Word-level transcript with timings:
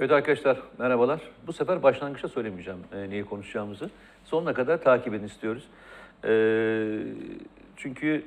Evet 0.00 0.12
arkadaşlar 0.12 0.56
merhabalar. 0.78 1.20
Bu 1.46 1.52
sefer 1.52 1.82
başlangıçta 1.82 2.28
söylemeyeceğim 2.28 2.78
e, 2.92 3.10
neyi 3.10 3.24
konuşacağımızı. 3.24 3.90
Sonuna 4.24 4.54
kadar 4.54 4.82
takip 4.82 5.14
edin 5.14 5.26
istiyoruz. 5.26 5.64
E, 6.24 6.32
çünkü 7.76 8.24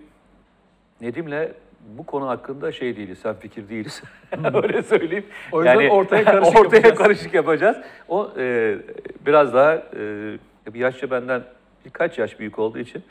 Nedim'le 1.01 1.47
bu 1.97 2.05
konu 2.05 2.27
hakkında 2.27 2.71
şey 2.71 2.97
değiliz, 2.97 3.19
sen 3.23 3.35
fikir 3.35 3.69
değiliz. 3.69 4.03
Öyle 4.53 4.83
söyleyeyim. 4.83 5.25
O 5.51 5.63
yüzden 5.63 5.89
ortaya 5.89 6.25
karışık 6.31 6.59
ortaya 6.59 6.75
yapacağız. 6.75 6.97
karışık 6.97 7.33
yapacağız. 7.33 7.77
O 8.07 8.31
e, 8.37 8.77
biraz 9.25 9.53
daha 9.53 9.73
e, 9.75 10.37
bir 10.73 10.79
yaşça 10.79 11.11
benden 11.11 11.43
birkaç 11.85 12.17
yaş 12.17 12.39
büyük 12.39 12.59
olduğu 12.59 12.79
için 12.79 13.03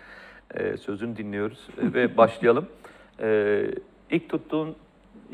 e, 0.54 0.76
sözünü 0.76 1.16
dinliyoruz 1.16 1.68
E, 1.78 1.94
ve 1.94 2.16
başlayalım. 2.16 2.66
E, 3.20 3.62
ilk 4.10 4.28
tuttuğun 4.28 4.76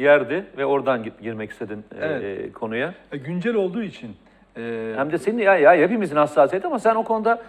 yerdi 0.02 0.44
ve 0.56 0.66
oradan 0.66 1.04
gi- 1.04 1.22
girmek 1.22 1.50
istedin 1.50 1.78
e, 2.00 2.06
Evet. 2.06 2.52
konuya. 2.52 2.94
E, 3.12 3.16
Güncel 3.16 3.54
olduğu 3.54 3.82
için 3.82 4.16
e, 4.56 4.92
Hem 4.96 5.12
de 5.12 5.18
senin 5.18 5.38
ya, 5.42 5.56
ya 5.56 5.72
hepimizin 5.76 6.16
hassasiyeti 6.16 6.66
ama 6.66 6.78
sen 6.78 6.94
o 6.94 7.04
konuda 7.04 7.42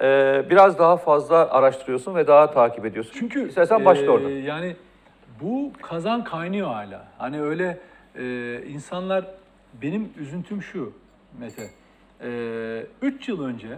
e, 0.00 0.42
biraz 0.50 0.78
daha 0.78 0.96
fazla 0.96 1.50
araştırıyorsun 1.50 2.14
ve 2.14 2.26
daha 2.26 2.50
takip 2.50 2.84
ediyorsun. 2.86 3.12
çünkü 3.18 3.48
istersen 3.48 3.84
başla 3.84 4.04
e, 4.04 4.10
oradan. 4.10 4.28
Yani 4.30 4.76
bu 5.40 5.72
kazan 5.82 6.24
kaynıyor 6.24 6.68
hala. 6.68 7.04
Hani 7.18 7.42
öyle 7.42 7.78
e, 8.18 8.24
insanlar 8.68 9.24
benim 9.82 10.08
üzüntüm 10.18 10.62
şu 10.62 10.92
Mete. 11.40 11.70
3 13.02 13.28
yıl 13.28 13.44
önce 13.44 13.68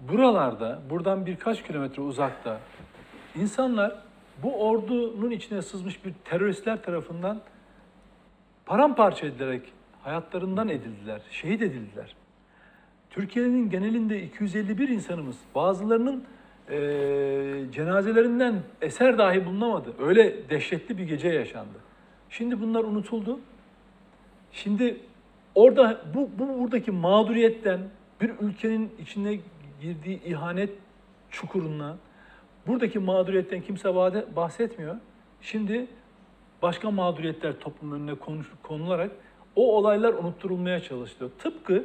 buralarda, 0.00 0.78
buradan 0.90 1.26
birkaç 1.26 1.62
kilometre 1.62 2.02
uzakta 2.02 2.58
insanlar 3.40 3.96
bu 4.42 4.68
ordunun 4.68 5.30
içine 5.30 5.62
sızmış 5.62 6.04
bir 6.04 6.12
teröristler 6.24 6.82
tarafından 6.82 7.40
paramparça 8.66 9.26
edilerek 9.26 9.72
hayatlarından 10.02 10.68
edildiler, 10.68 11.20
şehit 11.30 11.62
edildiler. 11.62 12.16
Türkiye'nin 13.10 13.70
genelinde 13.70 14.22
251 14.22 14.88
insanımız, 14.88 15.36
bazılarının 15.54 16.24
eee, 16.70 17.72
cenazelerinden 17.72 18.62
eser 18.82 19.18
dahi 19.18 19.46
bulunamadı. 19.46 19.94
Öyle 19.98 20.50
dehşetli 20.50 20.98
bir 20.98 21.04
gece 21.04 21.28
yaşandı. 21.28 21.78
Şimdi 22.30 22.60
bunlar 22.60 22.84
unutuldu. 22.84 23.40
Şimdi 24.52 25.00
orada 25.54 26.00
bu, 26.14 26.30
bu 26.38 26.60
buradaki 26.60 26.90
mağduriyetten 26.90 27.80
bir 28.20 28.30
ülkenin 28.40 28.90
içine 29.02 29.38
girdiği 29.80 30.22
ihanet 30.22 30.70
çukuruna 31.30 31.96
buradaki 32.66 32.98
mağduriyetten 32.98 33.60
kimse 33.60 33.94
bahsetmiyor. 34.36 34.96
Şimdi 35.40 35.86
başka 36.64 36.90
mağduriyetler 36.90 37.52
toplumun 37.60 38.00
önüne 38.00 38.14
konularak 38.62 39.10
o 39.56 39.76
olaylar 39.76 40.12
unutturulmaya 40.12 40.80
çalışılıyor. 40.80 41.30
Tıpkı 41.38 41.84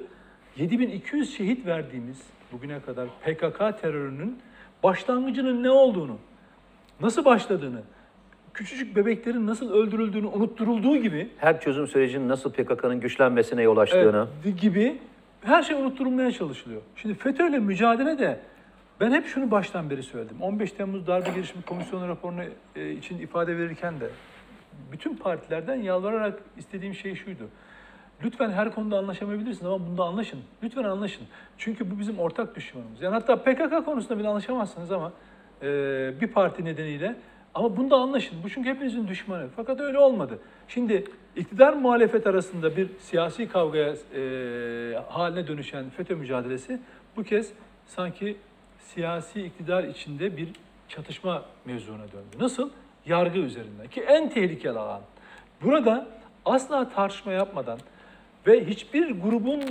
7200 0.58 1.38
şehit 1.38 1.66
verdiğimiz 1.66 2.18
bugüne 2.52 2.82
kadar 2.82 3.08
PKK 3.08 3.82
terörünün 3.82 4.40
başlangıcının 4.84 5.64
ne 5.64 5.70
olduğunu, 5.70 6.18
nasıl 7.02 7.26
başladığını, 7.26 7.82
küçücük 8.54 8.96
bebeklerin 8.96 9.48
nasıl 9.48 9.72
öldürüldüğünü 9.72 10.28
unutturulduğu 10.28 10.98
gibi 10.98 11.30
Her 11.38 11.62
çözüm 11.62 11.88
sürecinin 11.88 12.30
nasıl 12.30 12.52
PKK'nın 12.52 13.00
güçlenmesine 13.00 13.62
yol 13.62 13.78
açtığını. 13.78 14.28
Evet, 14.46 14.62
gibi 14.62 14.98
her 15.42 15.64
şey 15.64 15.76
unutturulmaya 15.76 16.32
çalışılıyor. 16.32 16.82
Şimdi 16.96 17.16
FETÖ'yle 17.16 17.60
mücadele 17.60 18.20
de 18.20 18.40
ben 19.00 19.12
hep 19.12 19.28
şunu 19.28 19.52
baştan 19.52 19.90
beri 19.90 20.04
söyledim. 20.04 20.42
15 20.42 20.72
Temmuz 20.72 21.08
Darbe 21.08 21.30
Girişimi 21.30 21.64
Komisyonu 21.64 22.08
raporunu 22.08 22.44
e, 22.76 22.92
için 22.92 23.20
ifade 23.20 23.58
verirken 23.58 24.00
de 24.00 24.10
bütün 24.92 25.16
partilerden 25.16 25.76
yalvararak 25.76 26.40
istediğim 26.58 26.94
şey 26.94 27.16
şuydu. 27.16 27.50
Lütfen 28.24 28.50
her 28.50 28.76
konuda 28.76 28.98
anlaşamayabilirsiniz 28.98 29.66
ama 29.66 29.88
bunda 29.88 30.04
anlaşın. 30.04 30.40
Lütfen 30.64 30.84
anlaşın. 30.84 31.28
Çünkü 31.58 31.92
bu 31.92 32.00
bizim 32.00 32.20
ortak 32.20 32.56
düşmanımız. 32.56 33.02
Yani 33.02 33.14
hatta 33.14 33.44
PKK 33.44 33.86
konusunda 33.86 34.20
bile 34.20 34.28
anlaşamazsınız 34.28 34.92
ama 34.92 35.12
e, 35.62 35.66
bir 36.22 36.28
parti 36.28 36.66
nedeniyle 36.66 37.16
ama 37.54 37.78
bunda 37.78 37.96
anlaşın. 37.96 38.44
Bu 38.44 38.50
çünkü 38.50 38.70
hepinizin 38.70 39.08
düşmanı. 39.08 39.48
Fakat 39.56 39.80
öyle 39.80 39.98
olmadı. 39.98 40.40
Şimdi 40.68 41.04
iktidar 41.36 41.74
muhalefet 41.74 42.28
arasında 42.28 42.78
bir 42.78 42.90
siyasi 43.00 43.48
kavgaya 43.48 43.96
e, 44.16 44.22
haline 45.10 45.48
dönüşen 45.48 45.90
FETÖ 45.90 46.16
mücadelesi 46.16 46.80
bu 47.16 47.24
kez 47.24 47.54
sanki 47.88 48.38
siyasi 48.80 49.42
iktidar 49.42 49.84
içinde 49.84 50.38
bir 50.38 50.50
çatışma 50.88 51.46
mevzuna 51.66 52.04
döndü. 52.04 52.38
Nasıl? 52.40 52.70
Yargı 53.06 53.40
üzerinden 53.40 53.88
ki 53.88 54.02
en 54.02 54.30
tehlikeli 54.30 54.80
alan. 54.80 55.02
Burada 55.62 56.08
asla 56.46 56.90
tartışma 56.90 57.32
yapmadan 57.32 57.80
ve 58.48 58.66
hiçbir 58.66 59.12
grubun, 59.12 59.62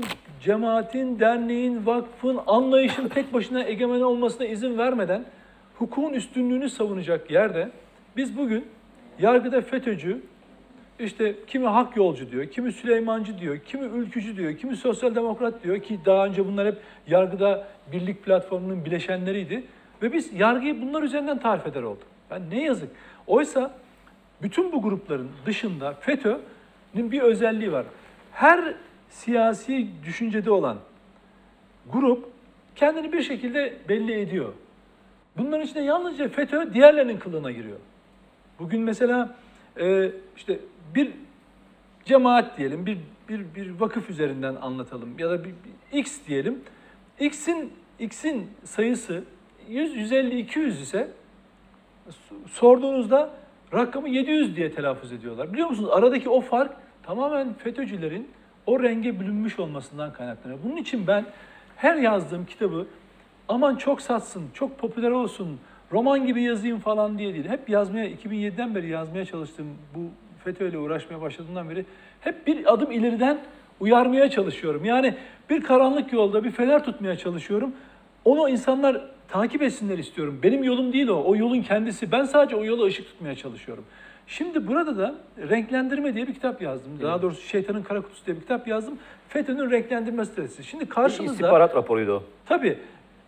cemaatin, 0.40 1.20
derneğin, 1.20 1.86
vakfın, 1.86 2.40
anlayışın 2.46 3.08
tek 3.08 3.34
başına 3.34 3.64
egemen 3.64 4.00
olmasına 4.00 4.46
izin 4.46 4.78
vermeden 4.78 5.24
hukukun 5.78 6.12
üstünlüğünü 6.12 6.70
savunacak 6.70 7.30
yerde 7.30 7.70
biz 8.16 8.38
bugün 8.38 8.66
yargıda 9.18 9.60
FETÖ'cü, 9.60 10.22
işte 10.98 11.34
kimi 11.46 11.66
hak 11.66 11.96
yolcu 11.96 12.30
diyor, 12.30 12.46
kimi 12.46 12.72
Süleymancı 12.72 13.38
diyor, 13.38 13.58
kimi 13.58 13.84
ülkücü 13.84 14.36
diyor, 14.36 14.56
kimi 14.56 14.76
sosyal 14.76 15.14
demokrat 15.14 15.64
diyor 15.64 15.82
ki 15.82 16.00
daha 16.06 16.26
önce 16.26 16.46
bunlar 16.46 16.66
hep 16.66 16.76
yargıda 17.06 17.68
birlik 17.92 18.24
platformunun 18.24 18.84
bileşenleriydi. 18.84 19.64
Ve 20.02 20.12
biz 20.12 20.32
yargıyı 20.32 20.82
bunlar 20.82 21.02
üzerinden 21.02 21.38
tarif 21.38 21.66
eder 21.66 21.82
olduk. 21.82 22.06
Yani 22.30 22.50
ne 22.50 22.62
yazık. 22.62 22.90
Oysa 23.26 23.74
bütün 24.42 24.72
bu 24.72 24.82
grupların 24.82 25.30
dışında 25.46 25.92
FETÖ'nün 25.92 27.12
bir 27.12 27.20
özelliği 27.20 27.72
var. 27.72 27.86
Her 28.32 28.74
siyasi 29.10 29.88
düşüncede 30.04 30.50
olan 30.50 30.78
grup 31.92 32.28
kendini 32.76 33.12
bir 33.12 33.22
şekilde 33.22 33.76
belli 33.88 34.20
ediyor. 34.20 34.52
Bunların 35.36 35.66
içinde 35.66 35.80
yalnızca 35.80 36.28
FETÖ 36.28 36.74
diğerlerinin 36.74 37.18
kılığına 37.18 37.50
giriyor. 37.50 37.78
Bugün 38.58 38.80
mesela 38.80 39.36
e, 39.80 40.12
işte 40.36 40.58
bir 40.94 41.10
cemaat 42.04 42.58
diyelim, 42.58 42.86
bir, 42.86 42.98
bir, 43.28 43.54
bir 43.54 43.80
vakıf 43.80 44.10
üzerinden 44.10 44.54
anlatalım 44.54 45.18
ya 45.18 45.30
da 45.30 45.44
bir, 45.44 45.50
bir 45.92 45.98
X 45.98 46.18
diyelim. 46.28 46.60
X'in 47.20 47.72
X'in 47.98 48.50
sayısı 48.64 49.24
100, 49.68 49.96
150, 49.96 50.38
200 50.38 50.80
ise 50.80 51.10
sorduğunuzda 52.52 53.30
rakamı 53.74 54.08
700 54.08 54.56
diye 54.56 54.74
telaffuz 54.74 55.12
ediyorlar. 55.12 55.52
Biliyor 55.52 55.68
musunuz 55.68 55.90
aradaki 55.92 56.30
o 56.30 56.40
fark 56.40 56.72
tamamen 57.02 57.54
FETÖ'cülerin 57.54 58.28
o 58.66 58.82
renge 58.82 59.20
bürünmüüş 59.20 59.58
olmasından 59.58 60.12
kaynaklanıyor. 60.12 60.60
Bunun 60.64 60.76
için 60.76 61.06
ben 61.06 61.24
her 61.76 61.96
yazdığım 61.96 62.46
kitabı 62.46 62.86
aman 63.48 63.76
çok 63.76 64.00
satsın, 64.02 64.44
çok 64.54 64.78
popüler 64.78 65.10
olsun, 65.10 65.58
roman 65.92 66.26
gibi 66.26 66.42
yazayım 66.42 66.80
falan 66.80 67.18
diye 67.18 67.34
değil. 67.34 67.48
Hep 67.48 67.68
yazmaya, 67.68 68.10
2007'den 68.10 68.74
beri 68.74 68.88
yazmaya 68.88 69.24
çalıştığım 69.24 69.66
bu 69.94 70.00
FETÖ 70.44 70.68
ile 70.68 70.78
uğraşmaya 70.78 71.20
başladığımdan 71.20 71.70
beri 71.70 71.84
hep 72.20 72.46
bir 72.46 72.72
adım 72.72 72.90
ileriden 72.90 73.38
uyarmaya 73.80 74.30
çalışıyorum. 74.30 74.84
Yani 74.84 75.14
bir 75.50 75.62
karanlık 75.62 76.12
yolda 76.12 76.44
bir 76.44 76.50
fener 76.50 76.84
tutmaya 76.84 77.16
çalışıyorum. 77.16 77.72
Onu 78.24 78.48
insanlar 78.48 79.08
takip 79.28 79.62
etsinler 79.62 79.98
istiyorum. 79.98 80.40
Benim 80.42 80.64
yolum 80.64 80.92
değil 80.92 81.08
o. 81.08 81.24
O 81.24 81.36
yolun 81.36 81.62
kendisi. 81.62 82.12
Ben 82.12 82.24
sadece 82.24 82.56
o 82.56 82.64
yola 82.64 82.84
ışık 82.84 83.06
tutmaya 83.06 83.34
çalışıyorum. 83.34 83.84
Şimdi 84.26 84.66
burada 84.66 84.98
da 84.98 85.14
renklendirme 85.50 86.14
diye 86.14 86.28
bir 86.28 86.34
kitap 86.34 86.62
yazdım. 86.62 86.92
Daha 87.02 87.22
doğrusu 87.22 87.42
Şeytanın 87.42 87.82
Kara 87.82 88.00
Kutusu 88.00 88.26
diye 88.26 88.36
bir 88.36 88.40
kitap 88.40 88.68
yazdım. 88.68 88.98
FETÖ'nün 89.28 89.70
renklendirme 89.70 90.24
stratejisi. 90.24 90.64
Şimdi 90.64 90.86
karşımızda... 90.88 91.32
İstihbarat 91.32 91.76
raporuydu 91.76 92.12
o. 92.12 92.22
Tabii. 92.46 92.78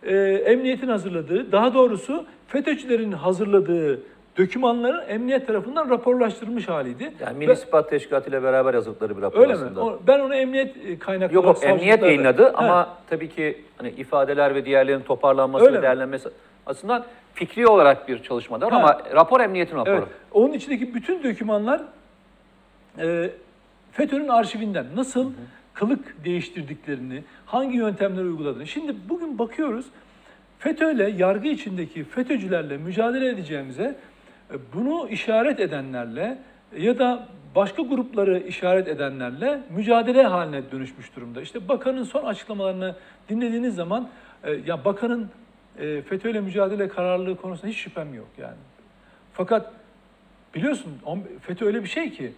E, 0.03 0.15
emniyetin 0.45 0.87
hazırladığı, 0.87 1.51
daha 1.51 1.73
doğrusu 1.73 2.25
FETÖ'cülerin 2.47 3.11
hazırladığı 3.11 3.99
dokümanların 4.37 5.09
emniyet 5.09 5.47
tarafından 5.47 5.89
raporlaştırılmış 5.89 6.69
haliydi. 6.69 7.13
Yani 7.19 7.37
Milli 7.37 7.51
İstihbarat 7.51 7.89
Teşkilatı 7.89 8.29
ile 8.29 8.43
beraber 8.43 8.73
yazdıkları 8.73 9.17
bir 9.17 9.21
rapor 9.21 9.39
Öyle 9.39 9.53
mi? 9.53 9.59
aslında. 9.65 9.83
O- 9.85 9.99
ben 10.07 10.19
onu 10.19 10.35
emniyet 10.35 10.77
e, 10.77 10.99
kaynakları... 10.99 11.33
Yok 11.35 11.45
yok 11.45 11.63
emniyet 11.63 12.01
yayınladı 12.03 12.43
He. 12.43 12.51
ama 12.51 12.89
tabii 13.09 13.29
ki 13.29 13.61
hani 13.77 13.89
ifadeler 13.89 14.55
ve 14.55 14.65
diğerlerinin 14.65 15.03
toparlanması 15.03 15.65
Öyle 15.65 15.73
ve 15.75 15.79
mi? 15.79 15.83
değerlenmesi 15.83 16.29
açısından 16.65 17.03
fikri 17.33 17.67
olarak 17.67 18.07
bir 18.07 18.23
çalışma 18.23 18.61
da 18.61 18.65
var 18.65 18.71
ama 18.71 19.01
rapor 19.13 19.39
emniyetin 19.39 19.75
raporu. 19.75 19.93
Evet. 19.95 20.07
Onun 20.31 20.53
içindeki 20.53 20.93
bütün 20.95 21.23
dokümanlar 21.23 21.81
e, 22.99 23.29
FETÖ'nün 23.91 24.27
arşivinden 24.27 24.85
nasıl 24.95 25.31
kılık 25.73 26.25
değiştirdiklerini, 26.25 27.23
hangi 27.45 27.77
yöntemleri 27.77 28.25
uyguladığını. 28.25 28.67
Şimdi 28.67 28.95
bugün 29.09 29.39
bakıyoruz 29.39 29.85
FETÖ'yle, 30.59 31.09
yargı 31.17 31.47
içindeki 31.47 32.03
FETÖ'cülerle 32.03 32.77
mücadele 32.77 33.29
edeceğimize 33.29 33.95
bunu 34.73 35.09
işaret 35.09 35.59
edenlerle 35.59 36.37
ya 36.77 36.99
da 36.99 37.27
başka 37.55 37.81
grupları 37.81 38.39
işaret 38.39 38.87
edenlerle 38.87 39.61
mücadele 39.69 40.23
haline 40.23 40.71
dönüşmüş 40.71 41.15
durumda. 41.15 41.41
İşte 41.41 41.67
bakanın 41.67 42.03
son 42.03 42.25
açıklamalarını 42.25 42.95
dinlediğiniz 43.29 43.75
zaman 43.75 44.09
e, 44.43 44.51
ya 44.51 44.85
bakanın 44.85 45.29
e, 45.79 46.01
FETÖ'yle 46.01 46.41
mücadele 46.41 46.87
kararlılığı 46.87 47.37
konusunda 47.37 47.67
hiç 47.67 47.77
şüphem 47.77 48.13
yok 48.13 48.27
yani. 48.37 48.57
Fakat 49.33 49.71
biliyorsun 50.55 50.93
FETÖ 51.41 51.65
öyle 51.65 51.83
bir 51.83 51.89
şey 51.89 52.11
ki 52.11 52.33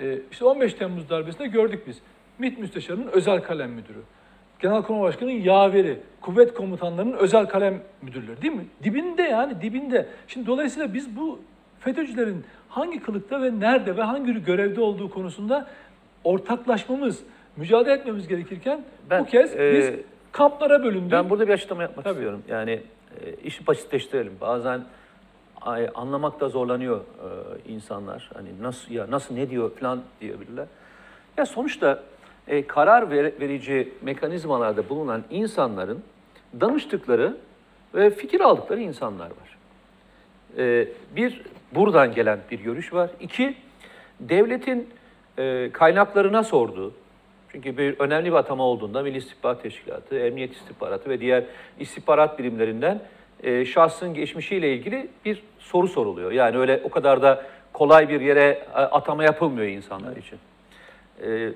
e, 0.00 0.18
işte 0.30 0.44
15 0.44 0.74
Temmuz 0.74 1.10
darbesinde 1.10 1.46
gördük 1.46 1.82
biz. 1.86 1.98
MİT 2.38 2.58
Müsteşarı'nın 2.58 3.06
özel 3.06 3.42
kalem 3.42 3.70
müdürü. 3.70 4.02
Genelkurmay 4.60 5.02
Başkanı'nın 5.02 5.34
yaveri, 5.34 5.98
kuvvet 6.20 6.54
komutanlarının 6.54 7.16
özel 7.16 7.46
kalem 7.46 7.82
müdürleri 8.02 8.42
değil 8.42 8.54
mi? 8.54 8.66
Dibinde 8.82 9.22
yani 9.22 9.62
dibinde. 9.62 10.06
Şimdi 10.28 10.46
dolayısıyla 10.46 10.94
biz 10.94 11.16
bu 11.16 11.40
FETÖ'cülerin 11.80 12.44
hangi 12.68 13.02
kılıkta 13.02 13.42
ve 13.42 13.60
nerede 13.60 13.96
ve 13.96 14.02
hangi 14.02 14.44
görevde 14.44 14.80
olduğu 14.80 15.10
konusunda 15.10 15.66
ortaklaşmamız, 16.24 17.22
mücadele 17.56 17.94
etmemiz 17.94 18.28
gerekirken 18.28 18.80
Ben, 19.10 19.20
bu 19.20 19.26
kez 19.26 19.56
e, 19.56 19.74
biz 19.74 20.04
kamplara 20.32 20.84
bölündük. 20.84 21.12
Ben 21.12 21.30
burada 21.30 21.48
bir 21.48 21.52
açıklama 21.52 21.82
yapmak 21.82 22.04
Tabii. 22.04 22.14
istiyorum. 22.14 22.42
Yani 22.48 22.70
e, 22.70 23.32
işi 23.44 23.66
basitleştirelim. 23.66 24.32
Bazen 24.40 24.80
ay, 25.60 25.88
anlamakta 25.94 26.48
zorlanıyor 26.48 27.00
e, 27.00 27.72
insanlar. 27.72 28.30
Hani 28.34 28.48
nasıl 28.62 28.92
ya 28.92 29.10
nasıl 29.10 29.34
ne 29.34 29.50
diyor 29.50 29.70
falan 29.76 30.02
diyebilirler. 30.20 30.66
Ya 31.38 31.46
sonuçta 31.46 32.02
e, 32.48 32.66
karar 32.66 33.10
ver- 33.10 33.40
verici 33.40 33.88
mekanizmalarda 34.02 34.88
bulunan 34.88 35.24
insanların 35.30 36.02
danıştıkları 36.60 37.36
ve 37.94 38.10
fikir 38.10 38.40
aldıkları 38.40 38.80
insanlar 38.80 39.26
var. 39.26 39.58
E, 40.58 40.88
bir 41.16 41.42
buradan 41.74 42.14
gelen 42.14 42.38
bir 42.50 42.60
görüş 42.60 42.92
var. 42.92 43.10
İki 43.20 43.54
devletin 44.20 44.88
e, 45.38 45.70
kaynaklarına 45.72 46.44
sorduğu. 46.44 46.94
Çünkü 47.52 47.76
bir 47.76 48.00
önemli 48.00 48.30
bir 48.30 48.36
atama 48.36 48.64
olduğunda 48.64 49.02
Milli 49.02 49.16
İstihbarat 49.16 49.62
Teşkilatı, 49.62 50.18
Emniyet 50.18 50.52
İstihbaratı 50.52 51.10
ve 51.10 51.20
diğer 51.20 51.44
istihbarat 51.78 52.38
birimlerinden 52.38 53.02
e, 53.42 53.64
şahsın 53.64 54.14
geçmişiyle 54.14 54.74
ilgili 54.74 55.08
bir 55.24 55.42
soru 55.58 55.88
soruluyor. 55.88 56.32
Yani 56.32 56.58
öyle 56.58 56.80
o 56.84 56.88
kadar 56.88 57.22
da 57.22 57.46
kolay 57.72 58.08
bir 58.08 58.20
yere 58.20 58.64
e, 58.74 58.78
atama 58.78 59.24
yapılmıyor 59.24 59.66
insanlar 59.66 60.16
için. 60.16 60.38
E, 61.26 61.52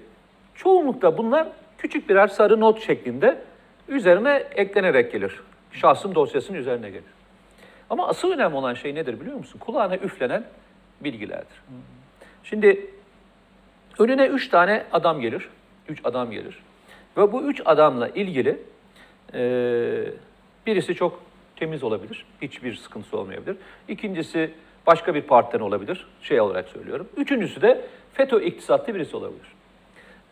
çoğunlukla 0.55 1.19
bunlar 1.19 1.49
küçük 1.79 2.09
birer 2.09 2.27
sarı 2.27 2.61
not 2.61 2.83
şeklinde 2.83 3.39
üzerine 3.89 4.45
eklenerek 4.55 5.13
gelir. 5.13 5.41
Şahsın 5.73 6.15
dosyasının 6.15 6.59
üzerine 6.59 6.91
gelir. 6.91 7.05
Ama 7.91 8.09
asıl 8.09 8.33
önemli 8.33 8.57
olan 8.57 8.75
şey 8.75 8.95
nedir 8.95 9.21
biliyor 9.21 9.37
musun? 9.37 9.59
Kulağına 9.59 9.97
üflenen 9.97 10.45
bilgilerdir. 11.01 11.63
Şimdi 12.45 12.87
önüne 13.99 14.27
üç 14.27 14.49
tane 14.49 14.85
adam 14.93 15.21
gelir. 15.21 15.49
Üç 15.89 16.01
adam 16.05 16.31
gelir. 16.31 16.59
Ve 17.17 17.33
bu 17.33 17.43
üç 17.43 17.63
adamla 17.65 18.09
ilgili 18.09 18.63
eee, 19.35 20.13
birisi 20.67 20.95
çok 20.95 21.23
temiz 21.57 21.83
olabilir. 21.85 22.27
Hiçbir 22.43 22.75
sıkıntısı 22.75 23.19
olmayabilir. 23.19 23.57
İkincisi 23.89 24.51
başka 24.87 25.15
bir 25.15 25.23
partiden 25.23 25.61
olabilir. 25.61 26.07
Şey 26.23 26.41
olarak 26.41 26.69
söylüyorum. 26.69 27.09
Üçüncüsü 27.17 27.63
de 27.63 27.85
FETÖ 28.13 28.41
iktisatlı 28.41 28.95
birisi 28.95 29.17
olabilir. 29.17 29.47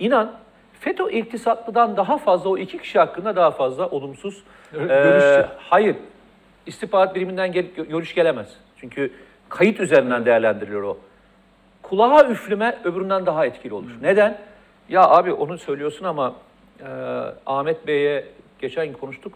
İnan 0.02 0.32
FETÖ 0.80 1.10
iktisatlıdan 1.10 1.96
daha 1.96 2.18
fazla 2.18 2.50
o 2.50 2.58
iki 2.58 2.78
kişi 2.78 2.98
hakkında 2.98 3.36
daha 3.36 3.50
fazla 3.50 3.88
olumsuz 3.88 4.42
görüş- 4.72 5.22
hayır 5.58 5.96
istihbarat 6.66 7.14
biriminden 7.14 7.52
gel, 7.52 7.64
gö- 7.76 7.88
görüş 7.88 8.14
gelemez. 8.14 8.56
Çünkü 8.76 9.12
kayıt 9.48 9.80
üzerinden 9.80 10.26
değerlendiriliyor 10.26 10.82
o. 10.82 10.98
Kulağa 11.82 12.28
üfleme 12.28 12.78
öbüründen 12.84 13.26
daha 13.26 13.46
etkili 13.46 13.74
olur. 13.74 13.90
Neden? 14.02 14.38
Ya 14.88 15.02
abi 15.08 15.32
onu 15.32 15.58
söylüyorsun 15.58 16.04
ama 16.04 16.34
eee, 16.80 16.86
Ahmet 17.46 17.86
Bey'e 17.86 18.24
geçen 18.58 18.86
gün 18.86 18.92
konuştuk. 18.94 19.32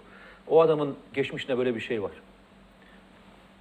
O 0.48 0.60
adamın 0.60 0.96
geçmişinde 1.14 1.58
böyle 1.58 1.74
bir 1.74 1.80
şey 1.80 2.02
var. 2.02 2.10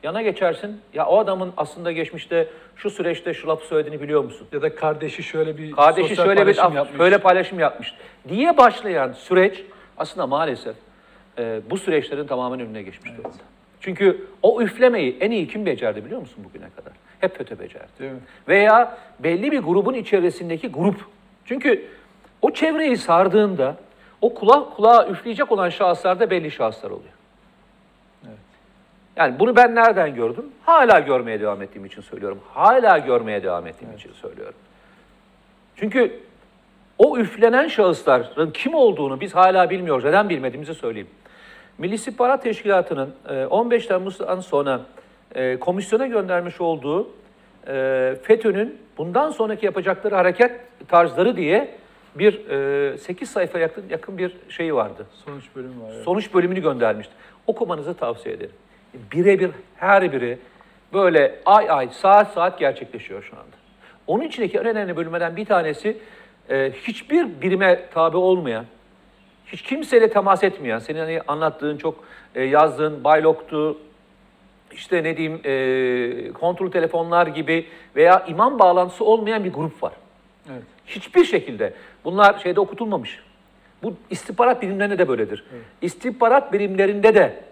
Yana 0.06 0.22
geçersin. 0.22 0.82
Ya 0.94 1.06
o 1.06 1.20
adamın 1.20 1.54
aslında 1.58 1.92
geçmişte 1.92 2.48
şu 2.76 2.90
süreçte 2.90 3.34
şu 3.34 3.48
lafı 3.48 3.68
söylediğini 3.68 4.02
biliyor 4.02 4.24
musun? 4.24 4.48
ya 4.52 4.62
da 4.62 4.76
kardeşi 4.76 5.24
şöyle 5.24 5.58
bir 5.58 5.72
Kardeşi 5.72 6.16
şöyle 6.16 6.30
bir 6.32 6.36
paylaşım 6.36 6.66
af- 6.66 6.76
yapmış. 6.76 6.98
şöyle 6.98 7.18
paylaşım 7.18 7.60
yapmış 7.60 7.94
diye 8.30 8.58
başlayan 8.58 9.12
süreç 9.12 9.64
aslında 9.98 10.28
maalesef 10.28 10.76
e, 11.38 11.62
bu 11.70 11.78
süreçlerin 11.78 12.28
tamamen 12.28 12.60
önüne 12.60 12.82
geçmiş 12.82 13.12
durumda. 13.18 13.38
Çünkü 13.82 14.28
o 14.44 14.62
üflemeyi 14.62 15.18
en 15.20 15.32
iyi 15.32 15.48
kim 15.48 15.66
becerdi 15.66 16.06
biliyor 16.06 16.22
musun 16.22 16.44
bugüne 16.50 16.70
kadar? 16.76 16.94
Hep 17.20 17.38
FETÖ 17.38 17.60
becerdi. 17.60 17.88
Değil 18.00 18.12
mi? 18.12 18.20
Veya 18.48 18.98
belli 19.20 19.52
bir 19.52 19.60
grubun 19.60 19.94
içerisindeki 19.94 20.68
grup. 20.68 21.06
Çünkü 21.46 21.86
o 22.42 22.52
çevreyi 22.52 22.98
sardığında 22.98 23.76
o 24.22 24.34
kulağa, 24.34 24.70
kulağa 24.70 25.08
üfleyecek 25.08 25.52
olan 25.52 25.70
şahıslarda 25.70 26.30
belli 26.30 26.52
şahıslar 26.52 26.90
oluyor. 26.92 27.15
Yani 29.16 29.40
bunu 29.40 29.56
ben 29.56 29.76
nereden 29.76 30.16
gördüm? 30.16 30.46
Hala 30.64 31.00
görmeye 31.00 31.40
devam 31.40 31.62
ettiğim 31.62 31.86
için 31.86 32.02
söylüyorum. 32.02 32.40
Hala 32.54 32.98
görmeye 32.98 33.44
devam 33.44 33.68
ettiğim 33.68 33.94
için 33.94 34.12
söylüyorum. 34.14 34.56
Çünkü 35.76 36.20
o 36.98 37.18
üflenen 37.18 37.68
şahısların 37.68 38.52
kim 38.52 38.74
olduğunu 38.74 39.22
biz 39.22 39.36
hala 39.36 39.70
bilmiyoruz. 39.70 40.04
Neden 40.04 40.30
bilmediğimizi 40.30 40.76
söyleyeyim. 40.76 41.08
Milli 41.78 41.94
İstihbarat 41.94 42.44
Teşkilatı'nın 42.44 43.16
e, 43.30 43.46
15 43.46 43.88
Temmuz'dan 43.88 44.40
sonra 44.40 44.82
e, 45.36 45.60
komisyona 45.60 46.08
göndermiş 46.08 46.62
olduğu 46.62 47.10
e, 47.68 48.16
FETÖ'nün 48.24 48.78
bundan 48.98 49.32
sonraki 49.32 49.66
yapacakları 49.66 50.16
hareket 50.16 50.52
tarzları 50.88 51.38
diye 51.38 51.76
bir 52.16 52.98
8 52.98 53.30
sayfa 53.30 53.60
yakın, 53.60 53.84
yakın 53.90 54.18
bir 54.18 54.38
şeyi 54.50 54.76
vardı. 54.76 55.06
Sonuç 55.26 55.44
bölümü 55.56 55.84
var. 55.84 55.90
evet. 55.94 56.04
Sonuç 56.04 56.34
bölümünü 56.34 56.62
göndermişti. 56.62 57.14
Okumanızı 57.48 57.94
tavsiye 57.94 58.36
ederim. 58.36 58.56
Birebir 59.12 59.52
her 59.76 60.12
biri 60.12 60.40
böyle 60.94 61.40
ay 61.46 61.70
ay 61.70 61.90
saat 61.92 62.34
saat 62.34 62.60
gerçekleşiyor 62.60 63.24
şu 63.24 63.36
anda. 63.36 63.56
Onun 64.08 64.24
içindeki 64.24 64.58
en 64.58 64.66
önemli 64.66 64.98
bölümlerden 64.98 65.36
bir 65.36 65.46
tanesi 65.46 65.98
e, 66.50 66.72
hiçbir 66.72 67.42
birime 67.42 67.80
tabi 67.94 68.18
olmayan, 68.18 68.66
hiç 69.48 69.62
kimseyle 69.62 70.10
temas 70.10 70.44
etmeyen, 70.44 70.80
senin 70.80 71.00
hani 71.00 71.22
anlattığın 71.28 71.78
çok 71.78 72.04
e, 72.36 72.44
yazdığın 72.44 73.04
Baylok'tu, 73.04 73.78
işte 74.72 75.04
ne 75.04 75.18
diyeyim 75.18 75.42
e, 75.46 76.32
kontrol 76.32 76.72
telefonlar 76.72 77.28
gibi 77.28 77.66
veya 77.96 78.26
imam 78.28 78.60
bağlantısı 78.60 79.06
olmayan 79.06 79.44
bir 79.44 79.54
grup 79.54 79.84
var. 79.84 79.94
Evet. 80.52 80.64
Hiçbir 80.86 81.26
şekilde. 81.26 81.74
Bunlar 82.04 82.40
şeyde 82.40 82.60
okutulmamış. 82.60 83.20
Bu 83.84 83.94
istihbarat 84.10 84.62
birimlerinde 84.62 84.98
de 84.98 85.08
böyledir. 85.08 85.44
İstihbarat 85.82 86.54
birimlerinde 86.54 87.16
de 87.16 87.44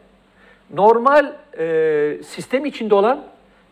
normal 0.74 1.33
e, 1.58 2.17
sistem 2.24 2.65
içinde 2.65 2.96
olan 2.96 3.24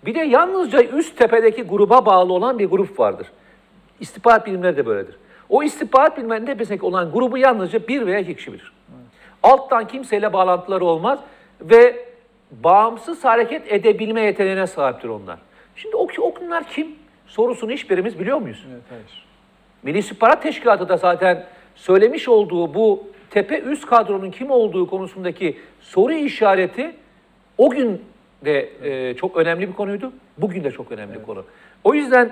bir 0.05 0.15
de 0.15 0.19
yalnızca 0.19 0.83
üst 0.83 1.17
tepedeki 1.17 1.63
gruba 1.63 2.05
bağlı 2.05 2.33
olan 2.33 2.59
bir 2.59 2.65
grup 2.65 2.99
vardır. 2.99 3.27
İstihbarat 3.99 4.45
birimleri 4.45 4.77
de 4.77 4.85
böyledir. 4.85 5.15
O 5.49 5.63
istihbarat 5.63 6.17
birimlerinin 6.17 6.45
tepesindeki 6.45 6.85
olan 6.85 7.11
grubu 7.11 7.37
yalnızca 7.37 7.87
bir 7.87 8.05
veya 8.05 8.19
iki 8.19 8.35
kişi 8.35 8.53
bilir. 8.53 8.73
Alttan 9.43 9.87
kimseyle 9.87 10.33
bağlantıları 10.33 10.85
olmaz 10.85 11.19
ve 11.61 12.05
bağımsız 12.51 13.25
hareket 13.25 13.73
edebilme 13.73 14.21
yeteneğine 14.21 14.67
sahiptir 14.67 15.09
onlar. 15.09 15.39
Şimdi 15.75 15.95
o, 15.95 16.07
o 16.19 16.33
bunlar 16.41 16.67
kim? 16.67 16.87
Sorusunu 17.27 17.71
hiçbirimiz 17.71 18.19
biliyor 18.19 18.37
muyuz? 18.37 18.65
Evet, 18.71 18.81
hayır. 18.89 19.25
Milli 19.83 19.97
İstihbarat 19.97 20.43
Teşkilatı 20.43 20.89
da 20.89 20.97
zaten 20.97 21.45
söylemiş 21.75 22.29
olduğu 22.29 22.73
bu 22.73 23.03
tepe 23.31 23.59
üst 23.59 23.85
kadronun 23.85 24.31
kim 24.31 24.51
olduğu 24.51 24.89
konusundaki 24.89 25.57
soru 25.79 26.13
işareti 26.13 26.95
o 27.57 27.69
gün 27.69 28.01
de 28.45 28.69
e, 28.83 29.15
çok 29.15 29.37
önemli 29.37 29.67
bir 29.67 29.73
konuydu. 29.73 30.13
Bugün 30.37 30.63
de 30.63 30.71
çok 30.71 30.91
önemli 30.91 31.19
bir 31.19 31.23
konu. 31.23 31.45
O 31.83 31.93
yüzden 31.93 32.31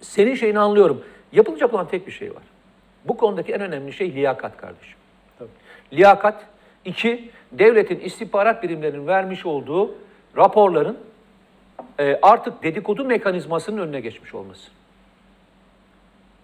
senin 0.00 0.34
şeyini 0.34 0.58
anlıyorum. 0.58 1.04
Yapılacak 1.32 1.74
olan 1.74 1.88
tek 1.88 2.06
bir 2.06 2.12
şey 2.12 2.30
var. 2.30 2.42
Bu 3.04 3.16
konudaki 3.16 3.52
en 3.52 3.60
önemli 3.60 3.92
şey 3.92 4.14
liyakat 4.14 4.56
kardeşim. 4.56 4.98
Tabii. 5.38 5.48
Liyakat. 5.92 6.44
iki 6.84 7.30
devletin 7.52 8.00
istihbarat 8.00 8.62
birimlerinin 8.62 9.06
vermiş 9.06 9.46
olduğu 9.46 9.94
raporların 10.36 10.98
e, 11.98 12.18
artık 12.22 12.62
dedikodu 12.62 13.04
mekanizmasının 13.04 13.78
önüne 13.78 14.00
geçmiş 14.00 14.34
olması. 14.34 14.70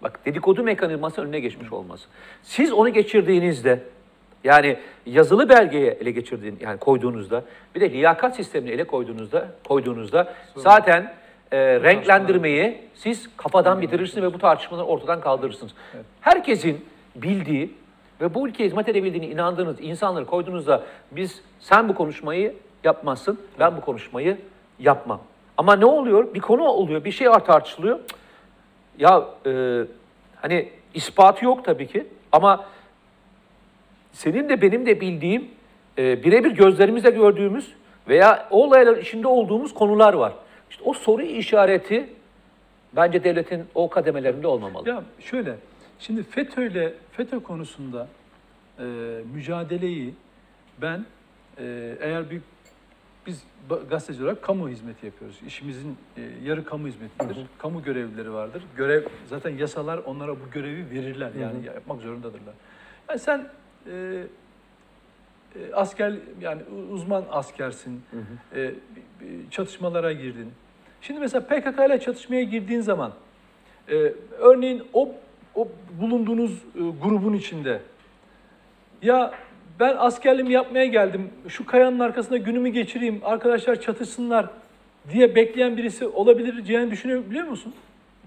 Bak 0.02 0.26
dedikodu 0.26 0.62
mekanizmasının 0.62 1.26
önüne 1.26 1.40
geçmiş 1.40 1.72
olması. 1.72 2.08
Siz 2.42 2.72
onu 2.72 2.88
geçirdiğinizde 2.88 3.80
yani 4.44 4.76
yazılı 5.06 5.48
belgeye 5.48 5.90
ele 6.00 6.10
geçirdiğin 6.10 6.58
yani 6.60 6.78
koyduğunuzda 6.78 7.44
bir 7.74 7.80
de 7.80 7.90
liyakat 7.90 8.36
sistemini 8.36 8.70
ele 8.70 8.84
koyduğunuzda 8.84 9.48
koyduğunuzda 9.68 10.34
zaten 10.56 11.14
e, 11.52 11.58
renklendirmeyi 11.58 12.80
siz 12.94 13.36
kafadan 13.36 13.80
bitirirsiniz 13.80 14.22
ve 14.22 14.34
bu 14.34 14.38
tartışmaları 14.38 14.86
ortadan 14.86 15.20
kaldırırsınız. 15.20 15.72
Herkesin 16.20 16.84
bildiği 17.16 17.74
ve 18.20 18.34
bu 18.34 18.48
ülkeye 18.48 18.64
hizmet 18.64 18.88
edebildiğine 18.88 19.26
inandığınız 19.26 19.76
insanları 19.80 20.26
koyduğunuzda 20.26 20.82
biz 21.10 21.40
sen 21.60 21.88
bu 21.88 21.94
konuşmayı 21.94 22.54
yapmazsın, 22.84 23.40
ben 23.58 23.76
bu 23.76 23.80
konuşmayı 23.80 24.38
yapmam. 24.78 25.20
Ama 25.56 25.76
ne 25.76 25.84
oluyor? 25.84 26.34
Bir 26.34 26.40
konu 26.40 26.62
oluyor, 26.62 27.04
bir 27.04 27.12
şey 27.12 27.28
tartışılıyor. 27.46 27.98
Cık, 27.98 28.21
ya 28.98 29.28
e, 29.46 29.82
hani 30.36 30.68
ispatı 30.94 31.44
yok 31.44 31.64
tabii 31.64 31.86
ki 31.86 32.06
ama 32.32 32.64
senin 34.12 34.48
de 34.48 34.62
benim 34.62 34.86
de 34.86 35.00
bildiğim 35.00 35.48
e, 35.98 36.24
birebir 36.24 36.50
gözlerimizle 36.50 37.10
gördüğümüz 37.10 37.72
veya 38.08 38.48
o 38.50 38.64
olayların 38.64 39.00
içinde 39.00 39.28
olduğumuz 39.28 39.74
konular 39.74 40.14
var. 40.14 40.32
İşte 40.70 40.84
o 40.84 40.92
soru 40.92 41.22
işareti 41.22 42.06
bence 42.96 43.24
devletin 43.24 43.64
o 43.74 43.90
kademelerinde 43.90 44.46
olmamalı. 44.46 44.88
Ya 44.88 45.02
şöyle, 45.20 45.56
Şimdi 46.02 46.22
FETÖ'yle 46.22 46.94
FETÖ 47.12 47.40
konusunda 47.40 48.08
e, 48.78 48.84
mücadeleyi 49.34 50.14
ben 50.82 51.06
e, 51.58 51.96
eğer 52.00 52.30
bir 52.30 52.40
biz 53.26 53.42
gazeteci 53.90 54.22
olarak 54.22 54.42
kamu 54.42 54.68
hizmeti 54.68 55.06
yapıyoruz. 55.06 55.40
İşimizin 55.46 55.96
e, 56.16 56.20
yarı 56.44 56.64
kamu 56.64 56.86
hizmetidir. 56.88 57.36
Kamu 57.58 57.82
görevlileri 57.82 58.32
vardır. 58.32 58.62
Görev 58.76 59.02
zaten 59.26 59.50
yasalar 59.50 59.98
onlara 59.98 60.32
bu 60.32 60.50
görevi 60.52 60.90
verirler. 60.90 61.30
Yani 61.40 61.66
yapmak 61.66 62.00
zorundadırlar. 62.00 62.54
Yani 63.08 63.18
sen 63.18 63.48
e, 63.90 64.24
e, 65.56 65.72
asker 65.74 66.12
yani 66.40 66.62
uzman 66.92 67.24
askersin. 67.30 68.02
E, 68.54 68.68
bir- 69.20 69.26
bir 69.26 69.50
çatışmalara 69.50 70.12
girdin. 70.12 70.52
Şimdi 71.00 71.20
mesela 71.20 71.46
PKK 71.46 71.86
ile 71.86 72.00
çatışmaya 72.00 72.42
girdiğin 72.42 72.80
zaman 72.80 73.12
e, 73.88 73.94
örneğin 74.38 74.82
o 74.92 75.14
o 75.54 75.68
bulunduğunuz 76.00 76.52
e, 76.52 76.78
grubun 77.02 77.32
içinde 77.32 77.80
ya 79.02 79.34
ben 79.80 79.96
askerliğimi 79.98 80.52
yapmaya 80.52 80.86
geldim. 80.86 81.30
Şu 81.48 81.66
kayanın 81.66 81.98
arkasında 81.98 82.36
günümü 82.36 82.68
geçireyim. 82.68 83.20
Arkadaşlar 83.24 83.80
çatışsınlar 83.80 84.46
diye 85.12 85.34
bekleyen 85.34 85.76
birisi 85.76 86.06
olabileceğini 86.06 86.90
düşünebiliyor 86.90 87.46
musun? 87.46 87.74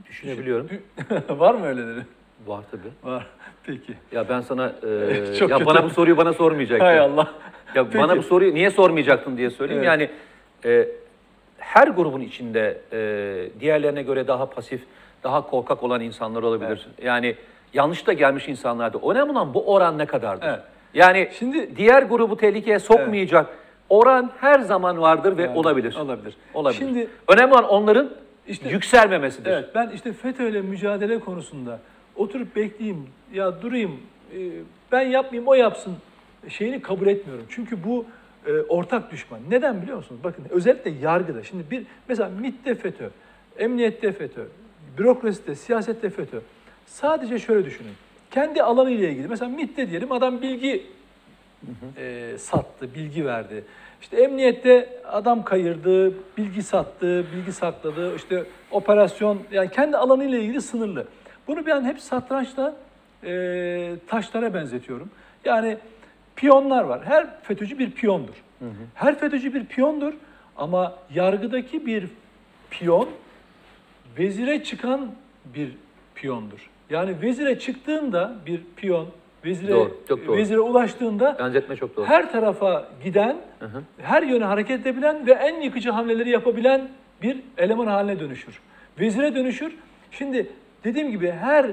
Düşünebiliyorum. 0.09 0.69
Var 1.29 1.55
mı 1.55 1.65
öyleleri? 1.65 1.99
Var 2.47 2.63
tabii. 2.71 3.11
Var. 3.13 3.27
Peki. 3.63 3.93
Ya 4.11 4.29
ben 4.29 4.41
sana 4.41 4.67
e, 4.67 5.35
Çok 5.39 5.49
ya 5.49 5.57
kötü. 5.57 5.65
bana 5.65 5.83
bu 5.83 5.89
soruyu 5.89 6.17
bana 6.17 6.33
sormayacaktın. 6.33 6.85
Hay 6.85 6.99
Allah. 6.99 7.31
Ya 7.75 7.83
Peki. 7.85 7.97
bana 7.97 8.17
bu 8.17 8.23
soruyu 8.23 8.53
niye 8.53 8.69
sormayacaktın 8.69 9.37
diye 9.37 9.49
söyleyeyim. 9.49 9.83
Evet. 9.85 9.87
Yani 9.87 10.09
e, 10.75 10.87
her 11.57 11.87
grubun 11.87 12.21
içinde 12.21 12.77
e, 12.93 13.59
diğerlerine 13.59 14.03
göre 14.03 14.27
daha 14.27 14.45
pasif, 14.49 14.81
daha 15.23 15.41
korkak 15.49 15.83
olan 15.83 16.01
insanlar 16.01 16.43
olabilir. 16.43 16.87
Yani 17.01 17.35
yanlış 17.73 18.07
da 18.07 18.13
gelmiş 18.13 18.47
insanlar 18.47 18.93
da. 18.93 18.97
Önemli 19.11 19.31
olan 19.31 19.53
bu 19.53 19.73
oran 19.73 19.97
ne 19.97 20.05
kadardır? 20.05 20.47
Evet. 20.47 20.59
Yani 20.95 21.29
Şimdi- 21.39 21.75
diğer 21.75 22.03
grubu 22.03 22.37
tehlikeye 22.37 22.79
sokmayacak 22.79 23.49
oran 23.89 24.31
her 24.41 24.59
zaman 24.59 25.01
vardır 25.01 25.37
ve 25.37 25.41
Yani 25.41 25.57
olabilir. 25.57 25.95
olabilir. 25.95 26.35
Olabilir. 26.53 26.79
Şimdi- 26.79 27.07
önemli 27.27 27.53
olan 27.53 27.63
onların 27.69 28.09
İşte- 28.47 28.69
yükselmemesidir. 28.69 29.51
Evet 29.51 29.69
ben 29.75 29.89
işte 29.95 30.13
FETÖ 30.13 30.49
ile 30.49 30.61
mücadele 30.61 31.19
konusunda 31.19 31.79
oturup 32.15 32.55
bekleyeyim, 32.55 33.07
ya 33.33 33.61
durayım, 33.61 33.99
e, 34.33 34.37
ben 34.91 35.01
yapmayayım 35.01 35.47
o 35.47 35.53
yapsın 35.53 35.93
şeyini 36.49 36.81
kabul 36.81 37.07
etmiyorum. 37.07 37.45
Çünkü 37.49 37.83
bu 37.83 38.05
e, 38.47 38.51
ortak 38.61 39.11
düşman. 39.11 39.39
Neden 39.49 39.81
biliyor 39.81 39.97
musunuz? 39.97 40.21
Bakın 40.23 40.45
özellikle 40.49 40.91
yargıda. 41.01 41.43
Şimdi 41.43 41.63
bir 41.71 41.83
mesela 42.07 42.29
MİT'te 42.41 42.75
FETÖ, 42.75 43.09
emniyette 43.57 44.11
FETÖ, 44.11 44.43
bürokraside, 44.97 45.55
siyasette 45.55 46.09
FETÖ. 46.09 46.39
Sadece 46.85 47.39
şöyle 47.39 47.65
düşünün. 47.65 47.91
Kendi 48.35 48.63
alanı 48.63 48.91
ile 48.91 49.11
ilgili. 49.11 49.27
Mesela 49.27 49.51
MİT'te 49.51 49.89
diyelim 49.89 50.11
adam 50.11 50.41
bilgi 50.41 50.83
e, 51.97 52.35
sattı, 52.37 52.95
bilgi 52.95 53.25
verdi. 53.25 53.63
İşte 54.01 54.17
emniyette 54.21 54.89
adam 55.05 55.43
kayırdı, 55.43 56.13
bilgi 56.37 56.63
sattı, 56.63 57.25
bilgi 57.35 57.51
sakladı. 57.51 58.15
İşte 58.15 58.43
operasyon 58.71 59.39
yani 59.51 59.71
kendi 59.71 59.97
alanıyla 59.97 60.37
ilgili 60.37 60.61
sınırlı. 60.61 61.07
Bunu 61.47 61.65
ben 61.65 61.83
hep 61.85 61.99
satrançta 61.99 62.75
e, 63.23 63.93
taşlara 64.07 64.53
benzetiyorum. 64.53 65.09
Yani 65.45 65.77
piyonlar 66.35 66.83
var. 66.83 67.05
Her 67.05 67.41
FETÖ'cü 67.41 67.79
bir 67.79 67.91
piyondur. 67.91 68.43
Her 68.93 69.19
FETÖ'cü 69.19 69.53
bir 69.53 69.65
piyondur 69.65 70.13
ama 70.57 70.95
yargıdaki 71.13 71.85
bir 71.85 72.07
piyon 72.69 73.09
vezire 74.17 74.63
çıkan 74.63 75.11
bir 75.45 75.71
piyondur. 76.15 76.74
Yani 76.89 77.21
vezire 77.21 77.59
çıktığında 77.59 78.35
bir 78.45 78.61
piyon 78.75 79.07
vezire 79.45 79.71
Doğru, 79.71 79.97
çok 80.09 80.27
doğru. 80.27 80.37
vezire 80.37 80.59
ulaştığında 80.59 81.35
Benzetme 81.39 81.75
çok 81.75 81.97
doğru. 81.97 82.05
her 82.05 82.31
tarafa 82.31 82.87
giden, 83.03 83.37
her 84.01 84.23
yöne 84.23 84.43
hareket 84.45 84.81
edebilen 84.81 85.27
ve 85.27 85.31
en 85.31 85.61
yıkıcı 85.61 85.91
hamleleri 85.91 86.29
yapabilen 86.29 86.89
bir 87.21 87.37
eleman 87.57 87.87
haline 87.87 88.19
dönüşür. 88.19 88.59
Vezire 88.99 89.35
dönüşür. 89.35 89.75
Şimdi 90.11 90.47
dediğim 90.83 91.11
gibi 91.11 91.31
her 91.31 91.65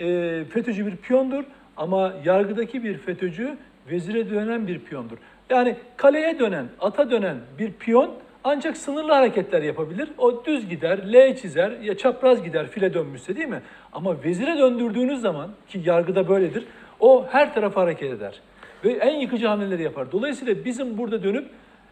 e, 0.00 0.44
FETÖ'cü 0.44 0.86
bir 0.86 0.96
piyondur 0.96 1.44
ama 1.76 2.12
yargıdaki 2.24 2.84
bir 2.84 2.98
FETÖ'cü 2.98 3.56
vezire 3.90 4.30
dönen 4.30 4.66
bir 4.66 4.78
piyondur. 4.78 5.16
Yani 5.50 5.76
kaleye 5.96 6.38
dönen, 6.38 6.66
ata 6.80 7.10
dönen 7.10 7.36
bir 7.58 7.72
piyon 7.72 8.10
ancak 8.44 8.76
sınırlı 8.76 9.12
hareketler 9.12 9.62
yapabilir. 9.62 10.08
O 10.18 10.44
düz 10.44 10.68
gider, 10.68 11.12
L 11.12 11.36
çizer 11.36 11.70
ya 11.70 11.96
çapraz 11.96 12.42
gider 12.42 12.66
file 12.66 12.94
dönmüşse 12.94 13.36
değil 13.36 13.48
mi? 13.48 13.62
Ama 13.92 14.24
vezire 14.24 14.58
döndürdüğünüz 14.58 15.20
zaman 15.20 15.50
ki 15.68 15.80
yargıda 15.84 16.28
böyledir. 16.28 16.64
O 17.00 17.26
her 17.30 17.54
tarafa 17.54 17.80
hareket 17.80 18.12
eder 18.12 18.40
ve 18.84 18.92
en 18.92 19.20
yıkıcı 19.20 19.46
hamleleri 19.46 19.82
yapar. 19.82 20.12
Dolayısıyla 20.12 20.64
bizim 20.64 20.98
burada 20.98 21.22
dönüp 21.22 21.46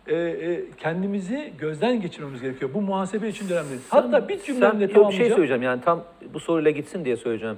e, 0.07 0.17
e, 0.17 0.61
kendimizi 0.79 1.53
gözden 1.59 2.01
geçirmemiz 2.01 2.43
gerekiyor. 2.43 2.71
Bu 2.75 2.81
muhasebe 2.81 3.29
için 3.29 3.47
önemli. 3.47 3.79
Hatta 3.89 4.29
bir 4.29 4.43
cümlemle 4.43 4.69
yok, 4.69 4.81
bir 4.81 4.87
şey 4.87 4.95
tamamlayacağım. 4.95 5.31
söyleyeceğim 5.31 5.63
yani 5.63 5.81
tam 5.81 6.05
bu 6.35 6.41
soruyla 6.41 6.71
gitsin 6.71 7.05
diye 7.05 7.17
söyleyeceğim. 7.17 7.57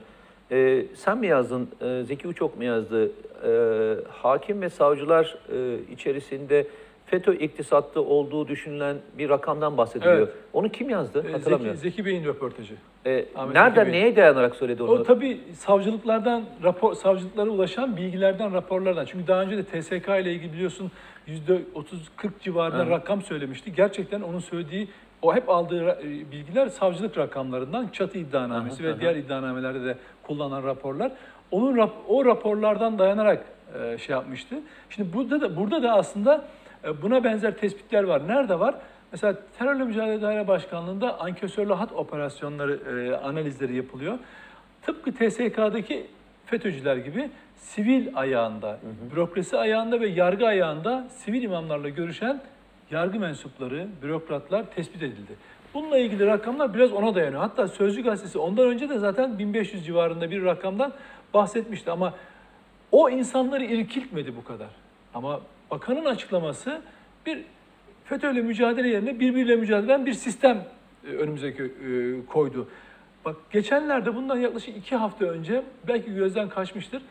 Ee, 0.50 0.84
sen 0.94 1.18
mi 1.18 1.26
yazdın, 1.26 1.68
e, 1.80 2.04
Zeki 2.04 2.28
Uçok 2.28 2.56
mu 2.56 2.64
yazdı? 2.64 3.10
Ee, 3.46 3.94
hakim 4.08 4.62
ve 4.62 4.70
savcılar 4.70 5.38
e, 5.52 5.78
içerisinde 5.92 6.66
FETÖ 7.06 7.34
iktisatta 7.34 8.00
olduğu 8.00 8.48
düşünülen 8.48 8.96
bir 9.18 9.28
rakamdan 9.28 9.76
bahsediliyor. 9.76 10.14
Evet. 10.18 10.28
Onu 10.52 10.68
kim 10.68 10.90
yazdı? 10.90 11.18
E, 11.18 11.22
Zeki, 11.22 11.32
Hatırlamıyorum. 11.32 11.80
Zeki 11.80 12.04
Bey'in 12.04 12.24
röportajı. 12.24 12.74
Ee, 13.06 13.24
Ahmet 13.36 13.54
nereden, 13.54 13.84
Zeki 13.84 13.92
neye 13.96 14.16
dayanarak 14.16 14.56
söyledi 14.56 14.82
onu? 14.82 14.90
O 14.90 15.02
tabii 15.02 15.40
savcılıklardan 15.54 16.44
rapor 16.62 16.94
savcılıklara 16.94 17.50
ulaşan 17.50 17.96
bilgilerden, 17.96 18.52
raporlardan. 18.54 19.04
Çünkü 19.04 19.26
daha 19.26 19.42
önce 19.42 19.56
de 19.56 19.64
TSK 19.64 20.08
ile 20.08 20.32
ilgili 20.32 20.52
biliyorsun 20.52 20.90
yüzde 21.26 21.60
30-40 21.74 22.30
civarında 22.40 22.82
Evet. 22.82 22.92
rakam 22.92 23.22
söylemişti. 23.22 23.72
Gerçekten 23.74 24.20
onun 24.20 24.40
söylediği 24.40 24.88
o 25.22 25.34
hep 25.34 25.48
aldığı 25.48 25.88
e, 25.88 26.04
bilgiler 26.32 26.66
savcılık 26.68 27.18
rakamlarından 27.18 27.88
çatı 27.88 28.18
iddianamesi 28.18 28.82
Aha, 28.82 28.88
ve 28.88 28.92
aha. 28.92 29.00
diğer 29.00 29.16
iddianamelerde 29.16 29.84
de 29.84 29.96
kullanılan 30.22 30.62
raporlar. 30.64 31.12
Onun 31.50 31.76
rap- 31.76 32.04
o 32.08 32.24
raporlardan 32.24 32.98
dayanarak 32.98 33.44
e, 33.82 33.98
şey 33.98 34.12
yapmıştı. 34.16 34.56
Şimdi 34.90 35.12
burada 35.12 35.40
da 35.40 35.56
burada 35.56 35.82
da 35.82 35.92
aslında 35.92 36.44
buna 37.02 37.24
benzer 37.24 37.56
tespitler 37.56 38.04
var. 38.04 38.28
Nerede 38.28 38.60
var? 38.60 38.74
Mesela 39.12 39.36
Terörle 39.58 39.84
Mücadele 39.84 40.22
Daire 40.22 40.48
Başkanlığı'nda 40.48 41.20
ankesörlü 41.20 41.72
hat 41.72 41.92
operasyonları 41.92 42.72
e, 42.74 43.16
analizleri 43.16 43.76
yapılıyor. 43.76 44.18
Tıpkı 44.82 45.12
TSK'daki 45.12 46.06
FETÖ'cüler 46.46 46.96
gibi 46.96 47.30
sivil 47.56 48.08
ayağında, 48.14 48.78
bürokrasi 49.12 49.56
ayağında 49.56 50.00
ve 50.00 50.06
yargı 50.06 50.46
ayağında 50.46 51.06
sivil 51.10 51.42
imamlarla 51.42 51.88
görüşen 51.88 52.40
yargı 52.90 53.20
mensupları, 53.20 53.88
bürokratlar 54.02 54.64
tespit 54.64 55.02
edildi. 55.02 55.32
Bununla 55.74 55.98
ilgili 55.98 56.26
rakamlar 56.26 56.74
biraz 56.74 56.92
ona 56.92 57.14
dayanıyor. 57.14 57.40
Hatta 57.40 57.68
Sözcü 57.68 58.02
Gazetesi 58.02 58.38
ondan 58.38 58.68
önce 58.68 58.88
de 58.88 58.98
zaten 58.98 59.38
1500 59.38 59.86
civarında 59.86 60.30
bir 60.30 60.44
rakamdan 60.44 60.92
bahsetmişti 61.34 61.90
ama 61.90 62.14
o 62.92 63.10
insanları 63.10 63.64
irkiltmedi 63.64 64.36
bu 64.36 64.44
kadar. 64.44 64.68
Ama 65.14 65.40
bakanın 65.70 66.04
açıklaması 66.04 66.80
bir 67.26 67.44
FETÖ'yle 68.04 68.42
mücadele 68.42 68.88
yerine 68.88 69.20
birbiriyle 69.20 69.56
mücadele 69.56 69.86
eden 69.92 70.06
bir 70.06 70.12
sistem 70.12 70.64
e, 71.08 71.10
önümüze 71.10 71.48
e, 71.48 71.56
koydu. 72.26 72.68
Bak 73.24 73.36
geçenlerde 73.50 74.14
bundan 74.16 74.36
yaklaşık 74.36 74.76
iki 74.76 74.96
hafta 74.96 75.24
önce 75.24 75.62
belki 75.88 76.14
gözden 76.14 76.48
kaçmıştır. 76.48 77.02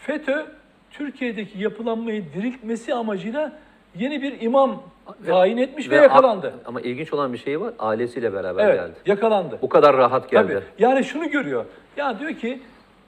FETÖ 0.00 0.46
Türkiye'deki 0.90 1.58
yapılanmayı 1.58 2.24
diriltmesi 2.34 2.94
amacıyla 2.94 3.52
yeni 3.98 4.22
bir 4.22 4.40
imam 4.40 4.82
tayin 5.26 5.56
etmiş 5.56 5.90
ve, 5.90 5.98
Ve 5.98 6.02
yakalandı. 6.02 6.54
Ama 6.64 6.80
ilginç 6.80 7.12
olan 7.12 7.32
bir 7.32 7.38
şey 7.38 7.60
var. 7.60 7.74
Ailesiyle 7.78 8.32
beraber 8.32 8.64
Evet, 8.68 8.80
geldi. 8.80 8.94
yakalandı. 9.06 9.58
Bu 9.62 9.68
kadar 9.68 9.96
rahat 9.96 10.30
geldi. 10.30 10.52
Tabii. 10.52 10.84
Yani 10.84 11.04
şunu 11.04 11.30
görüyor. 11.30 11.64
Ya 11.96 12.18
diyor 12.18 12.32
ki 12.34 12.60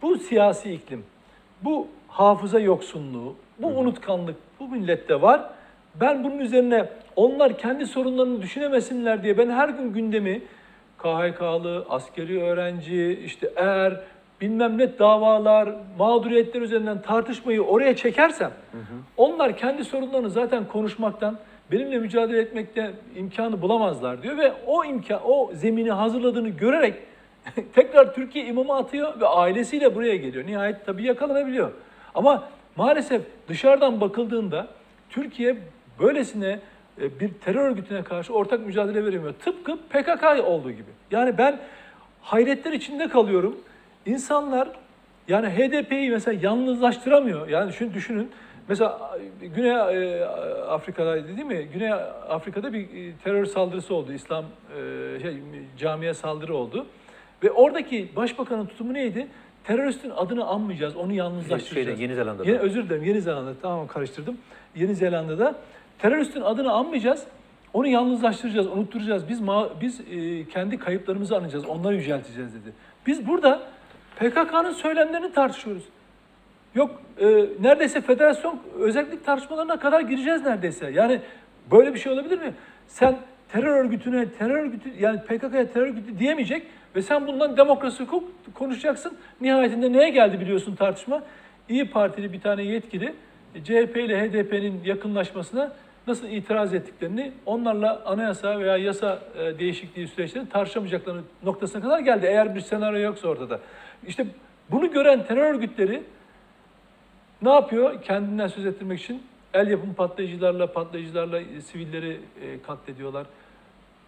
bu 0.02 0.18
siyasi 0.18 0.73
iklim, 0.73 1.04
bu 1.62 1.88
hafıza 2.09 2.61
yoksunluğu, 2.61 3.35
bu 3.59 3.66
unutkanlık 3.66 4.37
bu 4.61 4.69
millette 4.69 5.23
var. 5.23 5.50
Ben 5.95 6.25
bunun 6.25 6.38
üzerine 6.38 6.88
onlar 7.17 7.59
kendi 7.59 7.87
sorunlarını 7.87 8.43
düşünemesinler 8.43 9.23
diye 9.23 9.38
ben 9.38 9.50
her 9.50 9.69
gün 9.69 9.93
gündemi 9.93 10.43
KHK'lı, 10.99 11.87
askeri 11.88 12.43
öğrenci, 12.43 13.21
işte 13.25 13.50
er, 13.57 14.00
bilmem 14.41 14.79
ne 14.79 14.99
davalar, 14.99 15.69
mağduriyetler 15.99 16.61
üzerinden 16.61 17.03
tartışmayı 17.03 17.62
oraya 17.62 17.97
çekersem 17.97 18.50
onlar 19.17 19.57
kendi 19.57 19.85
sorunlarını 19.85 20.31
zaten 20.31 20.65
konuşmaktan, 20.65 21.38
benimle 21.73 21.99
mücadele 21.99 22.41
etmekte 22.41 22.91
imkanı 23.17 23.62
bulamazlar 23.62 24.23
diyor 24.23 24.38
ve 24.38 24.53
o 24.67 24.85
imkan, 24.85 25.21
o 25.25 25.50
zemini 25.55 25.91
hazırladığını 25.91 26.49
görerek 26.49 26.95
tekrar 27.75 28.15
Türkiye 28.15 28.45
imamı 28.45 28.77
atıyor 28.77 29.21
ve 29.21 29.27
ailesiyle 29.27 29.95
buraya 29.95 30.17
geliyor. 30.17 30.47
Nihayet 30.47 30.87
tabii 30.87 31.05
yakalanabiliyor. 31.05 31.71
Ama 32.15 32.49
maalesef 32.78 33.23
dışarıdan 33.49 34.00
bakıldığında 34.00 34.68
Türkiye 35.11 35.56
böylesine 36.00 36.61
e, 37.00 37.20
bir 37.20 37.30
terör 37.32 37.68
örgütüne 37.70 38.02
karşı 38.02 38.32
ortak 38.32 38.66
mücadele 38.66 39.04
veremiyor. 39.04 39.35
Tıpkı 39.44 39.76
PKK 39.76 40.44
olduğu 40.44 40.70
gibi. 40.70 40.90
Yani 41.11 41.38
ben 41.38 41.58
hayretler 42.23 42.73
içinde 42.73 43.08
kalıyorum. 43.08 43.56
İnsanlar 44.06 44.68
Yani 45.28 45.49
HDP'yi 45.49 46.11
mesela 46.11 46.38
yalnızlaştıramıyor. 46.42 47.49
Yani 47.49 47.73
şunu 47.73 47.94
düşünün. 47.94 48.30
Mesela 48.68 49.18
Güney 49.40 49.70
e, 49.70 50.25
Afrika'da 50.68 51.28
değil 51.28 51.47
mi? 51.47 51.68
Güney 51.73 51.92
Afrika'da 52.28 52.73
bir 52.73 52.80
e, 52.80 53.16
terör 53.25 53.44
saldırısı 53.44 53.94
oldu. 53.94 54.12
İslam 54.12 54.44
e, 54.44 55.20
şey, 55.23 55.37
camiye 55.78 56.14
saldırı 56.14 56.56
oldu. 56.56 56.87
Ve 57.42 57.50
oradaki 57.50 58.08
başbakanın 58.16 58.66
tutumu 58.66 58.94
neydi? 58.94 59.26
Teröristin 59.69 60.11
adını 60.11 60.45
anmayacağız, 60.45 60.97
onu 60.97 61.13
yalnızlaştıracağız. 61.13 61.87
Şeyde, 61.89 62.03
Yeni 62.03 62.15
Zelanda'da. 62.15 62.49
Yeni, 62.51 62.59
özür 62.59 62.85
dilerim, 62.85 63.05
Yeni 63.05 63.21
Zelanda. 63.21 63.55
Tamam 63.63 63.87
karıştırdım. 63.87 64.39
Yeni 64.77 64.95
Zelanda'da 64.95 65.55
teröristin 65.99 66.41
adını 66.41 66.73
anmayacağız. 66.73 67.25
Onu 67.73 67.87
yalnızlaştıracağız, 67.89 68.67
unutturacağız. 68.67 69.29
Biz 69.29 69.43
biz 69.81 70.01
e, 70.01 70.49
kendi 70.49 70.79
kayıplarımızı 70.79 71.37
anacağız, 71.37 71.67
onları 71.67 71.97
yücelteceğiz 71.97 72.55
dedi. 72.55 72.73
Biz 73.07 73.27
burada 73.27 73.63
PKK'nın 74.17 74.73
söylemlerini 74.73 75.33
tartışıyoruz. 75.33 75.85
Yok 76.75 77.03
e, 77.21 77.27
neredeyse 77.61 78.01
federasyon 78.01 78.61
özellik 78.79 79.27
tartışmalarına 79.27 79.79
kadar 79.79 80.01
gireceğiz 80.01 80.43
neredeyse. 80.43 80.91
Yani 80.91 81.21
böyle 81.71 81.95
bir 81.95 81.99
şey 81.99 82.13
olabilir 82.13 82.39
mi? 82.39 82.55
Sen 82.87 83.19
terör 83.49 83.85
örgütüne, 83.85 84.33
terör 84.33 84.59
örgütü 84.59 84.90
yani 84.99 85.21
PKK'ya 85.21 85.73
terör 85.73 85.87
örgütü 85.87 86.19
diyemeyecek 86.19 86.67
ve 86.97 87.02
sen 87.02 87.26
bundan 87.26 87.57
demokrasi 87.57 88.05
hukuk 88.05 88.55
konuşacaksın. 88.55 89.19
Nihayetinde 89.40 89.93
neye 89.93 90.11
geldi 90.11 90.40
biliyorsun 90.40 90.75
tartışma? 90.75 91.23
İyi 91.69 91.90
Partili 91.90 92.33
bir 92.33 92.40
tane 92.40 92.62
yetkili 92.62 93.14
e, 93.55 93.64
CHP 93.64 93.97
ile 93.97 94.21
HDP'nin 94.21 94.85
yakınlaşmasına 94.85 95.73
nasıl 96.07 96.28
itiraz 96.28 96.75
ettiklerini, 96.75 97.33
onlarla 97.47 98.02
anayasa 98.07 98.59
veya 98.59 98.76
yasa 98.76 99.19
e, 99.38 99.59
değişikliği 99.59 100.09
süreçlerini 100.09 100.49
tartışamayacaklarını 100.49 101.23
noktasına 101.43 101.83
kadar 101.83 101.99
geldi. 101.99 102.26
Eğer 102.26 102.55
bir 102.55 102.61
senaryo 102.61 103.00
yoksa 103.00 103.28
ortada. 103.28 103.61
İşte 104.07 104.26
bunu 104.71 104.93
gören 104.93 105.26
terör 105.26 105.55
örgütleri 105.55 106.02
ne 107.43 107.50
yapıyor? 107.50 108.02
Kendinden 108.02 108.49
söz 108.49 108.67
ettirmek 108.67 109.00
için 109.00 109.23
el 109.55 109.69
yapımı 109.71 109.95
patlayıcılarla, 109.95 110.73
patlayıcılarla 110.73 111.40
e, 111.40 111.61
sivilleri 111.61 112.11
e, 112.11 112.62
katlediyorlar. 112.67 113.26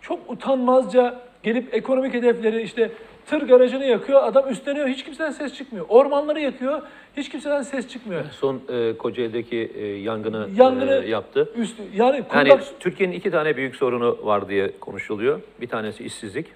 Çok 0.00 0.30
utanmazca 0.30 1.20
gelip 1.42 1.75
ekonomik 1.75 2.14
hedefleri 2.14 2.62
işte 2.62 2.92
tır 3.26 3.42
garajını 3.42 3.85
yakıyor, 3.85 4.23
adam 4.23 4.49
üstleniyor, 4.49 4.88
hiç 4.88 5.04
kimseden 5.04 5.30
ses 5.30 5.54
çıkmıyor. 5.54 5.87
Ormanları 5.88 6.40
yakıyor, 6.40 6.82
hiç 7.16 7.28
kimseden 7.28 7.62
ses 7.62 7.88
çıkmıyor. 7.88 8.25
Son 8.25 8.61
e, 8.68 8.97
Kocaeli'deki 8.97 9.73
e, 9.75 9.87
yangını, 9.87 10.49
Yangını 10.56 11.04
e, 11.04 11.09
yaptı. 11.09 11.52
Üstü, 11.56 11.82
yani 11.94 12.16
Yani 12.16 12.28
kundak, 12.28 12.80
Türkiye'nin 12.80 13.14
iki 13.14 13.30
tane 13.30 13.56
büyük 13.56 13.76
sorunu 13.76 14.18
var 14.23 14.49
diye 14.49 14.78
konuşuluyor. 14.80 15.40
Bir 15.61 15.66
tanesi 15.66 16.04
işsizlik 16.04 16.47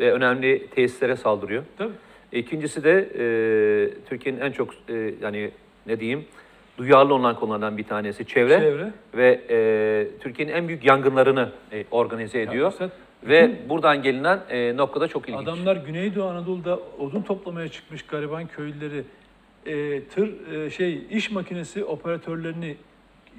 ve 0.00 0.12
önemli 0.12 0.66
tesislere 0.66 1.16
saldırıyor. 1.16 1.62
Tabii. 1.78 1.92
İkincisi 2.32 2.84
de 2.84 2.98
e, 2.98 3.24
Türkiye'nin 4.08 4.40
en 4.40 4.52
çok 4.52 4.74
e, 4.88 5.14
yani 5.22 5.50
ne 5.86 6.00
diyeyim 6.00 6.24
duyarlı 6.78 7.14
olan 7.14 7.36
konulardan 7.36 7.76
bir 7.76 7.84
tanesi 7.84 8.26
çevre, 8.26 8.58
Çevre. 8.60 8.92
ve 9.14 9.40
e, 9.50 10.18
Türkiye'nin 10.20 10.52
en 10.52 10.68
büyük 10.68 10.84
yangınlarını 10.84 11.48
e, 11.72 11.84
organize 11.90 12.42
ediyor. 12.42 12.72
Üstad, 12.72 12.90
ve 13.22 13.68
buradan 13.68 14.02
gelinen 14.02 14.40
e, 14.50 14.76
noktada 14.76 15.08
çok 15.08 15.28
ilginç. 15.28 15.42
Adamlar 15.42 15.76
Güneydoğu 15.76 16.28
Anadolu'da 16.28 16.78
odun 16.98 17.22
toplamaya 17.22 17.68
çıkmış 17.68 18.02
gariban 18.02 18.46
köylüleri, 18.46 19.04
e, 19.66 20.04
tır 20.04 20.52
e, 20.52 20.70
şey 20.70 21.02
iş 21.10 21.30
makinesi 21.30 21.84
operatörlerini, 21.84 22.76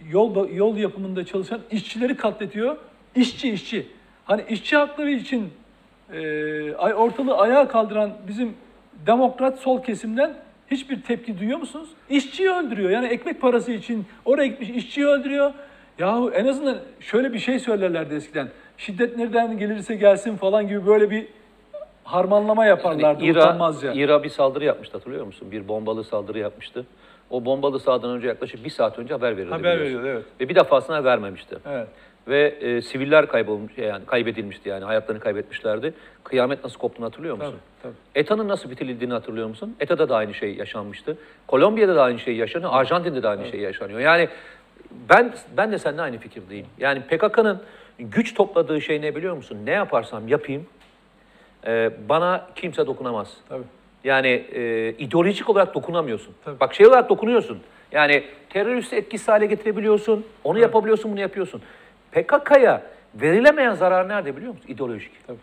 yol 0.09 0.49
yol 0.49 0.77
yapımında 0.77 1.25
çalışan 1.25 1.61
işçileri 1.71 2.17
katletiyor. 2.17 2.77
İşçi 3.15 3.51
işçi. 3.51 3.87
Hani 4.25 4.43
işçi 4.49 4.75
hakları 4.77 5.11
için 5.11 5.49
e, 6.13 6.19
ay- 6.75 6.93
ortalığı 6.93 7.37
ayağa 7.37 7.67
kaldıran 7.67 8.13
bizim 8.27 8.53
demokrat 9.05 9.59
sol 9.59 9.83
kesimden 9.83 10.33
hiçbir 10.71 11.01
tepki 11.01 11.39
duyuyor 11.39 11.59
musunuz? 11.59 11.89
İşçiyi 12.09 12.49
öldürüyor. 12.51 12.89
Yani 12.89 13.07
ekmek 13.07 13.41
parası 13.41 13.71
için 13.71 14.05
oraya 14.25 14.47
gitmiş 14.47 14.69
işçiyi 14.69 15.07
öldürüyor. 15.07 15.53
Yahu 15.99 16.31
en 16.31 16.47
azından 16.47 16.77
şöyle 16.99 17.33
bir 17.33 17.39
şey 17.39 17.59
söylerlerdi 17.59 18.15
eskiden. 18.15 18.47
Şiddet 18.77 19.17
nereden 19.17 19.57
gelirse 19.57 19.95
gelsin 19.95 20.37
falan 20.37 20.67
gibi 20.67 20.85
böyle 20.85 21.09
bir 21.09 21.27
harmanlama 22.03 22.65
yaparlardı 22.65 23.23
İra, 23.23 23.39
utanmazca. 23.39 23.93
İra 23.93 24.23
bir 24.23 24.29
saldırı 24.29 24.65
yapmıştı 24.65 24.97
hatırlıyor 24.97 25.25
musun? 25.25 25.51
Bir 25.51 25.67
bombalı 25.67 26.03
saldırı 26.03 26.39
yapmıştı. 26.39 26.85
O 27.29 27.45
bombalı 27.45 27.79
saldırıdan 27.79 28.17
önce 28.17 28.27
yaklaşık 28.27 28.65
bir 28.65 28.69
saat 28.69 28.99
önce 28.99 29.13
haber 29.13 29.37
verildi. 29.37 29.51
Haber 29.53 29.79
veriyordu 29.79 30.07
evet. 30.07 30.25
Ve 30.39 30.49
bir 30.49 30.55
defasına 30.55 31.03
vermemişti. 31.03 31.57
Evet. 31.69 31.87
Ve 32.27 32.47
e, 32.61 32.81
siviller 32.81 33.27
kaybolmuş 33.27 33.77
yani 33.77 34.05
kaybedilmişti 34.05 34.69
yani 34.69 34.85
hayatlarını 34.85 35.21
kaybetmişlerdi. 35.21 35.93
Kıyamet 36.23 36.63
nasıl 36.63 36.79
koptuğunu 36.79 37.05
hatırlıyor 37.05 37.37
musun? 37.37 37.55
Tabii, 37.83 37.93
ETA'nın 38.15 38.47
nasıl 38.47 38.69
bitirildiğini 38.69 39.13
hatırlıyor 39.13 39.47
musun? 39.47 39.75
ETA'da 39.79 40.09
da 40.09 40.15
aynı 40.15 40.33
şey 40.33 40.55
yaşanmıştı. 40.55 41.17
Kolombiya'da 41.47 41.95
da 41.95 42.03
aynı 42.03 42.19
şey 42.19 42.35
yaşanıyor. 42.35 42.71
Arjantin'de 42.73 43.23
de 43.23 43.27
aynı 43.27 43.45
şey 43.45 43.59
yaşanıyor. 43.59 43.99
Yani 43.99 44.29
ben 45.09 45.33
ben 45.57 45.71
de 45.71 45.79
seninle 45.79 46.01
aynı 46.01 46.17
fikirdeyim. 46.17 46.65
Yani 46.77 47.01
PKK'nın 47.01 47.61
güç 47.99 48.33
topladığı 48.33 48.81
şey 48.81 49.01
ne 49.01 49.15
biliyor 49.15 49.35
musun? 49.35 49.57
Ne 49.65 49.71
yaparsam 49.71 50.27
yapayım 50.27 50.65
e, 51.67 51.91
bana 52.09 52.47
kimse 52.55 52.87
dokunamaz. 52.87 53.33
Tabii. 53.49 53.63
Yani 54.03 54.27
e, 54.27 54.89
ideolojik 54.89 55.49
olarak 55.49 55.75
dokunamıyorsun. 55.75 56.33
Tabii. 56.45 56.59
Bak 56.59 56.73
şey 56.73 56.87
olarak 56.87 57.09
dokunuyorsun. 57.09 57.59
Yani 57.91 58.23
teröristi 58.49 58.95
etkisiz 58.95 59.27
hale 59.27 59.45
getirebiliyorsun. 59.45 60.25
Onu 60.43 60.59
yapabiliyorsun, 60.59 61.11
bunu 61.11 61.19
yapıyorsun. 61.19 61.61
PKK'ya 62.23 62.81
verilemeyen 63.15 63.73
zarar 63.73 64.09
nerede 64.09 64.37
biliyor 64.37 64.53
musun? 64.53 64.65
İdeolojik. 64.67 65.11
Tabii. 65.27 65.37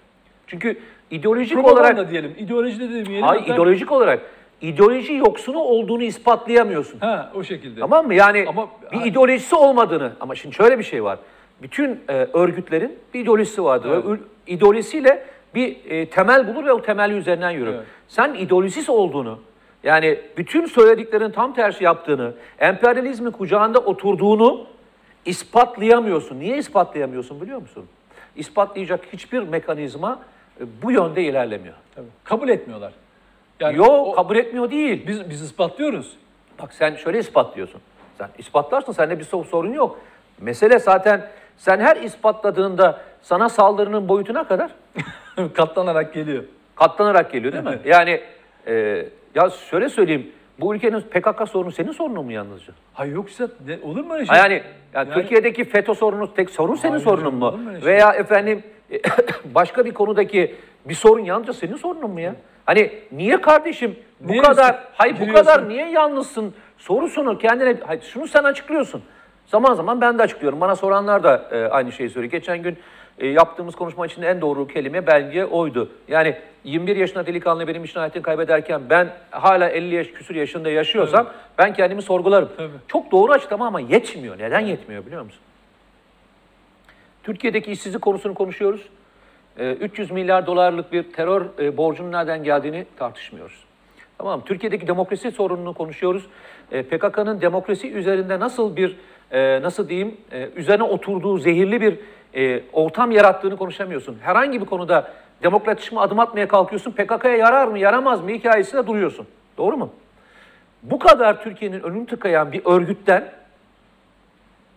Çünkü 0.47 0.79
ideolojik 1.11 1.55
Propaganda 1.55 1.81
olarak 1.81 2.11
diyelim. 2.11 2.35
İdeoloji 2.39 2.81
de 2.81 2.89
demeyelim. 2.89 3.23
hayır 3.23 3.41
hatta- 3.41 3.55
ideolojik 3.55 3.93
olarak 3.93 4.21
ideoloji 4.61 5.15
yoksunu 5.15 5.59
olduğunu 5.59 6.03
ispatlayamıyorsun. 6.03 7.01
Ha 7.01 7.33
o 7.35 7.45
şekilde. 7.45 7.81
Tamam 7.81 8.07
mı? 8.07 8.15
Yani 8.15 8.45
Ama- 8.49 8.69
bir 8.93 8.97
ha- 8.97 9.05
ideolojisi 9.05 9.55
olmadığını 9.55 10.13
ama 10.21 10.35
şimdi 10.35 10.55
şöyle 10.55 10.79
bir 10.79 10.85
şey 10.85 11.05
var. 11.05 11.19
Bütün 11.63 12.01
e, 12.09 12.13
örgütlerin 12.33 12.99
bir 13.15 13.21
ideolojisi 13.21 13.65
vardır. 13.65 13.91
Evet. 14.09 14.21
İdeolojisiyle 14.47 15.25
bir 15.55 15.77
e, 15.91 16.07
temel 16.07 16.49
bulur 16.49 16.65
ve 16.65 16.73
o 16.73 16.83
temeli 16.83 17.15
üzerinden 17.15 17.51
yürür. 17.51 17.75
Evet. 17.75 17.85
Sen 18.09 18.35
ideolojisiz 18.35 18.89
olduğunu, 18.91 19.39
yani 19.85 20.19
bütün 20.37 20.67
söylediklerin 20.67 21.31
tam 21.31 21.55
tersi 21.55 21.85
yaptığını, 21.85 22.33
emperyalizmin 22.59 23.31
kucağında 23.31 23.79
oturduğunu 23.79 24.67
ispatlayamıyorsun. 25.25 26.41
Niye 26.41 26.59
ispatlayamıyorsun 26.59 27.41
biliyor 27.41 27.59
musun? 27.61 27.87
İspatlayacak 28.37 29.01
hiçbir 29.13 29.39
mekanizma 29.43 30.19
e, 30.61 30.65
bu 30.83 30.91
yönde 30.91 31.23
ilerlemiyor. 31.23 31.75
Tabii. 31.95 32.07
Kabul 32.25 32.49
etmiyorlar. 32.49 32.93
Yani 33.61 33.77
Yok 33.77 33.89
o- 34.09 34.13
kabul 34.13 34.37
etmiyor 34.37 34.71
değil. 34.71 35.07
biz 35.07 35.31
biz 35.31 35.43
ispatlıyoruz. 35.43 36.13
Bak 36.63 36.73
sen 36.73 36.95
şöyle 36.97 37.19
ispatlıyorsun. 37.19 37.81
Sen 38.19 38.29
ispatlarsın 38.39 38.93
sende 38.93 39.19
bir 39.19 39.25
sor- 39.25 39.45
sorun 39.45 39.73
yok. 39.73 39.99
Mesele 40.41 40.79
zaten 40.79 41.29
sen 41.57 41.81
her 41.81 41.97
ispatladığında 41.97 43.01
sana 43.23 43.49
saldırının 43.49 44.09
boyutuna 44.09 44.49
kadar 44.49 44.71
Katlanarak 45.55 46.15
geliyor. 46.15 46.45
katlanarak 46.77 47.33
geliyor 47.33 47.53
değil 47.53 47.65
mi? 47.65 47.79
Yani 47.85 48.21
e, 48.67 49.07
ya 49.35 49.51
şöyle 49.71 49.89
söyleyeyim. 49.89 50.33
Bu 50.61 50.75
ülkenin 50.75 51.01
PKK 51.01 51.49
sorunu 51.49 51.73
senin 51.73 51.93
sorunun 51.93 52.25
mu 52.25 52.33
yalnızca? 52.33 52.73
Hayır 52.95 53.13
yok 53.15 53.29
işte 53.31 53.45
ne, 53.67 53.79
olur 53.83 54.05
mu 54.05 54.15
öyle 54.15 54.25
Ha 54.27 54.35
şey? 54.35 54.43
yani, 54.43 54.53
yani, 54.95 55.09
Yani- 55.09 55.15
Türkiye'deki 55.15 55.65
FETÖ 55.65 55.95
sorunu 55.95 56.35
tek 56.35 56.51
sorun 56.51 56.75
senin 56.75 56.93
Hayır 56.93 57.05
sorunun 57.05 57.25
canım, 57.25 57.39
mu? 57.39 57.47
olur 57.47 57.59
mu 57.59 57.69
öyle 57.71 57.81
şey? 57.81 57.89
Veya 57.93 58.13
efendim 58.13 58.63
başka 59.45 59.85
bir 59.85 59.95
konudaki 59.95 60.55
bir 60.85 60.95
sorun 60.95 61.25
yalnızca 61.25 61.53
senin 61.53 61.77
sorunun 61.77 62.11
mu 62.11 62.21
ya? 62.21 62.35
Hani 62.67 62.91
niye 63.13 63.41
kardeşim 63.41 63.97
bu 64.21 64.33
Niye 64.33 64.43
kadar 64.43 64.75
üstü- 64.75 64.81
hayır 64.95 65.15
bu 65.15 65.19
giriyorsun? 65.19 65.45
kadar 65.45 65.69
niye 65.69 65.91
yalnızsın 65.91 66.55
sorusunu 66.79 67.39
kendine 67.39 67.77
hayır, 67.87 68.03
şunu 68.03 68.29
sen 68.29 68.45
açıklıyorsun. 68.45 69.03
Zaman 69.47 69.75
zaman 69.75 70.01
ben 70.01 70.19
de 70.19 70.23
açıklıyorum. 70.23 70.61
Bana 70.61 70.77
soranlar 70.77 71.23
da 71.23 71.49
e, 71.51 71.65
aynı 71.69 71.93
şeyi 71.93 72.11
söylüyor. 72.11 72.31
Geçen 72.33 72.63
gün 72.63 72.79
e, 73.19 73.27
yaptığımız 73.27 73.75
konuşma 73.75 74.07
için 74.07 74.23
en 74.23 74.41
doğru 74.41 74.67
kelime 74.67 75.07
bence 75.07 75.47
oydu. 75.47 75.91
Yani 76.09 76.37
21 76.65 76.97
yaşında 76.97 77.27
delikanlı 77.27 77.69
benim 77.69 77.85
için 77.85 77.99
hayatını 77.99 78.23
kaybederken 78.23 78.83
ben 78.91 79.13
hala 79.31 79.69
50 79.69 79.95
yaş 79.95 80.07
küsur 80.07 80.35
yaşında 80.35 80.71
yaşıyorsam 80.71 81.27
ben 81.59 81.75
kendimi 81.75 82.03
sorgularım. 82.03 82.49
Tabii. 82.57 82.69
Çok 82.89 83.13
doğru 83.13 83.33
açıklama 83.33 83.67
ama 83.67 83.81
yetmiyor. 83.81 84.39
Neden 84.39 84.61
yetmiyor 84.61 85.07
biliyor 85.07 85.23
musun? 85.23 85.41
Türkiye'deki 87.23 87.73
işsizlik 87.73 88.03
konusunu 88.03 88.35
konuşuyoruz. 88.35 88.89
Ee, 89.59 89.73
300 89.73 90.11
milyar 90.11 90.47
dolarlık 90.47 90.93
bir 90.93 91.13
terör 91.13 91.47
e, 91.59 91.77
borcunun 91.77 92.13
nereden 92.13 92.45
geldiğini 92.45 92.87
tartışmıyoruz. 92.97 93.65
Tamam? 94.19 94.43
Türkiye'deki 94.45 94.87
demokrasi 94.87 95.31
sorununu 95.31 95.75
konuşuyoruz. 95.75 96.27
Ee, 96.73 96.83
PKK'nın 96.83 97.41
demokrasi 97.41 97.93
üzerinde 97.93 98.41
nasıl 98.41 98.77
bir, 98.77 98.97
e, 99.31 99.63
nasıl 99.63 99.89
diyeyim, 99.89 100.17
e, 100.33 100.49
üzerine 100.57 100.83
oturduğu 100.83 101.39
zehirli 101.39 101.81
bir 101.81 101.99
e, 102.37 102.63
ortam 102.73 103.11
yarattığını 103.11 103.57
konuşamıyorsun. 103.57 104.19
Herhangi 104.23 104.61
bir 104.61 104.67
konuda 104.67 105.13
demokratleşme 105.43 106.01
adım 106.01 106.19
atmaya 106.19 106.49
kalkıyorsun. 106.49 106.93
PKK'ya 106.93 107.37
yarar 107.37 107.67
mı, 107.67 107.79
yaramaz 107.79 108.21
mı 108.21 108.31
hikayesinde 108.31 108.87
duruyorsun. 108.87 109.27
Doğru 109.59 109.77
mu? 109.77 109.91
Bu 110.83 110.99
kadar 110.99 111.43
Türkiye'nin 111.43 111.81
önünü 111.81 112.07
tıkayan 112.07 112.53
bir 112.53 112.63
örgütten 112.65 113.33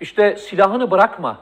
işte 0.02 0.36
silahını 0.36 0.92
bırakma 0.92 1.40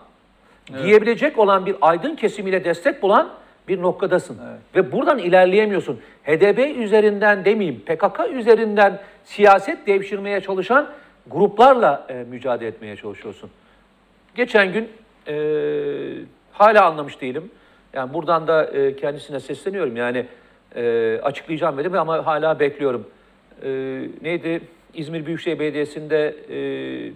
diyebilecek 0.84 1.40
olan 1.40 1.66
bir 1.66 1.76
aydın 1.82 2.16
kesimiyle 2.16 2.64
destek 2.64 3.02
bulan 3.02 3.30
bir 3.68 3.82
noktadasın. 3.82 4.38
Ve 4.76 4.92
buradan 4.92 5.18
ilerleyemiyorsun. 5.20 6.02
HDP 6.24 6.78
üzerinden 6.78 7.46
demeyeyim, 7.46 7.80
PKK 7.80 8.20
üzerinden 8.32 9.02
siyaset 9.24 9.88
devşirmeye 9.88 10.42
çalışan 10.42 10.90
gruplarla 11.28 12.06
e, 12.10 12.14
mücadele 12.14 12.68
etmeye 12.68 12.96
çalışıyorsun. 12.96 13.50
Geçen 14.36 14.74
gün 14.74 14.90
e, 15.28 15.36
hala 16.52 16.86
anlamış 16.86 17.22
değilim. 17.22 17.52
Yani 17.94 18.14
buradan 18.14 18.48
da 18.48 18.66
e, 18.66 18.96
kendisine 18.96 19.40
sesleniyorum. 19.40 19.96
Yani 19.96 20.26
e, 20.76 21.20
açıklayacağım 21.24 21.78
dedim 21.78 21.94
ama 21.94 22.26
hala 22.26 22.60
bekliyorum. 22.60 23.08
E, 23.64 23.70
neydi? 24.22 24.62
İzmir 24.94 25.26
Büyükşehir 25.26 25.60
Belediyesi'nde 25.60 26.36
e, 26.50 26.56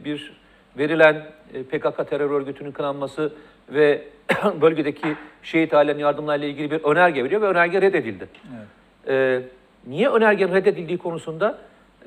bir 0.06 0.34
verilen 0.78 1.26
e, 1.54 1.64
PKK 1.64 2.10
terör 2.10 2.32
örgütünün 2.32 2.72
kınanması 2.72 3.34
ve 3.70 4.02
bölgedeki 4.62 5.16
şehit 5.44 5.74
ailenin 5.74 6.00
yardımlarıyla 6.00 6.48
ilgili 6.48 6.72
bir 6.72 6.84
önerge 6.84 7.24
veriyor 7.24 7.42
ve 7.42 7.46
önerge 7.46 7.82
reddedildi. 7.82 8.28
Evet. 8.56 8.68
E, 9.08 9.42
niye 9.88 10.10
önergenin 10.10 10.54
reddedildiği 10.54 10.98
konusunda 10.98 11.58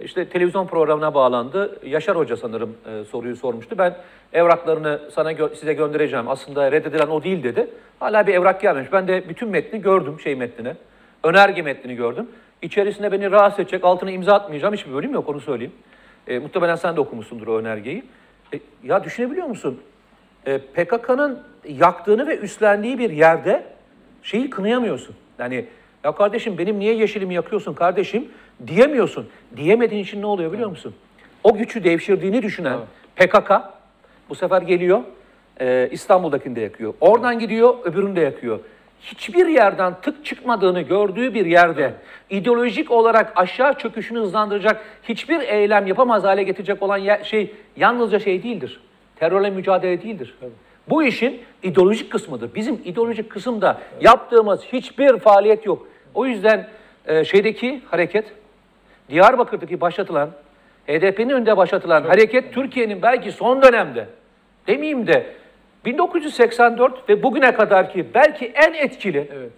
işte 0.05 0.29
televizyon 0.29 0.67
programına 0.67 1.15
bağlandı. 1.15 1.79
Yaşar 1.87 2.17
Hoca 2.17 2.37
sanırım 2.37 2.77
e, 2.87 3.05
soruyu 3.05 3.37
sormuştu. 3.37 3.79
Ben 3.79 3.97
evraklarını 4.33 5.01
sana 5.15 5.33
gö- 5.33 5.55
size 5.55 5.73
göndereceğim. 5.73 6.29
Aslında 6.29 6.73
reddedilen 6.73 7.07
o 7.09 7.23
değil 7.23 7.43
dedi. 7.43 7.71
Hala 7.99 8.27
bir 8.27 8.35
evrak 8.35 8.61
gelmemiş. 8.61 8.93
Ben 8.93 9.09
de 9.09 9.29
bütün 9.29 9.49
metni 9.49 9.81
gördüm 9.81 10.21
şey 10.21 10.35
metnini. 10.35 10.75
Önerge 11.25 11.63
metnini 11.63 11.97
gördüm. 11.97 12.29
İçerisinde 12.63 13.13
beni 13.13 13.31
rahatsız 13.31 13.61
edecek, 13.61 13.85
altına 13.85 14.11
imza 14.11 14.35
atmayacağım 14.35 14.75
hiçbir 14.75 14.95
bölüm 14.95 15.13
yok 15.13 15.29
onu 15.29 15.41
söyleyeyim. 15.41 15.73
E, 16.27 16.39
muhtemelen 16.39 16.77
sen 16.77 16.97
de 16.97 17.01
okumuşsundur 17.01 17.47
o 17.47 17.59
önergeyi. 17.59 18.05
E, 18.55 18.61
ya 18.85 19.05
düşünebiliyor 19.05 19.47
musun? 19.47 19.81
E, 20.47 20.59
PKK'nın 20.59 21.43
yaktığını 21.69 22.27
ve 22.27 22.39
üstlendiği 22.39 22.99
bir 22.99 23.11
yerde 23.11 23.65
şeyi 24.23 24.51
kınayamıyorsun. 24.51 25.17
Yani 25.39 25.67
ya 26.05 26.13
kardeşim 26.13 26.59
benim 26.59 26.79
niye 26.79 26.95
yeşilimi 26.95 27.35
yakıyorsun 27.35 27.75
kardeşim 27.75 28.29
diyemiyorsun. 28.67 29.29
Diyemediğin 29.57 30.03
için 30.03 30.23
ne 30.23 30.27
oluyor 30.27 30.53
biliyor 30.53 30.71
musun? 30.71 30.95
O 31.45 31.55
gücü 31.55 31.85
devşirdiğini 31.85 32.43
düşünen 32.43 32.79
PKK 33.17 33.51
bu 34.29 34.35
sefer 34.35 34.63
geliyor 34.63 35.03
e, 35.61 35.89
İstanbul'dakini 35.93 36.57
de 36.57 36.61
yakıyor. 36.61 36.95
Oradan 37.01 37.39
gidiyor 37.39 37.75
öbürünü 37.85 38.17
de 38.17 38.21
yakıyor. 38.21 38.61
Hiçbir 39.01 39.47
yerden 39.47 39.95
tık 40.03 40.25
çıkmadığını 40.25 40.81
gördüğü 40.81 41.35
bir 41.35 41.47
yerde 41.47 41.95
ideolojik 42.31 42.91
olarak 42.91 43.33
aşağı 43.37 43.79
çöküşünü 43.79 44.19
hızlandıracak 44.19 44.85
hiçbir 45.03 45.41
eylem 45.41 45.87
yapamaz 45.87 46.25
hale 46.25 46.43
getirecek 46.43 46.83
olan 46.83 47.23
şey 47.23 47.55
yalnızca 47.77 48.19
şey 48.19 48.43
değildir. 48.43 48.81
Terörle 49.17 49.51
mücadele 49.51 50.03
değildir. 50.03 50.35
Bu 50.89 51.03
işin 51.03 51.41
ideolojik 51.63 52.13
kısmıdır. 52.13 52.55
Bizim 52.55 52.81
ideolojik 52.85 53.31
kısımda 53.31 53.81
yaptığımız 54.01 54.65
hiçbir 54.65 55.19
faaliyet 55.19 55.67
yok. 55.67 55.89
O 56.15 56.27
yüzden 56.27 56.69
e, 57.07 57.25
şeydeki 57.25 57.81
hareket, 57.91 58.25
Diyarbakır'daki 59.13 59.81
başlatılan, 59.81 60.31
HDP'nin 60.89 61.31
önünde 61.31 61.57
başlatılan 61.57 62.03
hareket 62.03 62.55
Türkiye'nin 62.55 63.03
belki 63.03 63.33
son 63.33 63.63
dönemde, 63.63 64.07
demeyeyim 64.67 65.07
de 65.07 65.27
1984 65.85 67.09
ve 67.09 67.23
bugüne 67.23 67.55
kadar 67.55 67.93
ki 67.93 68.07
belki 68.15 68.47
en 68.47 68.75
etkili 68.75 69.29
Evet. 69.33 69.51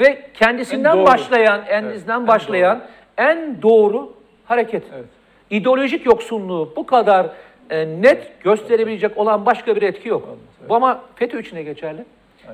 ve 0.00 0.22
kendisinden 0.34 0.90
En 0.90 0.96
doğru. 0.96 1.06
başlayan, 1.06 1.62
endisinden 1.68 2.20
en 2.20 2.26
başlayan 2.26 2.82
en 3.18 3.62
doğru 3.62 4.12
hareket. 4.44 4.82
Evet. 4.94 5.04
İdeolojik 5.50 6.06
yoksunluğu 6.06 6.72
bu 6.76 6.86
kadar 6.86 7.26
e, 7.70 7.86
net 7.86 8.42
gösterebilecek 8.44 9.18
olan 9.18 9.46
başka 9.46 9.76
bir 9.76 9.82
etki 9.82 10.08
yok. 10.08 10.38
Bu 10.68 10.74
ama 10.74 11.00
FETÖ 11.14 11.40
için 11.40 11.56
de 11.56 11.62
geçerli. 11.62 12.04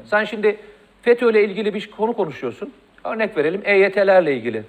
Sen 0.05 0.25
şimdi 0.25 0.57
FETÖ 1.03 1.31
ile 1.31 1.45
ilgili 1.45 1.75
bir 1.75 1.91
konu 1.91 2.13
konuşuyorsun. 2.13 2.73
Örnek 3.05 3.37
verelim 3.37 3.63
EYT'lerle 3.65 4.35
ilgili. 4.35 4.63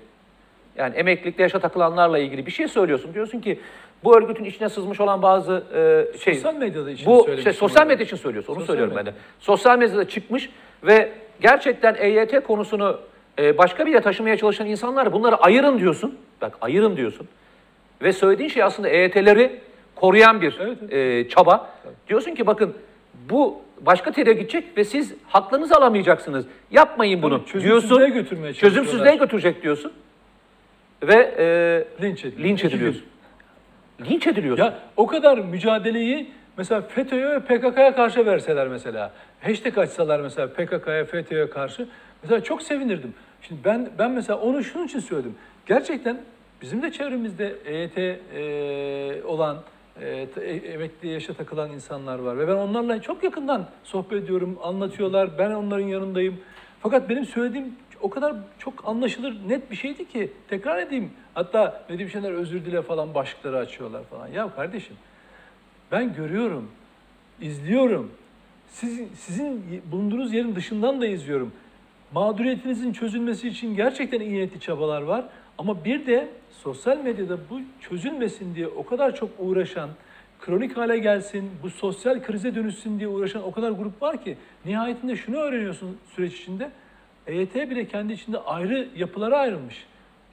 Yani 0.79 0.95
emeklilikte 0.95 1.43
yaşa 1.43 1.59
takılanlarla 1.59 2.19
ilgili 2.19 2.45
bir 2.45 2.51
şey 2.51 2.67
söylüyorsun. 2.67 3.13
Diyorsun 3.13 3.39
ki 3.39 3.59
bu 4.03 4.17
örgütün 4.17 4.43
içine 4.43 4.69
sızmış 4.69 4.99
olan 5.01 5.21
bazı 5.21 5.63
e, 6.13 6.17
şey... 6.17 6.33
Sosyal 6.33 6.55
medyada 6.55 6.91
için 6.91 7.05
Bu 7.05 7.29
işte 7.37 7.53
sosyal 7.53 7.87
medya 7.87 8.05
için 8.05 8.17
söylüyorsun. 8.17 8.53
Onu 8.53 8.59
Sosyal 8.59 8.67
söylüyorum 8.67 8.95
medya. 8.95 9.05
ben 9.05 9.13
de. 9.13 9.17
Sosyal 9.39 9.77
medyada 9.79 10.07
çıkmış 10.07 10.49
ve 10.83 11.11
gerçekten 11.41 11.95
EYT 11.95 12.43
konusunu 12.43 12.99
e, 13.39 13.57
başka 13.57 13.85
bir 13.85 13.91
yere 13.91 14.01
taşımaya 14.01 14.37
çalışan 14.37 14.67
insanlar 14.67 15.13
bunları 15.13 15.35
ayırın 15.35 15.79
diyorsun. 15.79 16.17
Bak 16.41 16.57
ayırın 16.61 16.97
diyorsun. 16.97 17.27
Ve 18.01 18.13
söylediğin 18.13 18.49
şey 18.49 18.63
aslında 18.63 18.89
EYT'leri 18.89 19.59
koruyan 19.95 20.41
bir 20.41 20.59
Evet, 20.59 20.93
e, 20.93 21.29
çaba. 21.29 21.69
Diyorsun 22.07 22.35
ki 22.35 22.47
bakın 22.47 22.73
bu 23.29 23.61
başka 23.81 24.11
tere 24.11 24.33
gidecek 24.33 24.77
ve 24.77 24.83
siz 24.83 25.13
haklarınızı 25.27 25.75
alamayacaksınız. 25.75 26.45
Yapmayın 26.71 27.21
bunu 27.21 27.45
Tabii, 27.45 27.61
diyorsun. 27.61 27.69
çözümsüzlüğe 27.69 28.09
götürmeye 28.09 28.53
çalışıyorlar. 28.53 28.83
Çözümsüzlüğe 28.83 29.15
götürecek 29.15 29.63
diyorsun. 29.63 29.91
Ve 31.03 31.35
e, 31.37 32.03
Linç 32.03 32.25
ediliyor. 32.25 32.49
linç 32.49 32.59
İki 32.59 32.67
ediliyorsun. 32.67 33.03
Linç 34.01 34.27
ediliyorsun. 34.27 34.63
Ya 34.63 34.79
o 34.97 35.07
kadar 35.07 35.37
mücadeleyi 35.37 36.31
mesela 36.57 36.81
FETÖ'ye 36.81 37.29
ve 37.29 37.39
PKK'ya 37.39 37.95
karşı 37.95 38.25
verseler 38.25 38.67
mesela. 38.67 39.11
Hashtag 39.41 39.77
açsalar 39.77 40.19
mesela 40.19 40.47
PKK'ya, 40.53 41.05
FETÖ'ye 41.05 41.49
karşı. 41.49 41.87
Mesela 42.23 42.43
çok 42.43 42.61
sevinirdim. 42.61 43.13
Şimdi 43.41 43.61
ben 43.65 43.89
ben 43.99 44.11
mesela 44.11 44.39
onu 44.39 44.63
şunun 44.63 44.85
için 44.85 44.99
söyledim. 44.99 45.35
Gerçekten 45.65 46.17
bizim 46.61 46.81
de 46.81 46.91
çevremizde 46.91 47.55
EYT 47.65 47.97
e, 47.97 49.23
olan, 49.23 49.57
e, 50.01 50.27
e- 50.41 50.71
emekli 50.73 51.09
yaşa 51.09 51.33
takılan 51.33 51.71
insanlar 51.71 52.19
var. 52.19 52.37
Ve 52.37 52.47
ben 52.47 52.55
onlarla 52.55 53.01
çok 53.01 53.23
yakından 53.23 53.65
sohbet 53.83 54.23
ediyorum, 54.23 54.59
anlatıyorlar. 54.63 55.37
Ben 55.37 55.51
onların 55.51 55.85
yanındayım. 55.87 56.39
Fakat 56.81 57.09
benim 57.09 57.25
söylediğim 57.25 57.75
o 58.01 58.09
kadar 58.09 58.35
çok 58.59 58.87
anlaşılır, 58.87 59.37
net 59.47 59.71
bir 59.71 59.75
şeydi 59.75 60.07
ki 60.07 60.31
tekrar 60.49 60.77
edeyim. 60.77 61.11
Hatta 61.33 61.85
Nedim 61.89 62.09
Şener 62.09 62.31
özür 62.31 62.65
dile 62.65 62.81
falan 62.81 63.13
başlıkları 63.13 63.57
açıyorlar 63.57 64.03
falan. 64.03 64.27
Ya 64.27 64.55
kardeşim 64.55 64.95
ben 65.91 66.15
görüyorum, 66.15 66.71
izliyorum. 67.41 68.11
Sizin, 68.67 69.09
sizin 69.15 69.81
bulunduğunuz 69.91 70.33
yerin 70.33 70.55
dışından 70.55 71.01
da 71.01 71.07
izliyorum. 71.07 71.51
Mağduriyetinizin 72.13 72.93
çözülmesi 72.93 73.47
için 73.47 73.75
gerçekten 73.75 74.19
iyi 74.19 74.33
niyetli 74.33 74.59
çabalar 74.59 75.01
var. 75.01 75.25
Ama 75.57 75.85
bir 75.85 76.05
de 76.07 76.27
sosyal 76.51 76.97
medyada 76.97 77.37
bu 77.49 77.61
çözülmesin 77.81 78.55
diye 78.55 78.67
o 78.67 78.85
kadar 78.85 79.15
çok 79.15 79.29
uğraşan, 79.39 79.89
kronik 80.39 80.77
hale 80.77 80.97
gelsin, 80.97 81.51
bu 81.63 81.69
sosyal 81.69 82.23
krize 82.23 82.55
dönüşsün 82.55 82.99
diye 82.99 83.09
uğraşan 83.09 83.43
o 83.43 83.51
kadar 83.51 83.71
grup 83.71 84.01
var 84.01 84.23
ki 84.23 84.37
nihayetinde 84.65 85.15
şunu 85.15 85.37
öğreniyorsun 85.37 85.97
süreç 86.15 86.39
içinde. 86.39 86.71
EYT 87.29 87.55
bile 87.55 87.87
kendi 87.87 88.13
içinde 88.13 88.37
ayrı 88.37 88.87
yapılara 88.95 89.37
ayrılmış. 89.37 89.85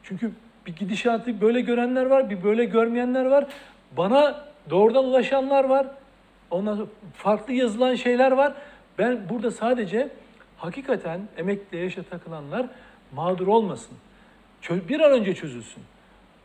Çünkü 0.02 0.30
bir 0.66 0.76
gidişatı 0.76 1.40
böyle 1.40 1.60
görenler 1.60 2.06
var, 2.06 2.30
bir 2.30 2.44
böyle 2.44 2.64
görmeyenler 2.64 3.24
var. 3.24 3.46
Bana 3.96 4.44
doğrudan 4.70 5.04
ulaşanlar 5.04 5.64
var. 5.64 5.86
Ondan 6.50 6.76
sonra 6.76 6.88
farklı 7.14 7.52
yazılan 7.52 7.94
şeyler 7.94 8.32
var. 8.32 8.52
Ben 8.98 9.28
burada 9.28 9.50
sadece 9.50 10.08
hakikaten 10.56 11.20
emekli 11.36 11.78
yaşa 11.78 12.02
takılanlar 12.02 12.66
mağdur 13.12 13.46
olmasın. 13.46 13.96
Bir 14.70 15.00
an 15.00 15.12
önce 15.12 15.34
çözülsün. 15.34 15.82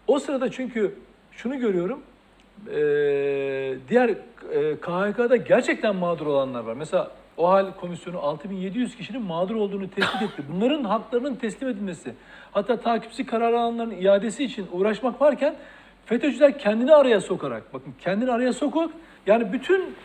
O 0.08 0.20
sırada 0.20 0.52
çünkü 0.52 0.96
şunu 1.32 1.60
görüyorum. 1.60 2.02
eee, 2.68 3.78
diğer 3.90 4.10
eee, 4.10 4.76
KHK'da 4.82 5.36
gerçekten 5.36 5.96
mağdur 5.96 6.26
olanlar 6.26 6.64
var. 6.64 6.74
Mesela 6.74 7.12
o 7.42 7.50
hal 7.50 7.72
komisyonu 7.80 8.20
6700 8.20 8.96
kişinin 8.96 9.22
mağdur 9.22 9.56
olduğunu 9.56 9.90
tespit 9.90 10.22
etti. 10.22 10.44
Bunların 10.54 10.84
haklarının 10.84 11.36
teslim 11.36 11.70
edilmesi, 11.70 12.14
hatta 12.52 12.80
takipçi 12.80 13.26
karar 13.26 13.54
alanların 13.54 13.92
iadesi 13.92 14.44
için 14.44 14.68
uğraşmak 14.72 15.22
varken 15.22 15.56
FETÖ'cüler 16.06 16.60
kendini 16.60 16.94
araya 16.96 17.22
sokarak, 17.22 17.74
bakın 17.74 17.94
kendini 18.02 18.32
araya 18.32 18.54
sokup 18.54 18.92
yani 19.28 19.54
bütün 19.54 19.96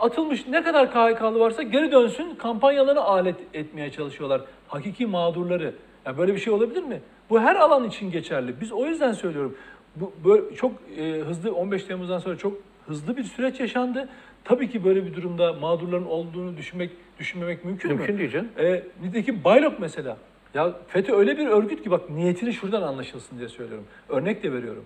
atılmış 0.00 0.46
ne 0.46 0.62
kadar 0.62 0.90
KHK'lı 0.90 1.40
varsa 1.40 1.62
geri 1.62 1.92
dönsün 1.92 2.34
kampanyalarına 2.34 3.00
alet 3.00 3.36
etmeye 3.54 3.90
çalışıyorlar. 3.90 4.40
Hakiki 4.68 5.06
mağdurları. 5.06 5.74
Ya 6.06 6.18
böyle 6.18 6.34
bir 6.34 6.38
şey 6.38 6.52
olabilir 6.52 6.82
mi? 6.82 7.00
Bu 7.30 7.40
her 7.40 7.56
alan 7.56 7.84
için 7.84 8.10
geçerli. 8.10 8.60
Biz 8.60 8.72
o 8.72 8.86
yüzden 8.86 9.12
söylüyorum. 9.12 9.56
Bu 9.96 10.12
böyle 10.24 10.54
çok 10.54 10.72
e, 10.98 11.02
hızlı 11.02 11.54
15 11.54 11.84
Temmuz'dan 11.84 12.18
sonra 12.18 12.36
çok 12.36 12.52
hızlı 12.86 13.16
bir 13.16 13.24
süreç 13.24 13.60
yaşandı. 13.60 14.08
Tabii 14.44 14.70
ki 14.70 14.84
böyle 14.84 15.06
bir 15.06 15.14
durumda 15.14 15.52
mağdurların 15.52 16.06
olduğunu 16.06 16.56
düşünmek 16.56 16.90
düşünmemek 17.18 17.64
mümkün, 17.64 17.90
mü? 17.90 17.96
Mümkün 17.96 18.18
değil 18.18 18.30
canım. 18.30 18.48
E, 18.58 18.82
nitekim 19.02 19.44
Baylok 19.44 19.80
mesela. 19.80 20.16
Ya 20.54 20.72
FETÖ 20.88 21.16
öyle 21.16 21.38
bir 21.38 21.46
örgüt 21.46 21.82
ki 21.82 21.90
bak 21.90 22.10
niyetini 22.10 22.52
şuradan 22.52 22.82
anlaşılsın 22.82 23.38
diye 23.38 23.48
söylüyorum. 23.48 23.86
Örnek 24.08 24.42
de 24.42 24.52
veriyorum. 24.52 24.84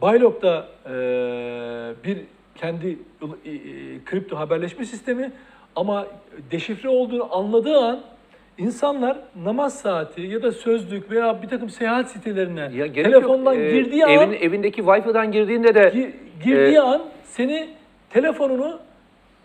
Baylok'ta 0.00 0.68
e, 0.86 0.92
bir 2.04 2.18
kendi 2.54 2.88
e, 2.88 3.52
kripto 4.04 4.36
haberleşme 4.36 4.84
sistemi 4.84 5.32
ama 5.76 6.06
deşifre 6.50 6.88
olduğunu 6.88 7.36
anladığı 7.36 7.78
an 7.78 8.00
insanlar 8.58 9.18
namaz 9.44 9.78
saati 9.78 10.20
ya 10.20 10.42
da 10.42 10.52
sözlük 10.52 11.10
veya 11.10 11.42
bir 11.42 11.48
takım 11.48 11.70
seyahat 11.70 12.10
sitelerine 12.10 12.70
Ya 12.74 12.92
telefondan 12.92 13.54
yok. 13.54 13.62
Ee, 13.62 13.72
girdiği 13.72 14.06
an 14.06 14.10
evin, 14.10 14.32
evindeki 14.32 14.82
Wi-Fi'den 14.82 15.32
girdiğinde 15.32 15.74
de 15.74 16.12
girdiği 16.44 16.76
e, 16.76 16.80
an 16.80 17.02
seni 17.24 17.68
telefonunu 18.10 18.78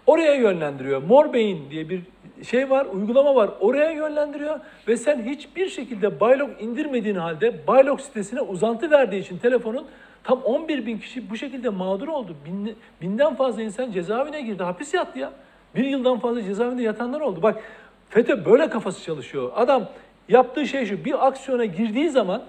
oraya 0.08 0.34
yönlendiriyor. 0.34 1.04
Mor 1.04 1.34
Beyin 1.34 1.70
diye 1.70 1.90
bir 1.90 2.02
şey 2.44 2.70
var, 2.70 2.86
uygulama 2.86 3.36
var. 3.36 3.50
Oraya 3.60 3.92
yönlendiriyor 3.92 4.60
ve 4.88 4.98
sen 4.98 5.22
hiçbir 5.22 5.70
şekilde 5.70 6.20
Baylog 6.20 6.50
indirmediğin 6.60 7.16
halde 7.16 7.68
Baylog 7.68 8.02
sitesine 8.02 8.42
uzantı 8.42 8.92
verdiği 8.92 9.22
için 9.22 9.38
telefonun 9.38 9.86
tam 10.24 10.42
11 10.42 10.86
bin 10.86 10.98
kişi 10.98 11.30
bu 11.30 11.38
şekilde 11.38 11.70
mağdur 11.70 12.08
oldu. 12.08 12.36
Bin, 12.46 12.76
binden 13.02 13.36
fazla 13.36 13.62
insan 13.62 13.92
cezaevine 13.92 14.42
girdi, 14.42 14.64
hapis 14.64 14.94
yattı 14.94 15.20
ya. 15.20 15.32
Bir 15.76 15.86
yıldan 15.86 16.20
fazla 16.20 16.44
cezaevinde 16.44 16.84
yatanlar 16.84 17.22
oldu. 17.22 17.42
Bak 17.44 17.64
FETÖ 18.10 18.46
böyle 18.46 18.70
kafası 18.70 19.04
çalışıyor. 19.04 19.52
Adam 19.56 19.90
yaptığı 20.30 20.68
şey 20.68 20.86
şu, 20.86 21.06
bir 21.06 21.28
aksiyona 21.28 21.66
girdiği 21.66 22.10
zaman 22.10 22.42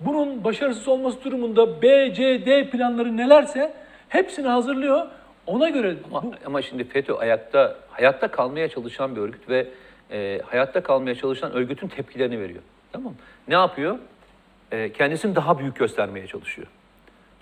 bunun 0.00 0.44
başarısız 0.44 0.88
olması 0.88 1.24
durumunda 1.24 1.82
B, 1.82 2.14
C, 2.14 2.46
D 2.46 2.70
planları 2.70 3.16
nelerse 3.16 3.72
hepsini 4.08 4.48
hazırlıyor. 4.48 5.06
Ona 5.46 5.68
göre 5.68 5.96
Ama, 6.10 6.22
bu, 6.22 6.32
ama 6.46 6.62
şimdi 6.62 6.84
FETÖ 6.84 7.14
ayakta 7.14 7.76
hayatta 7.90 8.28
kalmaya 8.28 8.68
çalışan 8.68 9.16
bir 9.16 9.20
örgüt 9.20 9.48
ve 9.48 9.68
e, 10.10 10.40
hayatta 10.46 10.82
kalmaya 10.82 11.14
çalışan 11.14 11.52
örgütün 11.52 11.88
tepkilerini 11.88 12.40
veriyor. 12.40 12.62
Tamam 12.92 13.12
mı? 13.12 13.18
Ne 13.48 13.54
yapıyor? 13.54 13.98
E, 14.72 14.92
kendisini 14.92 15.36
daha 15.36 15.58
büyük 15.58 15.76
göstermeye 15.76 16.26
çalışıyor. 16.26 16.68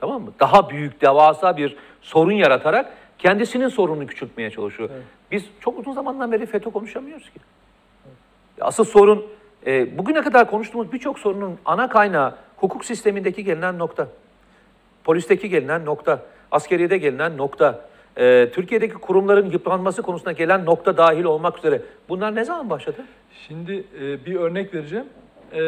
Tamam 0.00 0.22
mı? 0.22 0.32
Daha 0.40 0.70
büyük, 0.70 1.00
devasa 1.00 1.56
bir 1.56 1.76
sorun 2.02 2.32
yaratarak 2.32 2.92
kendisinin 3.18 3.68
sorununu 3.68 4.06
küçültmeye 4.06 4.50
çalışıyor. 4.50 4.90
Biz 5.30 5.44
çok 5.60 5.78
uzun 5.78 5.92
zamandan 5.92 6.32
beri 6.32 6.46
FETÖ 6.46 6.70
konuşamıyoruz 6.70 7.30
ki. 7.30 7.40
Asıl 8.60 8.84
sorun 8.84 9.26
e, 9.66 9.98
bugüne 9.98 10.22
kadar 10.22 10.50
konuştuğumuz 10.50 10.92
birçok 10.92 11.18
sorunun 11.18 11.58
ana 11.64 11.88
kaynağı 11.88 12.34
hukuk 12.56 12.84
sistemindeki 12.84 13.44
gelinen 13.44 13.78
nokta. 13.78 14.08
Polisteki 15.04 15.48
gelinen 15.48 15.84
nokta, 15.84 16.22
askeriyede 16.54 16.98
gelinen 16.98 17.36
nokta, 17.36 17.80
e, 18.16 18.50
Türkiye'deki 18.52 18.94
kurumların 18.94 19.50
yıpranması 19.50 20.02
konusunda 20.02 20.32
gelen 20.32 20.64
nokta 20.64 20.96
dahil 20.96 21.24
olmak 21.24 21.58
üzere. 21.58 21.82
Bunlar 22.08 22.34
ne 22.34 22.44
zaman 22.44 22.70
başladı? 22.70 23.04
Şimdi 23.48 23.84
e, 24.00 24.26
bir 24.26 24.34
örnek 24.34 24.74
vereceğim. 24.74 25.06
E, 25.52 25.62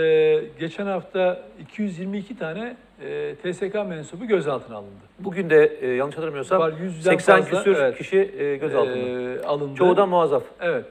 geçen 0.59 0.87
hafta 0.87 1.43
222 1.61 2.39
tane 2.39 2.77
e, 3.05 3.35
TSK 3.35 3.75
mensubu 3.75 4.27
gözaltına 4.27 4.77
alındı. 4.77 5.07
Bugün 5.19 5.51
de 5.51 5.79
e, 5.81 5.87
yanlış 5.89 6.17
hatırlamıyorsam 6.17 6.61
Var, 6.61 6.73
yüzden 6.81 7.11
80 7.11 7.37
fazla, 7.37 7.59
küsür 7.59 7.77
evet. 7.77 7.99
kişi 7.99 8.35
e, 8.39 8.57
gözaltında. 8.57 8.97
E, 8.97 9.43
alındı. 9.43 9.75
Çoğu 9.75 9.97
da 9.97 10.07
muazzaf. 10.07 10.43
Evet. 10.61 10.85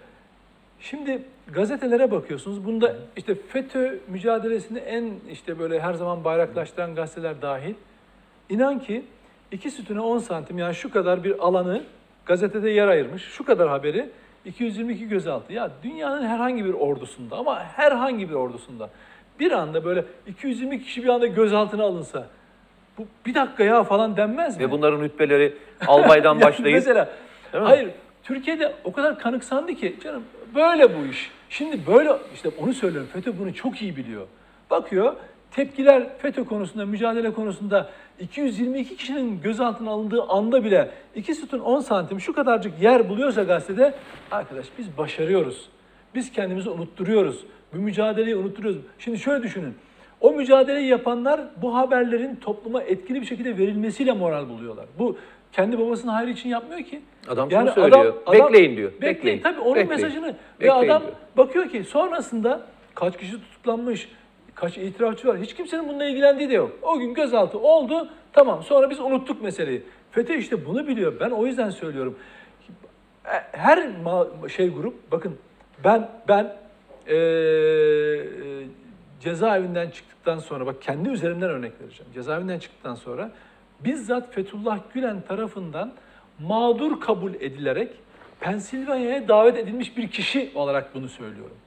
Şimdi 0.79 1.21
gazetelere 1.53 2.12
bakıyorsunuz. 2.12 2.65
Bunda 2.65 2.95
işte 3.17 3.36
FETÖ 3.36 3.99
mücadelesini 4.08 4.79
en 4.79 5.13
işte 5.31 5.60
böyle 5.60 5.79
her 5.79 5.93
zaman 5.93 6.23
bayraklaştıran 6.23 6.95
gazeteler 6.95 7.41
dahil. 7.41 7.73
İnan 8.49 8.79
ki 8.79 9.05
iki 9.51 9.71
sütüne 9.71 9.99
10 9.99 10.17
santim 10.17 10.58
yani 10.58 10.75
şu 10.75 10.91
kadar 10.91 11.23
bir 11.23 11.39
alanı 11.39 11.84
gazetede 12.25 12.69
yer 12.69 12.88
ayırmış. 12.88 13.23
Şu 13.23 13.45
kadar 13.45 13.69
haberi 13.69 14.10
222 14.45 15.08
gözaltı. 15.08 15.53
Ya 15.53 15.71
dünyanın 15.84 16.27
herhangi 16.27 16.65
bir 16.65 16.73
ordusunda 16.73 17.38
ama 17.38 17.63
herhangi 17.63 18.29
bir 18.29 18.36
ordusunda 18.36 18.89
bir 19.39 19.51
anda 19.51 19.86
böyle 19.86 20.05
220 20.27 20.84
kişi 20.84 21.03
bir 21.03 21.10
anda 21.10 21.27
gözaltına 21.27 21.84
alınsa 21.84 22.27
bu 22.97 23.08
bir 23.25 23.34
dakika 23.34 23.63
ya 23.63 23.84
falan 23.84 24.17
denmez 24.17 24.58
mi? 24.58 24.63
Ve 24.63 24.71
bunların 24.71 25.01
rütbeleri 25.01 25.53
albaydan 25.88 26.41
başlayıp 26.41 26.75
Mesela 26.75 27.10
hayır 27.51 27.89
Türkiye'de 28.23 28.75
o 28.84 28.91
kadar 28.91 29.19
kanıksandı 29.19 29.73
ki 29.73 29.95
canım 30.03 30.23
böyle 30.55 30.97
bu 30.97 31.05
iş. 31.05 31.31
Şimdi 31.49 31.88
böyle 31.88 32.12
işte 32.34 32.49
onu 32.62 32.73
söylüyorum 32.73 33.10
FETÖ 33.13 33.39
bunu 33.39 33.53
çok 33.53 33.81
iyi 33.81 33.95
biliyor. 33.95 34.27
Bakıyor 34.69 35.15
tepkiler 35.51 36.17
FETÖ 36.17 36.43
konusunda 36.45 36.86
mücadele 36.86 37.34
konusunda 37.34 37.89
222 38.19 38.97
kişinin 38.97 39.41
gözaltına 39.41 39.91
alındığı 39.91 40.23
anda 40.23 40.63
bile 40.63 40.89
iki 41.15 41.36
sütun 41.36 41.60
10 41.60 41.79
santim 41.79 42.19
şu 42.19 42.34
kadarcık 42.34 42.81
yer 42.81 43.10
buluyorsa 43.10 43.43
gazetede 43.43 43.93
arkadaş 44.31 44.65
biz 44.77 44.97
başarıyoruz. 44.97 45.69
Biz 46.15 46.31
kendimizi 46.31 46.69
unutturuyoruz. 46.69 47.45
Bu 47.73 47.77
mücadeleyi 47.77 48.36
unutturuyoruz. 48.36 48.81
Şimdi 48.99 49.19
şöyle 49.19 49.43
düşünün. 49.43 49.73
O 50.21 50.31
mücadeleyi 50.31 50.88
yapanlar 50.88 51.41
bu 51.62 51.75
haberlerin 51.75 52.36
topluma 52.36 52.81
etkili 52.84 53.21
bir 53.21 53.25
şekilde 53.25 53.58
verilmesiyle 53.58 54.12
moral 54.12 54.49
buluyorlar. 54.49 54.86
Bu 54.99 55.17
kendi 55.51 55.79
babasının 55.79 56.12
hayrı 56.12 56.29
için 56.31 56.49
yapmıyor 56.49 56.81
ki. 56.81 57.01
Adam 57.27 57.51
şunu 57.51 57.71
söylüyor, 57.71 58.13
"Bekleyin" 58.34 58.77
diyor, 58.77 58.91
Bekleyin. 58.91 59.15
"Bekleyin, 59.15 59.41
Tabii 59.41 59.60
onun 59.60 59.75
bekleyin, 59.75 59.89
mesajını. 59.89 60.27
Ve 60.27 60.36
bekleyin" 60.60 60.89
adam 60.89 61.01
diyor. 61.01 61.13
bakıyor 61.38 61.69
ki 61.69 61.84
sonrasında 61.84 62.62
kaç 62.95 63.17
kişi 63.17 63.31
tutuklanmış, 63.31 64.10
kaç 64.55 64.77
itirafçı 64.77 65.27
var. 65.27 65.37
Hiç 65.37 65.53
kimsenin 65.53 65.89
bununla 65.89 66.05
ilgilendiği 66.05 66.49
de 66.49 66.53
yok. 66.53 66.71
O 66.81 66.99
gün 66.99 67.13
gözaltı 67.13 67.59
oldu. 67.59 68.09
Tamam 68.33 68.63
sonra 68.63 68.89
biz 68.89 68.99
unuttuk 68.99 69.41
meseleyi. 69.41 69.83
FETÖ 70.11 70.33
işte 70.33 70.65
bunu 70.65 70.87
biliyor. 70.87 71.13
Ben 71.19 71.29
o 71.29 71.45
yüzden 71.45 71.69
söylüyorum. 71.69 72.19
Her 73.51 73.77
ma- 73.77 74.49
şey 74.49 74.69
grup 74.69 75.11
bakın 75.11 75.37
ben 75.83 76.09
ben 76.27 76.55
eee 77.07 78.25
cezaevinden 79.21 79.89
çıktıktan 79.89 80.39
sonra 80.39 80.65
bak 80.65 80.81
kendi 80.81 81.09
üzerimden 81.09 81.49
örnek 81.49 81.71
vereceğim. 81.81 82.13
Cezaevinden 82.13 82.59
çıktıktan 82.59 82.95
sonra 82.95 83.31
bizzat 83.79 84.33
Fethullah 84.33 84.79
Gülen 84.93 85.21
tarafından 85.21 85.91
mağdur 86.39 86.99
kabul 86.99 87.33
edilerek 87.33 87.89
Pensilvanya'ya 88.39 89.27
davet 89.27 89.57
edilmiş 89.57 89.97
bir 89.97 90.07
kişi 90.07 90.51
olarak 90.55 90.95
bunu 90.95 91.09
söylüyorum. 91.09 91.57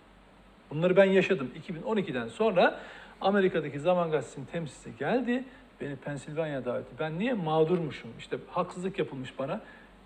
Bunları 0.71 0.97
ben 0.97 1.05
yaşadım. 1.05 1.51
2012'den 1.87 2.29
sonra 2.29 2.79
Amerika'daki 3.21 3.81
Zaman 3.81 4.11
Gazetesi'nin 4.11 4.47
temsilcisi 4.47 4.91
geldi. 4.99 5.45
Beni 5.81 5.97
Pensilvanya'ya 5.97 6.65
davet 6.65 6.81
etti. 6.87 6.95
Ben 7.01 7.19
niye 7.19 7.33
mağdurmuşum? 7.35 8.11
İşte 8.19 8.37
haksızlık 8.51 8.99
yapılmış 8.99 9.39
bana. 9.39 9.61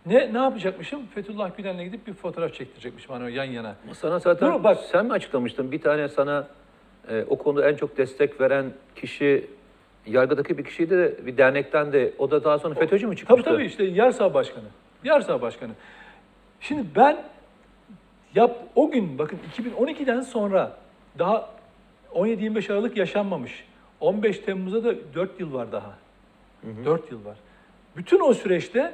Ne 0.06 0.34
ne 0.34 0.38
yapacakmışım? 0.38 1.06
Fethullah 1.06 1.56
Gülen'le 1.56 1.84
gidip 1.84 2.06
bir 2.06 2.12
fotoğraf 2.14 2.54
çektirecekmişim 2.54 3.10
hani 3.14 3.32
yan 3.34 3.44
yana. 3.44 3.74
Sana 3.92 4.18
zaten 4.18 4.52
Dur 4.54 4.64
bak. 4.64 4.78
sen 4.92 5.06
mi 5.06 5.12
açıklamıştın? 5.12 5.72
Bir 5.72 5.80
tane 5.80 6.08
sana 6.08 6.46
e, 7.08 7.24
o 7.28 7.38
konuda 7.38 7.70
en 7.70 7.76
çok 7.76 7.96
destek 7.98 8.40
veren 8.40 8.72
kişi 8.96 9.50
yargıdaki 10.06 10.58
bir 10.58 10.64
kişiydi 10.64 10.90
de 10.98 11.26
bir 11.26 11.36
dernekten 11.36 11.92
de 11.92 12.12
o 12.18 12.30
da 12.30 12.44
daha 12.44 12.58
sonra 12.58 12.74
FETÖ'cü 12.74 13.06
mü 13.06 13.10
Tabii 13.14 13.20
çıkmıştı? 13.20 13.50
tabii 13.50 13.64
işte 13.64 13.84
Yarsav 13.84 14.34
Başkanı. 14.34 14.64
Yarsav 15.04 15.40
Başkanı. 15.40 15.72
Şimdi 16.60 16.82
ben 16.96 17.22
yap 18.34 18.56
o 18.74 18.90
gün 18.90 19.18
bakın 19.18 19.38
2012'den 19.58 20.20
sonra 20.20 20.76
daha 21.18 21.48
17-25 22.14 22.72
Aralık 22.72 22.96
yaşanmamış. 22.96 23.64
15 24.00 24.38
Temmuz'da 24.38 24.84
da 24.84 24.94
4 25.14 25.40
yıl 25.40 25.54
var 25.54 25.72
daha. 25.72 25.94
4 26.84 27.10
yıl 27.12 27.24
var. 27.24 27.36
Bütün 27.96 28.20
o 28.20 28.34
süreçte 28.34 28.92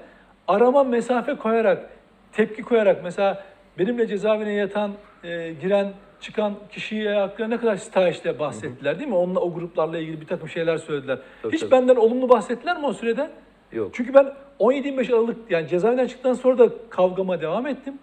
arama 0.49 0.85
mesafe 0.85 1.35
koyarak, 1.35 1.91
tepki 2.33 2.63
koyarak 2.63 3.05
mesela 3.05 3.45
benimle 3.79 4.07
cezaevine 4.07 4.53
yatan, 4.53 4.93
e, 5.25 5.53
giren, 5.53 5.93
çıkan 6.21 6.55
kişiye 6.73 7.15
hakkında 7.15 7.49
ne 7.49 7.57
kadar 7.57 7.77
stajiste 7.77 8.39
bahsettiler 8.39 8.99
değil 8.99 9.09
mi? 9.09 9.17
Onunla 9.17 9.41
o 9.41 9.55
gruplarla 9.55 9.99
ilgili 9.99 10.21
bir 10.21 10.27
takım 10.27 10.49
şeyler 10.49 10.79
söylediler. 10.79 11.19
Tabii, 11.43 11.53
Hiç 11.53 11.61
tabii. 11.61 11.71
benden 11.71 11.97
olumlu 11.97 12.29
bahsettiler 12.29 12.79
mi 12.81 12.87
o 12.87 12.93
sürede? 12.93 13.31
Yok. 13.73 13.91
Çünkü 13.93 14.15
ben 14.15 14.33
17-25 14.61 15.15
Aralık 15.15 15.51
yani 15.51 15.69
cezaevinden 15.69 16.07
çıktıktan 16.07 16.35
sonra 16.35 16.59
da 16.59 16.69
kavgama 16.91 17.41
devam 17.41 17.67
ettim. 17.67 17.99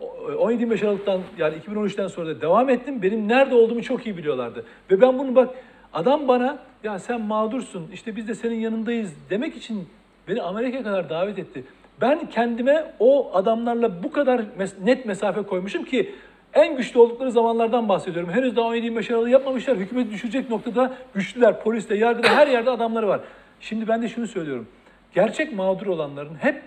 O- 0.00 0.50
17-25 0.50 0.84
Aralık'tan 0.86 1.20
yani 1.38 1.54
2013'ten 1.56 2.06
sonra 2.08 2.26
da 2.26 2.40
devam 2.40 2.70
ettim. 2.70 3.02
Benim 3.02 3.28
nerede 3.28 3.54
olduğumu 3.54 3.82
çok 3.82 4.06
iyi 4.06 4.16
biliyorlardı. 4.16 4.64
Ve 4.90 5.00
ben 5.00 5.18
bunu 5.18 5.34
bak 5.34 5.54
adam 5.92 6.28
bana 6.28 6.58
ya 6.84 6.98
sen 6.98 7.20
mağdursun 7.20 7.86
işte 7.92 8.16
biz 8.16 8.28
de 8.28 8.34
senin 8.34 8.60
yanındayız 8.60 9.14
demek 9.30 9.56
için 9.56 9.88
beni 10.28 10.42
Amerika'ya 10.42 10.82
kadar 10.82 11.10
davet 11.10 11.38
etti. 11.38 11.64
Ben 12.00 12.26
kendime 12.30 12.94
o 12.98 13.30
adamlarla 13.34 14.02
bu 14.02 14.12
kadar 14.12 14.38
mes- 14.58 14.84
net 14.86 15.06
mesafe 15.06 15.42
koymuşum 15.42 15.84
ki 15.84 16.14
en 16.54 16.76
güçlü 16.76 17.00
oldukları 17.00 17.32
zamanlardan 17.32 17.88
bahsediyorum. 17.88 18.32
Henüz 18.32 18.56
daha 18.56 18.76
17-25 18.76 19.10
Aralık'ı 19.14 19.30
yapmamışlar. 19.30 19.76
Hükümeti 19.76 20.10
düşürecek 20.10 20.50
noktada 20.50 20.94
güçlüler, 21.14 21.62
poliste, 21.62 21.94
yargıda 21.96 22.28
her 22.28 22.46
yerde 22.46 22.70
adamları 22.70 23.08
var. 23.08 23.20
Şimdi 23.60 23.88
ben 23.88 24.02
de 24.02 24.08
şunu 24.08 24.26
söylüyorum. 24.26 24.68
Gerçek 25.14 25.52
mağdur 25.52 25.86
olanların 25.86 26.34
hep 26.40 26.62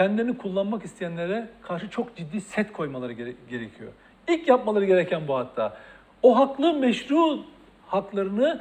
kendilerini 0.00 0.38
kullanmak 0.38 0.84
isteyenlere 0.84 1.48
karşı 1.62 1.90
çok 1.90 2.16
ciddi 2.16 2.40
set 2.40 2.72
koymaları 2.72 3.12
gere- 3.12 3.34
gerekiyor. 3.50 3.92
İlk 4.28 4.48
yapmaları 4.48 4.84
gereken 4.84 5.28
bu 5.28 5.36
hatta. 5.36 5.76
O 6.22 6.38
haklı 6.38 6.74
meşru 6.74 7.38
haklarını 7.86 8.60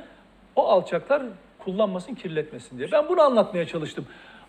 o 0.55 0.67
alçaklar 0.67 1.23
kullanmasın, 1.59 2.15
kirletmesin 2.15 2.77
diye. 2.77 2.91
Ben 2.91 3.09
bunu 3.09 3.21
anlatmaya 3.21 3.67
çalıştım. 3.67 4.05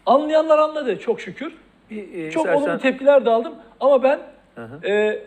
Anlayanlar 0.07 0.59
anladı 0.59 0.99
çok 0.99 1.20
şükür. 1.20 1.53
Bir, 1.90 2.14
e, 2.14 2.31
Çok 2.31 2.46
istersen- 2.46 2.62
olumlu 2.62 2.79
tepkiler 2.79 3.25
de 3.25 3.31
aldım 3.31 3.55
ama 3.81 4.03
ben 4.03 4.20
Hı 4.55 4.64
hı. 4.64 4.81
e, 4.87 4.92
e, 4.92 5.20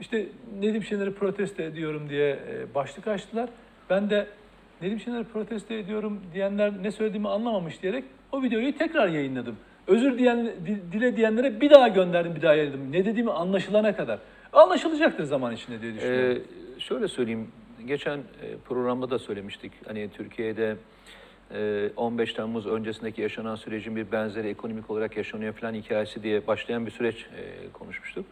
işte 0.00 0.26
Nedim 0.60 0.82
Şener'i 0.84 1.14
protesto 1.14 1.62
ediyorum 1.62 2.08
diye 2.10 2.30
e, 2.30 2.74
başlık 2.74 3.08
açtılar. 3.08 3.48
Ben 3.90 4.10
de 4.10 4.26
Nedim 4.82 5.00
Şener'i 5.00 5.24
protesto 5.24 5.74
ediyorum 5.74 6.20
diyenler 6.34 6.72
ne 6.82 6.90
söylediğimi 6.90 7.28
anlamamış 7.28 7.82
diyerek 7.82 8.04
o 8.32 8.42
videoyu 8.42 8.78
tekrar 8.78 9.08
yayınladım. 9.08 9.56
Özür 9.88 10.18
diyen, 10.18 10.46
di- 10.66 10.92
dile 10.92 11.16
diyenlere 11.16 11.60
bir 11.60 11.70
daha 11.70 11.88
gönderdim, 11.88 12.34
bir 12.34 12.42
daha 12.42 12.54
yayınladım. 12.54 12.92
Ne 12.92 13.04
dediğimi 13.04 13.32
anlaşılana 13.32 13.96
kadar. 13.96 14.18
Anlaşılacaktır 14.52 15.24
zaman 15.24 15.54
içinde 15.54 15.82
diye 15.82 15.94
düşünüyorum. 15.94 16.42
Ee, 16.76 16.80
şöyle 16.80 17.08
söyleyeyim, 17.08 17.48
geçen 17.86 18.18
e, 18.18 18.22
programda 18.68 19.10
da 19.10 19.18
söylemiştik. 19.18 19.72
Hani 19.86 20.08
Türkiye'de 20.08 20.76
e, 21.54 21.90
15 21.96 22.32
Temmuz 22.32 22.66
öncesindeki 22.66 23.22
yaşanan 23.22 23.56
sürecin 23.56 23.96
bir 23.96 24.12
benzeri 24.12 24.48
ekonomik 24.48 24.90
olarak 24.90 25.16
yaşanıyor 25.16 25.52
falan 25.52 25.74
hikayesi 25.74 26.22
diye 26.22 26.46
başlayan 26.46 26.86
bir 26.86 26.90
süreç 26.90 27.16
e, 27.16 27.72
konuşmuştuk. 27.72 28.26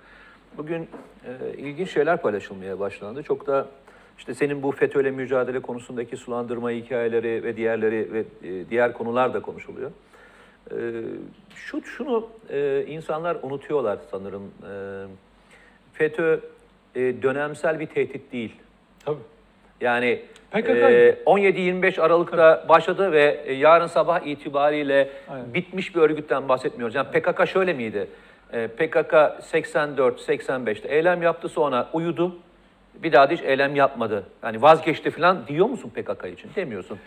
Bugün 0.56 0.88
e, 1.24 1.58
ilginç 1.58 1.90
şeyler 1.90 2.22
paylaşılmaya 2.22 2.78
başlandı. 2.80 3.22
Çok 3.22 3.46
da 3.46 3.66
işte 4.18 4.34
senin 4.34 4.62
bu 4.62 4.72
FETÖ'yle 4.72 5.10
mücadele 5.10 5.60
konusundaki 5.60 6.16
sulandırma 6.16 6.70
hikayeleri 6.70 7.44
ve 7.44 7.56
diğerleri 7.56 8.12
ve 8.12 8.20
e, 8.48 8.70
diğer 8.70 8.92
konular 8.92 9.34
da 9.34 9.40
konuşuluyor. 9.40 9.90
E, 10.70 10.76
şu 11.54 11.82
şunu 11.82 12.28
e, 12.50 12.84
insanlar 12.88 13.36
unutuyorlar 13.42 13.98
sanırım. 14.10 14.42
E, 14.42 14.72
FETÖ 15.92 16.40
e, 16.94 17.00
dönemsel 17.22 17.80
bir 17.80 17.86
tehdit 17.86 18.32
değil. 18.32 18.52
Tabii. 19.04 19.18
Yani 19.80 20.22
e, 20.52 20.58
17-25 21.26 22.00
Aralık'ta 22.00 22.66
başladı 22.68 23.12
ve 23.12 23.42
e, 23.46 23.52
yarın 23.52 23.86
sabah 23.86 24.26
itibariyle 24.26 25.10
Aynen. 25.28 25.54
bitmiş 25.54 25.94
bir 25.94 26.00
örgütten 26.00 26.48
bahsetmiyoruz. 26.48 26.94
Yani 26.94 27.08
PKK 27.10 27.48
şöyle 27.48 27.72
miydi? 27.72 28.08
E, 28.52 28.66
PKK 28.66 29.12
84-85'te 29.52 30.88
eylem 30.88 31.22
yaptı 31.22 31.48
sonra 31.48 31.88
uyudu. 31.92 32.36
Bir 32.94 33.12
daha 33.12 33.30
da 33.30 33.32
hiç 33.34 33.42
eylem 33.42 33.76
yapmadı. 33.76 34.24
Yani 34.42 34.62
vazgeçti 34.62 35.10
falan 35.10 35.46
diyor 35.46 35.66
musun 35.66 35.90
PKK 35.94 36.24
için? 36.32 36.50
Demiyorsun. 36.56 36.98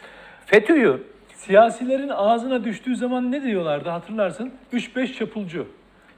FETÖ'yü 0.46 1.04
Siyasilerin 1.40 2.10
ağzına 2.10 2.64
düştüğü 2.64 2.96
zaman 2.96 3.32
ne 3.32 3.44
diyorlardı 3.44 3.90
hatırlarsın? 3.90 4.52
3-5 4.74 5.14
çapulcu. 5.14 5.68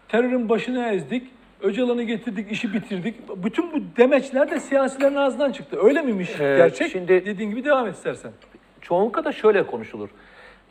Terörün 0.08 0.50
başını 0.50 0.88
ezdik, 0.88 1.28
Öcalan'ı 1.62 2.04
getirdik, 2.04 2.52
işi 2.52 2.74
bitirdik. 2.74 3.16
Bütün 3.44 3.72
bu 3.74 3.98
demeçler 3.98 4.52
de 4.52 4.60
siyasilerin 4.60 5.16
ağzından 5.16 5.52
çıktı. 5.52 5.78
Öyle 5.84 6.02
miymiş 6.02 6.30
Ee, 6.40 6.56
gerçek? 6.58 6.92
şimdi- 6.92 7.26
Dediğin 7.26 7.50
gibi 7.50 7.66
devam 7.66 7.88
et 7.88 7.96
istersen. 7.96 8.32
çoğunlukla 8.82 9.26
da 9.26 9.32
şöyle 9.32 9.64
konuşulur. 9.68 10.10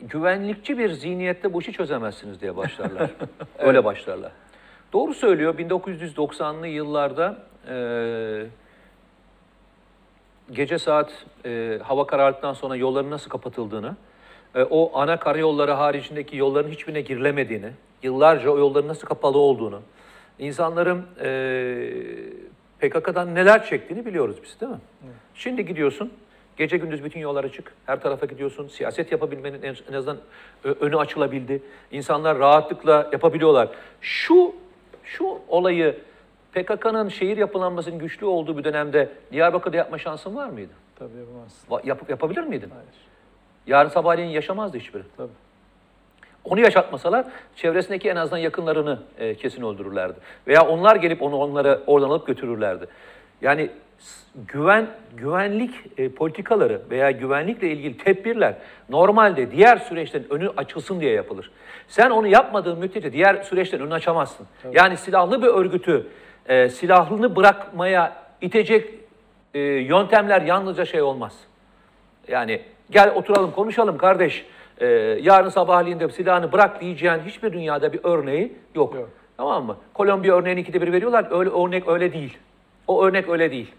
Güvenlikçi 0.01 0.77
bir 0.77 0.89
zihniyette 0.89 1.53
bu 1.53 1.61
işi 1.61 1.73
çözemezsiniz 1.73 2.41
diye 2.41 2.57
başlarlar. 2.57 3.09
Öyle 3.59 3.85
başlarlar. 3.85 4.31
Doğru 4.93 5.13
söylüyor. 5.13 5.57
1990'lı 5.59 6.67
yıllarda 6.67 7.37
e, 7.69 7.75
gece 10.51 10.77
saat 10.79 11.25
e, 11.45 11.79
hava 11.83 12.07
karardıktan 12.07 12.53
sonra 12.53 12.75
yolların 12.75 13.11
nasıl 13.11 13.29
kapatıldığını, 13.29 13.95
o 14.55 14.99
ana 14.99 15.19
karayolları 15.19 15.71
haricindeki 15.71 16.37
yolların 16.37 16.69
hiçbirine 16.69 17.01
girilemediğini, 17.01 17.69
yıllarca 18.03 18.49
o 18.49 18.57
yolların 18.57 18.87
nasıl 18.87 19.07
kapalı 19.07 19.37
olduğunu, 19.37 19.81
insanların 20.39 21.05
e, 21.21 21.29
PKK'dan 22.79 23.35
neler 23.35 23.65
çektiğini 23.65 24.05
biliyoruz 24.05 24.35
biz 24.43 24.61
değil 24.61 24.71
mi? 24.71 24.77
Şimdi 25.35 25.65
gidiyorsun, 25.65 26.13
gece 26.57 26.77
gündüz 26.77 27.03
bütün 27.03 27.19
yollar 27.19 27.43
açık, 27.43 27.73
her 27.85 28.01
tarafa 28.01 28.25
gidiyorsun, 28.25 28.67
siyaset 28.67 29.11
yapabilmenin 29.11 29.61
en, 29.61 29.75
en 29.89 29.93
azından 29.93 30.17
ö- 30.63 30.75
önü 30.79 30.97
açılabildi. 30.97 31.61
İnsanlar 31.91 32.39
rahatlıkla 32.39 33.09
yapabiliyorlar. 33.11 33.69
Şu 34.01 34.55
şu 35.03 35.39
olayı 35.47 35.95
PKK'nın 36.53 37.09
şehir 37.09 37.37
yapılanmasının 37.37 37.99
güçlü 37.99 38.25
olduğu 38.25 38.57
bir 38.57 38.63
dönemde 38.63 39.09
Diyarbakır'da 39.31 39.77
yapma 39.77 39.97
şansın 39.97 40.35
var 40.35 40.49
mıydı? 40.49 40.71
Tabii 40.99 41.17
yapamazsın. 41.17 41.87
Yap, 41.89 42.09
yapabilir 42.09 42.43
miydin? 42.43 42.69
Hayır. 42.69 43.10
Yarın 43.67 43.89
sabahleyin 43.89 44.29
yaşamazdı 44.29 44.77
hiçbiri. 44.77 45.03
Tabii. 45.17 45.31
Onu 46.43 46.59
yaşatmasalar 46.59 47.25
çevresindeki 47.55 48.09
en 48.09 48.15
azından 48.15 48.37
yakınlarını 48.37 48.99
e, 49.17 49.35
kesin 49.35 49.63
öldürürlerdi. 49.63 50.19
Veya 50.47 50.67
onlar 50.67 50.95
gelip 50.95 51.21
onu 51.21 51.35
onları 51.35 51.81
oradan 51.87 52.09
alıp 52.09 52.27
götürürlerdi. 52.27 52.87
Yani 53.41 53.69
güven 54.47 54.87
güvenlik 55.17 55.71
e, 55.97 56.09
politikaları 56.09 56.81
veya 56.89 57.11
güvenlikle 57.11 57.71
ilgili 57.71 57.97
tedbirler 57.97 58.55
normalde 58.89 59.51
diğer 59.51 59.77
süreçlerin 59.77 60.27
önü 60.29 60.49
açılsın 60.57 60.99
diye 60.99 61.11
yapılır. 61.11 61.51
Sen 61.87 62.09
onu 62.09 62.27
yapmadığın 62.27 62.79
müddetçe 62.79 63.13
diğer 63.13 63.43
süreçlerin 63.43 63.83
önünü 63.83 63.93
açamazsın. 63.93 64.47
Yani 64.71 64.97
silahlı 64.97 65.41
bir 65.41 65.47
örgütü 65.47 66.07
e, 66.45 66.69
silahlını 66.69 67.35
bırakmaya 67.35 68.15
itecek 68.41 68.89
e, 69.53 69.59
yöntemler 69.59 70.41
yalnızca 70.41 70.85
şey 70.85 71.01
olmaz. 71.01 71.33
Yani 72.27 72.61
gel 72.91 73.15
oturalım 73.15 73.51
konuşalım 73.51 73.97
kardeş. 73.97 74.45
Ee, 74.81 74.85
yarın 75.21 75.49
sabahleyin 75.49 75.99
de 75.99 76.09
silahını 76.09 76.51
bırak 76.51 76.81
diyeceğin 76.81 77.19
hiçbir 77.25 77.53
dünyada 77.53 77.93
bir 77.93 77.99
örneği 78.03 78.53
yok. 78.75 78.95
Yok. 78.95 79.09
Tamam 79.37 79.65
mı? 79.65 79.77
Kolombiya 79.93 80.35
örneğini 80.35 80.59
ikide 80.59 80.81
bir 80.81 80.91
veriyorlar. 80.91 81.27
Öyle 81.31 81.49
örnek 81.49 81.87
öyle 81.87 82.13
değil. 82.13 82.37
O 82.87 83.05
örnek 83.05 83.29
öyle 83.29 83.51
değil. 83.51 83.71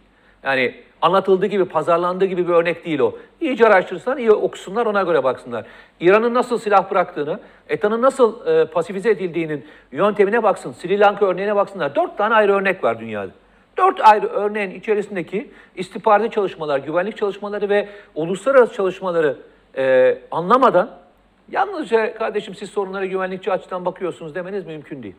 Yani 0.43 0.75
anlatıldığı 1.03 1.47
gibi, 1.47 1.65
pazarlandığı 1.65 2.25
gibi 2.25 2.49
bir 2.49 2.53
örnek 2.53 2.85
değil 2.85 2.99
o. 2.99 3.17
İyice 3.41 3.67
araştırsınlar, 3.67 4.17
iyi 4.17 4.31
okusunlar, 4.31 4.87
ona 4.87 5.03
göre 5.03 5.25
baksınlar. 5.25 5.65
İran'ın 6.01 6.35
nasıl 6.35 6.59
silah 6.59 6.91
bıraktığını, 6.91 7.41
ETA'nın 7.69 8.03
nasıl 8.03 8.47
e, 8.47 8.65
pasifize 8.65 9.11
edildiğinin 9.11 9.65
yöntemine 9.93 10.43
baksın. 10.43 10.73
Sri 10.73 11.01
Lanka 11.01 11.27
örneğine 11.27 11.57
baksınlar. 11.57 11.95
Dört 11.95 12.19
tane 12.19 12.35
ayrı 12.35 12.53
örnek 12.53 12.85
var 12.85 13.01
dünyada. 13.01 13.31
Dört 13.77 14.01
ayrı 14.01 14.27
örneğin 14.27 14.71
içerisindeki 14.71 15.51
istihbarati 15.77 16.35
çalışmalar, 16.35 16.79
güvenlik 16.79 17.17
çalışmaları 17.17 17.69
ve 17.69 17.89
uluslararası 18.15 18.75
çalışmaları 18.75 19.37
e, 19.77 20.19
anlamadan 20.31 20.99
yalnızca 21.51 22.15
kardeşim 22.15 22.55
siz 22.55 22.71
sorunlara 22.71 23.07
güvenlikçi 23.07 23.53
açıdan 23.53 23.85
bakıyorsunuz 23.85 24.35
demeniz 24.35 24.67
mümkün 24.67 25.03
değil. 25.03 25.15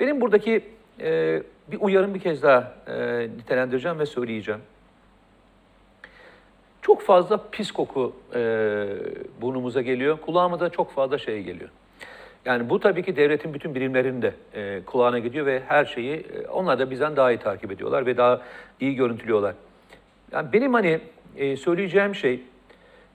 Benim 0.00 0.20
buradaki 0.20 0.64
e, 1.00 1.42
bir 1.68 1.78
uyarım 1.80 2.14
bir 2.14 2.20
kez 2.20 2.42
daha 2.42 2.74
e, 2.86 3.28
nitelendireceğim 3.36 3.98
ve 3.98 4.06
söyleyeceğim. 4.06 4.60
Çok 6.82 7.02
fazla 7.02 7.40
pis 7.50 7.72
koku 7.72 8.16
e, 8.34 8.40
burnumuza 9.40 9.82
geliyor. 9.82 10.18
Kulağıma 10.20 10.60
da 10.60 10.70
çok 10.70 10.92
fazla 10.92 11.18
şey 11.18 11.42
geliyor. 11.42 11.70
Yani 12.44 12.70
bu 12.70 12.80
tabii 12.80 13.02
ki 13.02 13.16
devletin 13.16 13.54
bütün 13.54 13.74
birimlerinin 13.74 14.22
de 14.22 14.34
e, 14.54 14.84
kulağına 14.86 15.18
gidiyor 15.18 15.46
ve 15.46 15.62
her 15.68 15.84
şeyi 15.84 16.14
e, 16.16 16.46
onlar 16.48 16.78
da 16.78 16.90
bizden 16.90 17.16
daha 17.16 17.32
iyi 17.32 17.38
takip 17.38 17.72
ediyorlar 17.72 18.06
ve 18.06 18.16
daha 18.16 18.40
iyi 18.80 18.94
görüntülüyorlar. 18.94 19.54
Yani 20.32 20.52
benim 20.52 20.74
hani 20.74 21.00
e, 21.36 21.56
söyleyeceğim 21.56 22.14
şey 22.14 22.40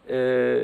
e, 0.09 0.59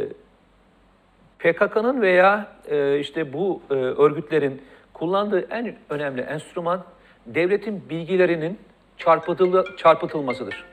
PKK'nın 1.40 2.02
veya 2.02 2.48
e, 2.70 3.00
işte 3.00 3.34
bu 3.34 3.62
e, 3.70 3.74
örgütlerin 3.74 4.62
kullandığı 4.94 5.48
en 5.50 5.76
önemli 5.90 6.22
enstrüman 6.22 6.84
devletin 7.26 7.90
bilgilerinin 7.90 8.60
çarpıtılı, 8.98 9.66
çarpıtılmasıdır. 9.78 10.66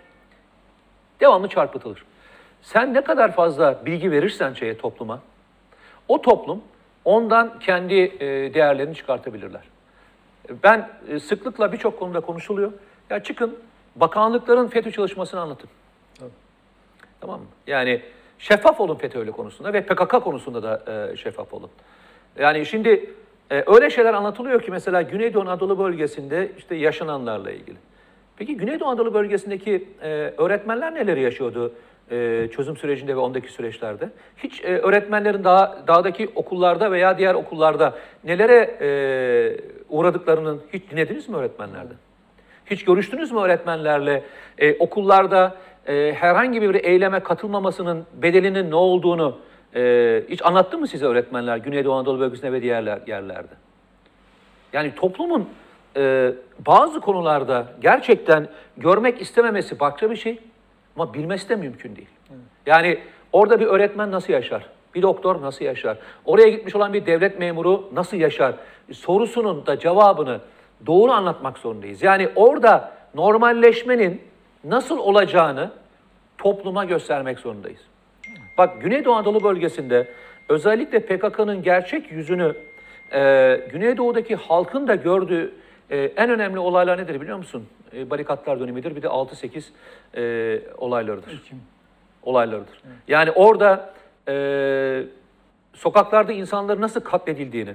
Devamlı 1.21 1.49
çarpıtılır. 1.49 2.05
Sen 2.63 2.95
ne 2.95 3.01
kadar 3.01 3.33
fazla 3.33 3.87
bilgi 3.87 4.11
verirsen 4.11 4.53
şeye 4.53 4.79
topluma, 4.79 5.21
o 6.09 6.23
toplum 6.23 6.63
ondan 7.09 7.59
kendi 7.59 7.95
e, 7.95 8.55
değerlerini 8.55 8.95
çıkartabilirler. 8.95 9.63
Ben 10.63 10.89
e, 11.09 11.19
sıklıkla 11.19 11.73
birçok 11.73 11.99
konuda 11.99 12.21
konuşuluyor. 12.21 12.73
Ya 13.11 13.23
çıkın 13.23 13.59
bakanlıkların 13.97 14.69
FETÖ 14.69 14.91
çalışmasını 14.91 15.41
anlatın. 15.41 15.71
Tamam 17.21 17.41
mı? 17.41 17.47
Yani 17.67 18.03
şeffaf 18.39 18.81
olun 18.81 18.95
FETÖ'yle 18.95 19.31
konusunda 19.31 19.73
ve 19.73 19.83
PKK 19.83 20.25
konusunda 20.25 20.63
da 20.63 20.93
e, 21.13 21.17
şeffaf 21.17 21.55
olun. 21.55 21.71
Yani 22.39 22.67
şimdi 22.67 23.11
e, 23.51 23.65
öyle 23.67 23.91
şeyler 23.91 24.15
anlatılıyor 24.15 24.63
ki 24.63 24.71
mesela 24.71 25.03
Güneydoğu 25.03 25.43
Anadolu 25.43 25.79
bölgesinde 25.79 26.53
işte 26.59 26.75
yaşananlarla 26.75 27.51
ilgili. 27.51 27.77
Peki 28.37 28.57
Güneydoğu 28.57 28.89
Anadolu 28.89 29.15
bölgesindeki 29.15 29.89
e, 30.03 30.09
öğretmenler 30.39 30.95
neler 30.95 31.17
yaşıyordu 31.17 31.73
e, 32.11 32.49
çözüm 32.53 32.77
sürecinde 32.77 33.17
ve 33.17 33.21
ondaki 33.21 33.53
süreçlerde? 33.53 34.11
Hiç 34.37 34.65
e, 34.65 34.79
öğretmenlerin 34.79 35.45
dağ, 35.45 35.85
dağdaki 35.87 36.31
okullarda 36.35 36.93
veya 36.93 37.19
diğer 37.19 37.35
okullarda 37.35 37.99
nelere 38.25 38.77
e, 38.81 38.89
uğradıklarının 39.89 40.63
hiç 40.73 40.91
dinlediniz 40.91 41.29
mi 41.29 41.37
öğretmenlerden? 41.37 41.97
Hiç 42.67 42.85
görüştünüz 42.85 43.33
mü 43.33 43.41
öğretmenlerle? 43.41 44.23
E, 44.59 44.75
okullarda 44.79 45.57
e, 45.87 46.15
herhangi 46.17 46.63
bir 46.63 46.75
eyleme 46.75 47.21
katılmamasının 47.21 48.07
bedelinin 48.23 48.71
ne 48.71 48.75
olduğunu 48.75 49.39
e, 49.75 50.23
hiç 50.29 50.47
anlattı 50.47 50.79
mı 50.79 50.89
size 50.89 51.07
öğretmenler 51.07 51.57
Güneydoğu 51.57 51.95
Anadolu 51.95 52.21
bölgesinde 52.21 52.53
ve 52.53 52.63
diğer 52.63 53.07
yerlerde? 53.07 53.55
Yani 54.73 54.95
toplumun 54.95 55.49
e, 55.97 56.33
bazı 56.67 57.01
konularda 57.01 57.67
gerçekten 57.81 58.49
görmek 58.77 59.21
istememesi 59.21 59.81
başka 59.81 60.11
bir 60.11 60.17
şey 60.17 60.39
ama 60.99 61.15
bilmesi 61.15 61.49
de 61.49 61.57
mümkün 61.57 61.97
değil. 61.97 62.09
Yani 62.67 62.99
orada 63.33 63.61
bir 63.61 63.67
öğretmen 63.67 64.11
nasıl 64.11 64.33
yaşar? 64.33 64.67
Bir 64.95 65.03
doktor 65.03 65.43
nasıl 65.43 65.65
yaşar? 65.65 65.99
Oraya 66.25 66.49
gitmiş 66.49 66.77
olan 66.77 66.93
bir 66.93 67.07
devlet 67.07 67.39
memuru 67.39 67.91
nasıl 67.93 68.17
yaşar? 68.17 68.55
Sorusunun 68.93 69.67
da 69.67 69.79
cevabını 69.79 70.41
doğru 70.87 71.13
anlatmak 71.13 71.59
zorundayız. 71.59 72.03
Yani 72.03 72.29
orada 72.37 72.93
normalleşmenin 73.15 74.23
nasıl 74.65 74.99
olacağını 74.99 75.71
topluma 76.39 76.85
göstermek 76.85 77.39
zorundayız. 77.39 77.81
Bak 78.59 78.83
Güneydoğu 78.83 79.15
Anadolu 79.15 79.43
bölgesinde 79.43 80.09
özellikle 80.49 81.01
PKK'nın 81.01 81.63
gerçek 81.63 82.13
yüzünü 82.13 82.55
e, 83.13 83.61
Güneydoğu'daki 83.73 84.37
halkın 84.37 84.89
da 84.89 84.95
gördüğü 84.95 85.55
e, 85.91 85.99
en 85.99 86.31
önemli 86.31 86.59
olaylar 86.59 86.99
nedir 86.99 87.21
biliyor 87.21 87.39
musun? 87.39 87.67
E, 87.95 88.11
barikatlar 88.11 88.61
dönemidir 88.61 88.97
bir 88.97 89.03
de 89.03 89.07
6-8 89.07 89.65
e, 90.17 90.61
olaylarıdır. 90.79 91.33
Ekim. 91.33 91.63
Olaylarıdır. 92.23 92.83
Yani 93.09 93.31
orada 93.31 93.95
e, 94.29 95.05
sokaklarda 95.73 96.33
insanların 96.33 96.81
nasıl 96.81 97.01
katledildiğini, 97.01 97.75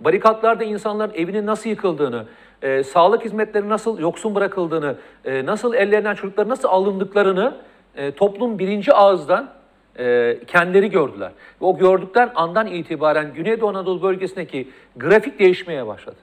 barikatlarda 0.00 0.64
insanların 0.64 1.12
evinin 1.14 1.46
nasıl 1.46 1.70
yıkıldığını, 1.70 2.24
e, 2.62 2.82
sağlık 2.82 3.24
hizmetleri 3.24 3.68
nasıl 3.68 3.98
yoksun 3.98 4.34
bırakıldığını, 4.34 4.96
e, 5.24 5.46
nasıl 5.46 5.74
ellerinden 5.74 6.14
çocukları 6.14 6.48
nasıl 6.48 6.68
alındıklarını 6.68 7.56
e, 7.96 8.12
toplum 8.12 8.58
birinci 8.58 8.92
ağızdan 8.92 9.50
e, 9.98 10.38
kendileri 10.46 10.90
gördüler. 10.90 11.30
Ve 11.62 11.64
o 11.66 11.78
gördükten 11.78 12.30
andan 12.34 12.66
itibaren 12.66 13.34
Güneydoğu 13.34 13.68
Anadolu 13.68 14.02
bölgesindeki 14.02 14.68
grafik 14.96 15.38
değişmeye 15.38 15.86
başladı. 15.86 16.16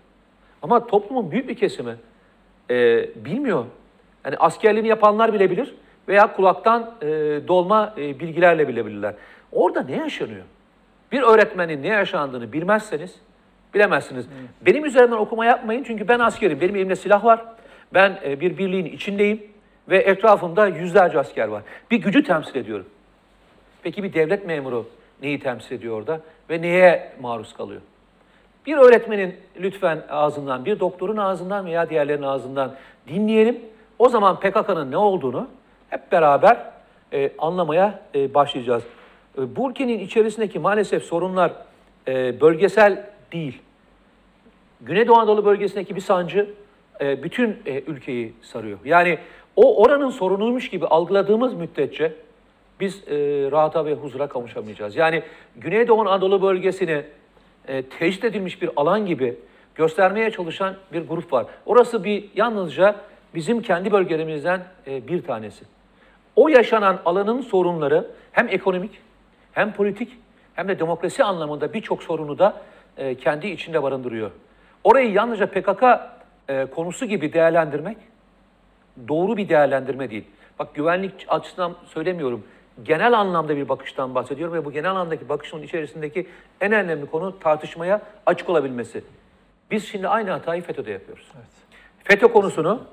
Ama 0.61 0.87
toplumun 0.87 1.31
büyük 1.31 1.49
bir 1.49 1.55
kesimi 1.55 1.95
e, 2.69 3.09
bilmiyor. 3.25 3.65
Yani 4.25 4.37
askerliğini 4.37 4.87
yapanlar 4.87 5.33
bile 5.33 5.51
bilir 5.51 5.75
veya 6.07 6.35
kulaktan 6.35 6.95
e, 7.01 7.07
dolma 7.47 7.93
e, 7.97 8.19
bilgilerle 8.19 8.67
bilebilirler. 8.67 9.13
Orada 9.51 9.83
ne 9.83 9.95
yaşanıyor? 9.95 10.43
Bir 11.11 11.21
öğretmenin 11.21 11.83
ne 11.83 11.87
yaşandığını 11.87 12.53
bilmezseniz 12.53 13.15
bilemezsiniz. 13.73 14.25
Benim 14.61 14.85
üzerimden 14.85 15.17
okuma 15.17 15.45
yapmayın 15.45 15.83
çünkü 15.83 16.07
ben 16.07 16.19
askerim. 16.19 16.61
Benim 16.61 16.75
elimde 16.75 16.95
silah 16.95 17.25
var. 17.25 17.45
Ben 17.93 18.19
e, 18.25 18.39
bir 18.39 18.57
birliğin 18.57 18.85
içindeyim 18.85 19.43
ve 19.89 19.97
etrafımda 19.97 20.67
yüzlerce 20.67 21.19
asker 21.19 21.47
var. 21.47 21.63
Bir 21.91 21.97
gücü 21.97 22.23
temsil 22.23 22.55
ediyorum. 22.55 22.85
Peki 23.83 24.03
bir 24.03 24.13
devlet 24.13 24.45
memuru 24.45 24.89
neyi 25.21 25.39
temsil 25.39 25.75
ediyor 25.75 25.97
orada 25.97 26.21
ve 26.49 26.61
neye 26.61 27.13
maruz 27.21 27.53
kalıyor? 27.53 27.81
Bir 28.65 28.77
öğretmenin 28.77 29.35
lütfen 29.59 30.03
ağzından, 30.09 30.65
bir 30.65 30.79
doktorun 30.79 31.17
ağzından 31.17 31.65
veya 31.65 31.89
diğerlerinin 31.89 32.25
ağzından 32.25 32.75
dinleyelim. 33.07 33.59
O 33.99 34.09
zaman 34.09 34.39
PKK'nın 34.39 34.91
ne 34.91 34.97
olduğunu 34.97 35.47
hep 35.89 36.11
beraber 36.11 36.57
e, 37.13 37.31
anlamaya 37.37 37.99
e, 38.15 38.33
başlayacağız. 38.33 38.83
E, 39.37 39.55
bu 39.55 39.71
içerisindeki 39.71 40.59
maalesef 40.59 41.03
sorunlar 41.03 41.51
e, 42.07 42.41
bölgesel 42.41 43.09
değil. 43.31 43.61
Güneydoğu 44.81 45.17
Anadolu 45.17 45.45
bölgesindeki 45.45 45.95
bir 45.95 46.01
sancı 46.01 46.49
e, 47.01 47.23
bütün 47.23 47.57
e, 47.65 47.81
ülkeyi 47.81 48.33
sarıyor. 48.41 48.79
Yani 48.85 49.17
o 49.55 49.83
oranın 49.83 50.09
sorunuymuş 50.09 50.69
gibi 50.69 50.87
algıladığımız 50.87 51.53
müddetçe 51.53 52.13
biz 52.79 53.03
e, 53.07 53.15
rahata 53.51 53.85
ve 53.85 53.93
huzura 53.93 54.27
kavuşamayacağız. 54.27 54.95
Yani 54.95 55.23
Güneydoğu 55.55 56.01
Anadolu 56.01 56.41
bölgesini 56.41 57.03
e, 57.67 57.81
tecrit 57.81 58.23
edilmiş 58.23 58.61
bir 58.61 58.69
alan 58.75 59.05
gibi 59.05 59.35
göstermeye 59.75 60.31
çalışan 60.31 60.75
bir 60.93 61.07
grup 61.07 61.33
var. 61.33 61.45
Orası 61.65 62.03
bir 62.03 62.29
yalnızca 62.35 62.95
bizim 63.35 63.61
kendi 63.61 63.91
bölgelerimizden 63.91 64.63
e, 64.87 65.07
bir 65.07 65.23
tanesi. 65.23 65.65
O 66.35 66.47
yaşanan 66.47 66.99
alanın 67.05 67.41
sorunları 67.41 68.07
hem 68.31 68.47
ekonomik 68.49 68.91
hem 69.51 69.73
politik 69.73 70.17
hem 70.53 70.67
de 70.67 70.79
demokrasi 70.79 71.23
anlamında 71.23 71.73
birçok 71.73 72.03
sorunu 72.03 72.39
da 72.39 72.61
e, 72.97 73.15
kendi 73.15 73.47
içinde 73.47 73.83
barındırıyor. 73.83 74.31
Orayı 74.83 75.11
yalnızca 75.11 75.45
PKK 75.45 75.83
e, 76.49 76.65
konusu 76.65 77.05
gibi 77.05 77.33
değerlendirmek 77.33 77.97
doğru 79.07 79.37
bir 79.37 79.49
değerlendirme 79.49 80.09
değil. 80.09 80.23
Bak 80.59 80.75
güvenlik 80.75 81.25
açısından 81.27 81.75
söylemiyorum. 81.85 82.43
Genel 82.83 83.19
anlamda 83.19 83.57
bir 83.57 83.69
bakıştan 83.69 84.15
bahsediyorum 84.15 84.55
ve 84.55 84.65
bu 84.65 84.71
genel 84.71 84.91
anlamdaki 84.91 85.29
bakışın 85.29 85.61
içerisindeki 85.61 86.27
en 86.61 86.71
önemli 86.71 87.05
konu 87.05 87.39
tartışmaya 87.39 88.01
açık 88.25 88.49
olabilmesi. 88.49 89.03
Biz 89.71 89.87
şimdi 89.87 90.07
aynı 90.07 90.31
hatayı 90.31 90.61
FETÖ'de 90.61 90.91
yapıyoruz. 90.91 91.25
Evet. 91.37 91.47
FETÖ 92.03 92.27
konusunu 92.27 92.83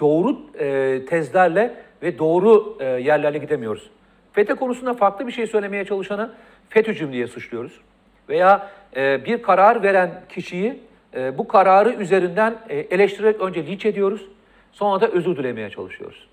doğru 0.00 0.36
e, 0.58 1.00
tezlerle 1.08 1.74
ve 2.02 2.18
doğru 2.18 2.76
e, 2.80 2.84
yerlerle 2.84 3.38
gidemiyoruz. 3.38 3.90
FETÖ 4.32 4.54
konusunda 4.54 4.94
farklı 4.94 5.26
bir 5.26 5.32
şey 5.32 5.46
söylemeye 5.46 5.84
çalışanı 5.84 6.30
FETÖ'cüm 6.68 7.12
diye 7.12 7.26
suçluyoruz. 7.26 7.80
Veya 8.28 8.70
e, 8.96 9.24
bir 9.24 9.42
karar 9.42 9.82
veren 9.82 10.22
kişiyi 10.28 10.80
e, 11.14 11.38
bu 11.38 11.48
kararı 11.48 11.92
üzerinden 11.92 12.58
e, 12.68 12.76
eleştirerek 12.78 13.40
önce 13.40 13.66
linç 13.66 13.86
ediyoruz. 13.86 14.26
Sonra 14.72 15.00
da 15.00 15.08
özür 15.08 15.36
dilemeye 15.36 15.70
çalışıyoruz. 15.70 16.28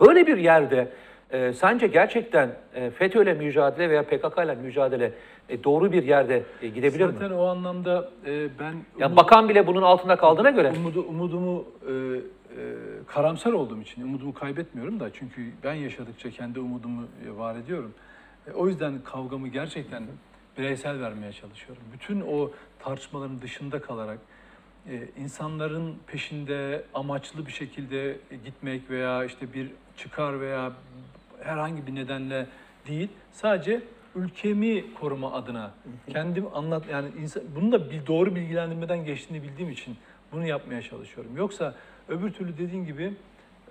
Böyle 0.00 0.26
bir 0.26 0.36
yerde 0.36 0.88
e, 1.32 1.52
sence 1.52 1.86
gerçekten 1.86 2.50
e, 2.74 2.90
FETÖ 2.90 3.22
ile 3.22 3.34
mücadele 3.34 3.90
veya 3.90 4.02
PKK 4.02 4.38
ile 4.44 4.54
mücadele 4.54 5.12
e, 5.48 5.64
doğru 5.64 5.92
bir 5.92 6.02
yerde 6.02 6.42
e, 6.62 6.68
gidebilir 6.68 7.06
Zaten 7.08 7.28
mi? 7.30 7.34
o 7.36 7.46
anlamda 7.46 8.10
e, 8.26 8.48
ben 8.58 8.74
Ya 8.98 9.16
bakan 9.16 9.48
bile 9.48 9.66
bunun 9.66 9.82
altında 9.82 10.16
kaldığına 10.16 10.50
göre. 10.50 10.72
umudu, 10.76 11.02
umudumu 11.02 11.64
e, 11.88 11.92
e, 11.92 11.94
karamsar 13.06 13.52
olduğum 13.52 13.80
için 13.80 14.02
umudumu 14.02 14.34
kaybetmiyorum 14.34 15.00
da 15.00 15.12
çünkü 15.12 15.42
ben 15.64 15.74
yaşadıkça 15.74 16.30
kendi 16.30 16.60
umudumu 16.60 17.02
e, 17.26 17.38
var 17.38 17.56
ediyorum. 17.56 17.94
E, 18.48 18.52
o 18.52 18.68
yüzden 18.68 18.94
kavgamı 19.04 19.48
gerçekten 19.48 20.02
bireysel 20.58 21.00
vermeye 21.00 21.32
çalışıyorum. 21.32 21.82
Bütün 21.92 22.20
o 22.20 22.50
tartışmaların 22.78 23.40
dışında 23.40 23.80
kalarak 23.80 24.18
e, 24.90 25.08
insanların 25.22 25.94
peşinde 26.06 26.82
amaçlı 26.94 27.46
bir 27.46 27.52
şekilde 27.52 28.16
gitmek 28.44 28.90
veya 28.90 29.24
işte 29.24 29.52
bir 29.54 29.70
çıkar 29.96 30.40
veya 30.40 30.72
herhangi 31.42 31.86
bir 31.86 31.94
nedenle 31.94 32.46
değil, 32.88 33.08
sadece 33.32 33.82
ülkemi 34.14 34.94
koruma 34.94 35.32
adına 35.32 35.70
kendim 36.08 36.46
anlat 36.54 36.84
yani 36.90 37.08
insan, 37.20 37.42
bunu 37.56 37.72
da 37.72 37.90
bir 37.90 38.06
doğru 38.06 38.34
bilgilendirmeden 38.34 39.04
geçtiğini 39.04 39.42
bildiğim 39.42 39.70
için 39.70 39.96
bunu 40.32 40.46
yapmaya 40.46 40.82
çalışıyorum. 40.82 41.36
Yoksa 41.36 41.74
öbür 42.08 42.32
türlü 42.32 42.58
dediğin 42.58 42.84
gibi 42.84 43.14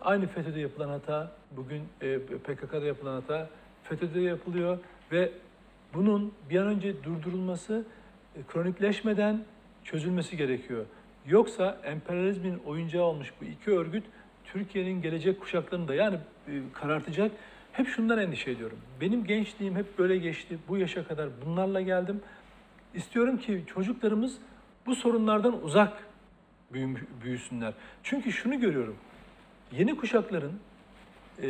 aynı 0.02 0.28
FETÖ'de 0.28 0.60
yapılan 0.60 0.90
hata, 0.90 1.32
bugün 1.52 1.84
e, 2.02 2.20
PKK'da 2.20 2.86
yapılan 2.86 3.14
hata 3.14 3.50
FETÖ'de 3.84 4.22
yapılıyor 4.22 4.78
ve 5.12 5.32
bunun 5.94 6.34
bir 6.50 6.60
an 6.60 6.68
önce 6.68 7.04
durdurulması, 7.04 7.86
e, 8.36 8.40
kronikleşmeden 8.48 9.44
çözülmesi 9.84 10.38
gerekiyor. 10.38 10.86
Yoksa 11.28 11.78
emperyalizmin 11.84 12.58
oyuncağı 12.66 13.04
olmuş 13.04 13.34
bu 13.42 13.46
iki 13.46 13.72
örgüt 13.72 14.04
Türkiye'nin 14.46 15.02
gelecek 15.02 15.42
kuşaklarını 15.42 15.88
da 15.88 15.96
yani 15.96 16.18
e, 16.48 16.52
karartacak. 16.74 17.32
Hep 17.78 17.88
şundan 17.88 18.20
endişe 18.20 18.52
ediyorum. 18.52 18.78
Benim 19.02 19.24
gençliğim 19.24 19.76
hep 19.76 19.98
böyle 19.98 20.18
geçti. 20.18 20.58
Bu 20.68 20.78
yaşa 20.78 21.08
kadar 21.08 21.30
bunlarla 21.46 21.82
geldim. 21.82 22.22
İstiyorum 22.94 23.38
ki 23.38 23.64
çocuklarımız 23.68 24.38
bu 24.86 24.96
sorunlardan 24.96 25.64
uzak 25.64 25.94
büyüsünler. 27.24 27.74
Çünkü 28.04 28.32
şunu 28.32 28.60
görüyorum. 28.60 28.96
Yeni 29.72 29.98
kuşakların 29.98 30.54
e, 31.42 31.48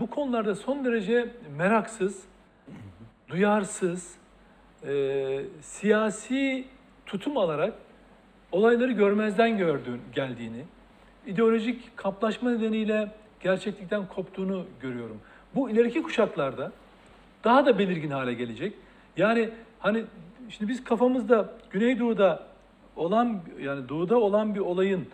bu 0.00 0.10
konularda 0.10 0.54
son 0.54 0.84
derece 0.84 1.34
meraksız, 1.56 2.24
duyarsız, 3.28 4.14
e, 4.86 5.40
siyasi 5.60 6.64
tutum 7.06 7.36
alarak 7.36 7.74
olayları 8.52 8.92
görmezden 8.92 9.58
gördüğün, 9.58 10.00
geldiğini, 10.14 10.64
ideolojik 11.26 11.96
kaplaşma 11.96 12.50
nedeniyle 12.50 13.12
gerçeklikten 13.40 14.08
koptuğunu 14.08 14.66
görüyorum. 14.80 15.20
Bu 15.54 15.70
ileriki 15.70 16.02
kuşaklarda 16.02 16.72
daha 17.44 17.66
da 17.66 17.78
belirgin 17.78 18.10
hale 18.10 18.34
gelecek. 18.34 18.74
Yani 19.16 19.50
hani 19.78 20.04
şimdi 20.48 20.72
biz 20.72 20.84
kafamızda 20.84 21.50
Güneydoğu'da 21.70 22.42
olan 22.96 23.40
yani 23.60 23.88
doğuda 23.88 24.18
olan 24.18 24.54
bir 24.54 24.60
olayın 24.60 25.06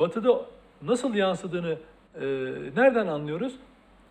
batıda 0.00 0.40
nasıl 0.82 1.14
yansıdığını 1.14 1.78
e, 2.14 2.26
nereden 2.76 3.06
anlıyoruz? 3.06 3.54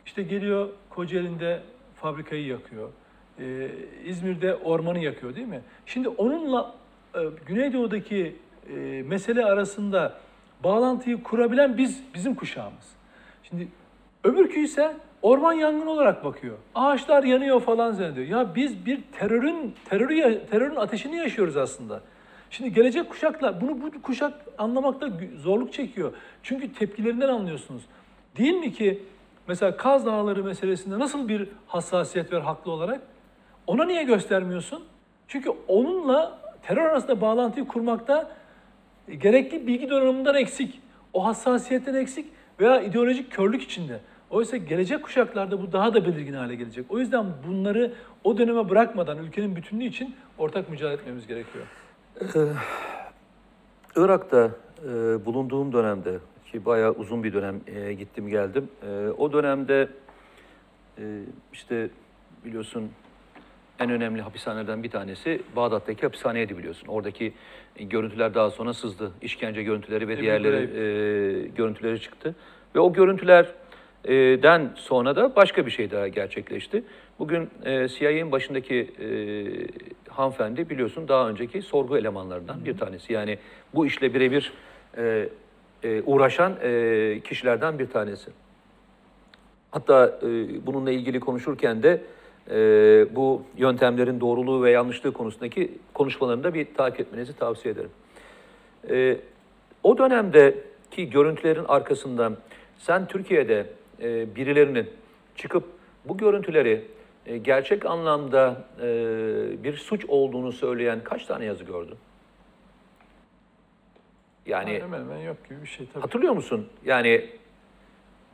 İşte 0.06 0.24
geliyor 0.24 0.70
Kocaeli'nde 0.90 1.62
fabrikayı 1.96 2.46
yakıyor. 2.46 2.90
Ee, 3.40 3.70
İzmir'de 4.06 4.56
ormanı 4.56 5.00
yakıyor 5.00 5.36
değil 5.36 5.48
mi? 5.48 5.62
Şimdi 5.86 6.10
onunla 6.10 6.76
e, 7.16 7.20
Güneydoğu'daki 7.46 8.36
e, 8.70 9.04
mesele 9.08 9.46
arasında 9.46 10.20
bağlantıyı 10.64 11.24
kurabilen 11.24 11.78
biz, 11.78 12.04
bizim 12.14 12.36
kuşağımız. 12.36 12.86
Şimdi 13.44 13.68
öbürkü 14.24 14.60
ise 14.60 14.96
orman 15.22 15.54
yangını 15.54 15.90
olarak 15.92 16.24
bakıyor. 16.24 16.58
Ağaçlar 16.76 17.24
yanıyor 17.24 17.62
falan 17.62 17.92
zannediyor. 17.92 18.28
Ya 18.28 18.56
biz 18.56 18.86
bir 18.86 19.02
terörün 19.12 19.76
terörü 19.90 20.46
terörün 20.52 20.76
ateşini 20.76 21.18
yaşıyoruz 21.18 21.58
aslında. 21.58 22.02
Şimdi 22.50 22.74
gelecek 22.74 23.10
kuşaklar 23.10 23.62
bunu 23.62 23.82
bu 23.82 24.02
kuşak 24.02 24.34
anlamakta 24.58 25.10
zorluk 25.38 25.74
çekiyor. 25.74 26.14
Çünkü 26.44 26.74
tepkilerinden 26.74 27.30
anlıyorsunuz. 27.30 27.84
Değil 28.38 28.54
mi 28.54 28.74
ki 28.74 29.04
mesela 29.48 29.78
Kaz 29.78 30.06
Dağları 30.06 30.44
meselesinde 30.44 31.00
nasıl 31.00 31.28
bir 31.28 31.50
hassasiyet 31.68 32.34
var 32.34 32.42
haklı 32.42 32.72
olarak? 32.72 33.02
Ona 33.68 33.86
niye 33.86 34.04
göstermiyorsun? 34.04 34.84
Çünkü 35.28 35.50
onunla 35.68 36.40
terör 36.64 36.82
arasında 36.82 37.22
bağlantıyı 37.22 37.68
kurmakta 37.68 38.32
gerekli 39.18 39.68
bilgi 39.68 39.90
donanımından 39.90 40.36
eksik, 40.36 40.82
o 41.14 41.26
hassasiyetten 41.26 41.94
eksik 41.94 42.26
veya 42.60 42.82
ideolojik 42.82 43.32
körlük 43.32 43.64
içinde. 43.64 44.00
Oysa 44.30 44.58
gelecek 44.58 45.04
kuşaklarda 45.04 45.62
bu 45.62 45.72
daha 45.72 45.94
da 45.94 46.06
belirgin 46.06 46.34
hale 46.34 46.56
gelecek. 46.56 46.86
O 46.90 47.00
yüzden 47.00 47.26
bunları 47.48 47.94
o 48.24 48.38
döneme 48.38 48.70
bırakmadan 48.70 49.18
ülkenin 49.18 49.56
bütünlüğü 49.56 49.86
için 49.86 50.16
ortak 50.38 50.70
mücadele 50.70 50.94
etmemiz 50.94 51.28
gerekiyor. 51.28 51.66
Ee, 52.22 52.40
Irak'ta 53.96 54.52
e, 54.84 55.26
bulunduğum 55.26 55.74
dönemde 55.74 56.20
ki 56.52 56.66
bayağı 56.66 56.92
uzun 56.92 57.24
bir 57.24 57.34
dönem 57.34 57.62
e, 57.68 57.94
gittim 57.94 58.28
geldim. 58.28 58.70
E, 58.90 59.08
o 59.18 59.34
dönemde 59.34 59.90
e, 60.98 61.04
işte 61.54 61.90
biliyorsun 62.46 62.92
en 63.80 63.90
önemli 63.90 64.22
hapishanelerden 64.22 64.84
bir 64.84 64.90
tanesi 64.90 65.42
Bağdat'taki 65.56 66.02
hapishaneydi 66.02 66.58
biliyorsun. 66.58 66.88
Oradaki 66.88 67.34
görüntüler 67.80 68.34
daha 68.34 68.50
sonra 68.50 68.74
sızdı. 68.74 69.12
İşkence 69.22 69.64
görüntüleri 69.64 70.08
ve 70.08 70.14
Ebu 70.14 70.22
diğerleri 70.22 70.56
e, 70.56 71.48
görüntüleri 71.48 72.02
çıktı. 72.02 72.36
Ve 72.76 72.80
o 72.80 72.94
görüntülerden 74.08 74.72
sonra 74.76 75.16
da 75.16 75.36
başka 75.36 75.66
bir 75.66 75.72
şey 75.72 75.92
daha 75.92 76.08
gerçekleşti. 76.08 76.84
Bugün 77.20 77.50
e, 77.66 77.88
CIA'nin 77.88 78.32
başındaki 78.32 78.76
e, 78.76 79.08
hanımefendi 80.12 80.70
biliyorsun 80.70 81.08
daha 81.08 81.30
önceki 81.30 81.62
sorgu 81.62 81.98
elemanlarından 81.98 82.66
bir 82.66 82.78
tanesi. 82.78 83.14
Yani 83.14 83.38
bu 83.74 83.86
işle 83.86 84.14
birebir 84.14 84.54
e, 84.98 85.30
e, 85.84 86.02
uğraşan 86.02 86.54
e, 86.64 87.20
kişilerden 87.24 87.80
bir 87.80 87.90
tanesi. 87.90 88.32
Hatta 89.72 90.20
e, 90.24 90.28
bununla 90.66 90.92
ilgili 90.92 91.20
konuşurken 91.20 91.84
de 91.84 92.02
e, 92.52 92.56
bu 93.16 93.42
yöntemlerin 93.58 94.20
doğruluğu 94.20 94.64
ve 94.64 94.72
yanlışlığı 94.72 95.14
konusundaki 95.14 95.72
konuşmalarını 95.94 96.44
da 96.44 96.54
bir 96.54 96.68
takip 96.78 97.00
etmenizi 97.00 97.34
tavsiye 97.34 97.74
ederim. 97.74 97.92
E, 98.90 99.18
o 99.84 99.98
dönemdeki 99.98 101.10
görüntülerin 101.10 101.66
arkasından 101.68 102.38
sen 102.78 103.08
Türkiye'de 103.08 103.66
e, 104.02 104.36
birilerinin 104.36 104.90
çıkıp 105.36 105.64
bu 106.06 106.18
görüntüleri 106.18 106.86
e, 107.26 107.38
gerçek 107.38 107.86
anlamda 107.86 108.66
e, 108.82 108.84
bir 109.64 109.78
suç 109.78 110.06
olduğunu 110.06 110.52
söyleyen 110.52 111.04
kaç 111.04 111.26
tane 111.26 111.46
yazı 111.46 111.64
gördün? 111.64 111.96
Yani 114.46 114.80
hemen 114.82 115.00
hemen 115.00 115.18
yok 115.18 115.50
gibi 115.50 115.62
bir 115.62 115.68
şey 115.68 115.88
tabii. 115.94 116.02
Hatırlıyor 116.02 116.34
musun? 116.34 116.68
Yani 116.86 117.30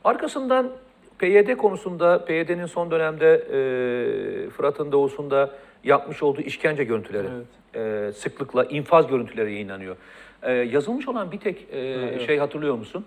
arkasından 0.04 0.72
PYD 1.18 1.56
konusunda, 1.56 2.24
PYD'nin 2.24 2.66
son 2.66 2.90
dönemde 2.90 3.34
e, 3.34 4.50
Fırat'ın 4.50 4.92
doğusunda 4.92 5.50
yapmış 5.84 6.22
olduğu 6.22 6.40
işkence 6.40 6.84
görüntüleri 6.84 7.28
e, 7.74 8.12
sıklıkla 8.12 8.64
infaz 8.64 9.06
görüntüleri 9.06 9.52
yayınlanıyor. 9.52 9.96
E, 10.42 10.52
yazılmış 10.52 11.08
olan 11.08 11.32
bir 11.32 11.40
tek 11.40 11.66
e, 11.72 11.78
evet. 11.78 12.26
şey 12.26 12.38
hatırlıyor 12.38 12.74
musun? 12.74 13.04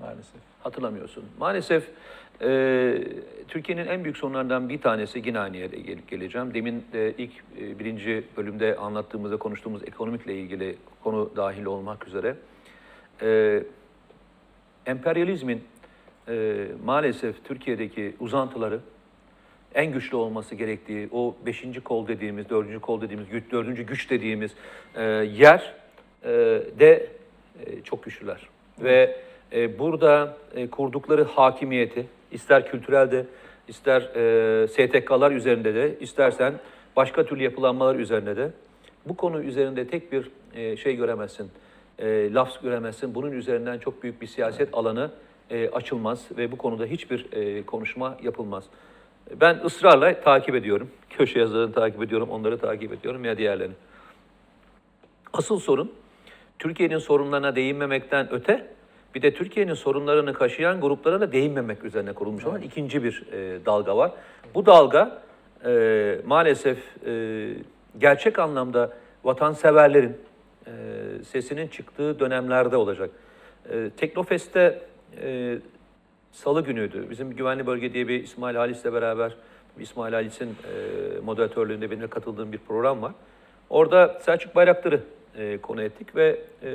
Maalesef. 0.00 0.47
Hatırlamıyorsun. 0.68 1.24
Maalesef 1.38 1.88
e, 2.42 2.98
Türkiye'nin 3.48 3.86
en 3.86 4.04
büyük 4.04 4.16
sorunlarından 4.16 4.68
bir 4.68 4.80
tanesi 4.80 5.18
yere 5.18 5.66
gel- 5.66 5.98
geleceğim. 6.08 6.54
Demin 6.54 6.84
de 6.92 7.14
ilk 7.18 7.30
e, 7.60 7.78
birinci 7.78 8.24
bölümde 8.36 8.76
anlattığımızda 8.76 9.36
konuştuğumuz 9.36 9.82
ekonomikle 9.82 10.34
ilgili 10.34 10.76
konu 11.04 11.30
dahil 11.36 11.64
olmak 11.64 12.06
üzere 12.08 12.34
e, 13.22 13.62
emperyalizmin 14.86 15.64
e, 16.28 16.66
maalesef 16.84 17.44
Türkiye'deki 17.44 18.14
uzantıları 18.20 18.80
en 19.74 19.92
güçlü 19.92 20.16
olması 20.16 20.54
gerektiği 20.54 21.08
o 21.12 21.36
beşinci 21.46 21.80
kol 21.80 22.08
dediğimiz, 22.08 22.48
dördüncü 22.48 22.80
kol 22.80 23.00
dediğimiz, 23.00 23.26
dördüncü 23.52 23.82
güç 23.82 24.10
dediğimiz 24.10 24.54
e, 24.94 25.02
yer 25.04 25.74
e, 26.24 26.28
de 26.78 27.06
e, 27.66 27.82
çok 27.82 28.04
güçlüler. 28.04 28.48
Ve 28.80 29.27
e, 29.52 29.78
burada 29.78 30.36
e, 30.54 30.70
kurdukları 30.70 31.24
hakimiyeti 31.24 32.06
ister 32.32 32.70
kültürelde, 32.70 33.26
ister 33.68 34.02
e, 34.02 34.68
STK'lar 34.68 35.32
üzerinde 35.32 35.74
de, 35.74 35.98
istersen 36.00 36.54
başka 36.96 37.26
türlü 37.26 37.42
yapılanmalar 37.42 37.94
üzerinde 37.94 38.36
de 38.36 38.50
bu 39.06 39.16
konu 39.16 39.42
üzerinde 39.42 39.86
tek 39.86 40.12
bir 40.12 40.30
e, 40.54 40.76
şey 40.76 40.96
göremezsin, 40.96 41.50
e, 41.98 42.32
laf 42.32 42.62
göremezsin. 42.62 43.14
Bunun 43.14 43.32
üzerinden 43.32 43.78
çok 43.78 44.02
büyük 44.02 44.22
bir 44.22 44.26
siyaset 44.26 44.68
alanı 44.72 45.10
e, 45.50 45.70
açılmaz 45.70 46.26
ve 46.36 46.52
bu 46.52 46.58
konuda 46.58 46.84
hiçbir 46.84 47.32
e, 47.32 47.62
konuşma 47.66 48.18
yapılmaz. 48.22 48.64
Ben 49.40 49.60
ısrarla 49.64 50.20
takip 50.20 50.54
ediyorum. 50.54 50.90
Köşe 51.10 51.38
yazılarını 51.38 51.72
takip 51.72 52.02
ediyorum, 52.02 52.30
onları 52.30 52.58
takip 52.58 52.92
ediyorum 52.92 53.24
ya 53.24 53.38
diğerlerini. 53.38 53.74
Asıl 55.32 55.58
sorun 55.58 55.92
Türkiye'nin 56.58 56.98
sorunlarına 56.98 57.56
değinmemekten 57.56 58.28
öte 58.32 58.66
bir 59.18 59.22
de 59.22 59.34
Türkiye'nin 59.34 59.74
sorunlarını 59.74 60.32
kaşıyan 60.32 60.80
gruplara 60.80 61.20
da 61.20 61.32
değinmemek 61.32 61.84
üzerine 61.84 62.12
kurulmuş 62.12 62.44
olan 62.44 62.62
ikinci 62.62 63.04
bir 63.04 63.22
e, 63.32 63.66
dalga 63.66 63.96
var. 63.96 64.12
Bu 64.54 64.66
dalga 64.66 65.22
e, 65.64 66.20
maalesef 66.26 66.78
e, 67.06 67.48
gerçek 67.98 68.38
anlamda 68.38 68.92
vatanseverlerin 69.24 70.16
e, 70.66 70.70
sesinin 71.24 71.68
çıktığı 71.68 72.20
dönemlerde 72.20 72.76
olacak. 72.76 73.10
E, 73.70 73.90
Teknofest'te 73.96 74.82
e, 75.22 75.58
Salı 76.32 76.64
günüydü. 76.64 77.10
Bizim 77.10 77.30
Güvenli 77.30 77.66
Bölge 77.66 77.92
diye 77.92 78.08
bir 78.08 78.22
İsmail 78.24 78.56
Halis'le 78.56 78.92
beraber, 78.92 79.34
İsmail 79.78 80.12
Halis'in 80.12 80.48
e, 80.48 81.20
moderatörlüğünde 81.24 81.90
benim 81.90 82.08
katıldığım 82.08 82.52
bir 82.52 82.58
program 82.58 83.02
var. 83.02 83.12
Orada 83.70 84.18
Selçuk 84.22 84.54
Bayraktar'ı 84.54 85.00
e, 85.38 85.58
konu 85.58 85.82
ettik 85.82 86.16
ve 86.16 86.40
e, 86.62 86.70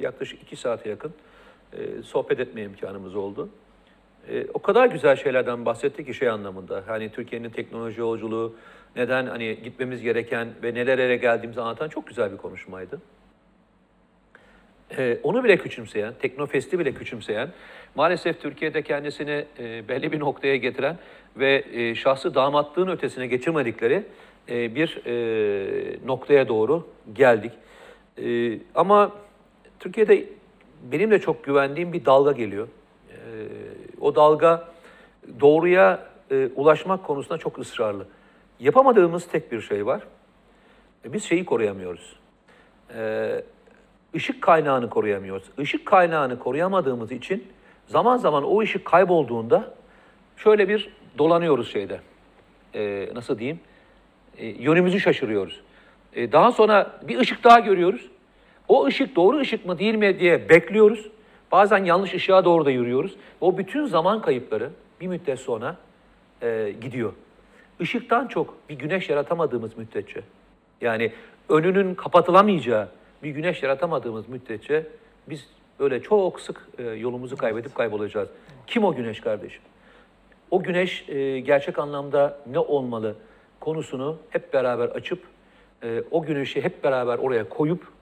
yaklaşık 0.00 0.42
iki 0.42 0.56
saate 0.56 0.88
yakın 0.88 1.12
e, 1.72 2.02
sohbet 2.02 2.40
etme 2.40 2.62
imkanımız 2.62 3.16
oldu. 3.16 3.48
E, 4.28 4.46
o 4.54 4.58
kadar 4.58 4.86
güzel 4.86 5.16
şeylerden 5.16 5.64
bahsetti 5.64 6.04
ki 6.04 6.14
şey 6.14 6.28
anlamında. 6.28 6.84
Hani 6.86 7.12
Türkiye'nin 7.12 7.50
teknoloji 7.50 8.00
yolculuğu, 8.00 8.54
neden 8.96 9.26
hani 9.26 9.62
gitmemiz 9.62 10.02
gereken 10.02 10.48
ve 10.62 10.74
nelere 10.74 11.16
geldiğimizi 11.16 11.60
anlatan 11.60 11.88
çok 11.88 12.06
güzel 12.06 12.32
bir 12.32 12.36
konuşmaydı. 12.36 13.00
Ee, 14.98 15.18
onu 15.22 15.44
bile 15.44 15.56
küçümseyen, 15.56 16.14
Teknofest'i 16.20 16.78
bile 16.78 16.94
küçümseyen, 16.94 17.48
maalesef 17.94 18.40
Türkiye'de 18.40 18.82
kendisini 18.82 19.44
e, 19.58 19.88
belli 19.88 20.12
bir 20.12 20.20
noktaya 20.20 20.56
getiren 20.56 20.98
ve 21.36 21.64
e, 21.72 21.94
şahsı 21.94 22.34
damatlığın 22.34 22.88
ötesine 22.88 23.26
geçirmedikleri 23.26 24.02
e, 24.48 24.74
bir 24.74 25.00
e, 25.06 26.06
noktaya 26.06 26.48
doğru 26.48 26.88
geldik. 27.12 27.52
E, 28.22 28.58
ama 28.74 29.12
Türkiye'de 29.78 30.24
benim 30.82 31.10
de 31.10 31.18
çok 31.18 31.44
güvendiğim 31.44 31.92
bir 31.92 32.04
dalga 32.04 32.32
geliyor. 32.32 32.68
E, 33.10 33.16
o 34.00 34.14
dalga 34.14 34.68
doğruya 35.40 36.06
e, 36.30 36.48
ulaşmak 36.56 37.04
konusunda 37.04 37.38
çok 37.38 37.58
ısrarlı. 37.58 38.06
Yapamadığımız 38.60 39.28
tek 39.28 39.52
bir 39.52 39.60
şey 39.60 39.86
var. 39.86 40.02
E, 41.04 41.12
biz 41.12 41.24
şeyi 41.24 41.44
koruyamıyoruz. 41.44 42.16
E, 42.94 43.42
ışık 44.14 44.42
kaynağını 44.42 44.90
koruyamıyoruz. 44.90 45.44
Işık 45.58 45.86
kaynağını 45.86 46.38
koruyamadığımız 46.38 47.12
için 47.12 47.44
zaman 47.86 48.16
zaman 48.16 48.44
o 48.44 48.60
ışık 48.60 48.84
kaybolduğunda 48.84 49.74
şöyle 50.36 50.68
bir 50.68 50.90
dolanıyoruz 51.18 51.72
şeyde. 51.72 52.00
Ee, 52.74 53.08
nasıl 53.14 53.38
diyeyim? 53.38 53.60
Ee, 54.38 54.46
yönümüzü 54.46 55.00
şaşırıyoruz. 55.00 55.60
Ee, 56.12 56.32
daha 56.32 56.52
sonra 56.52 57.00
bir 57.02 57.18
ışık 57.18 57.44
daha 57.44 57.60
görüyoruz. 57.60 58.10
O 58.68 58.86
ışık 58.86 59.16
doğru 59.16 59.38
ışık 59.38 59.66
mı 59.66 59.78
değil 59.78 59.94
mi 59.94 60.18
diye 60.18 60.48
bekliyoruz. 60.48 61.08
Bazen 61.52 61.84
yanlış 61.84 62.14
ışığa 62.14 62.44
doğru 62.44 62.64
da 62.64 62.70
yürüyoruz. 62.70 63.16
O 63.40 63.58
bütün 63.58 63.86
zaman 63.86 64.22
kayıpları 64.22 64.70
bir 65.00 65.06
müddet 65.06 65.38
sonra 65.38 65.76
e, 66.42 66.74
gidiyor. 66.80 67.12
Işıktan 67.80 68.26
çok 68.26 68.54
bir 68.68 68.74
güneş 68.74 69.08
yaratamadığımız 69.08 69.76
müddetçe, 69.76 70.20
yani 70.80 71.12
önünün 71.48 71.94
kapatılamayacağı 71.94 72.88
bir 73.22 73.30
güneş 73.30 73.62
yaratamadığımız 73.62 74.28
müddetçe 74.28 74.86
biz 75.28 75.46
böyle 75.80 76.02
çok 76.02 76.40
sık 76.40 76.68
e, 76.78 76.82
yolumuzu 76.82 77.36
kaybedip 77.36 77.74
kaybolacağız. 77.74 78.28
Kim 78.66 78.84
o 78.84 78.94
güneş 78.94 79.20
kardeşim? 79.20 79.62
O 80.50 80.62
güneş 80.62 81.08
e, 81.08 81.40
gerçek 81.40 81.78
anlamda 81.78 82.38
ne 82.46 82.58
olmalı 82.58 83.14
konusunu 83.60 84.18
hep 84.30 84.52
beraber 84.52 84.88
açıp 84.88 85.22
e, 85.82 86.02
o 86.10 86.22
güneşi 86.22 86.64
hep 86.64 86.84
beraber 86.84 87.18
oraya 87.18 87.48
koyup 87.48 87.95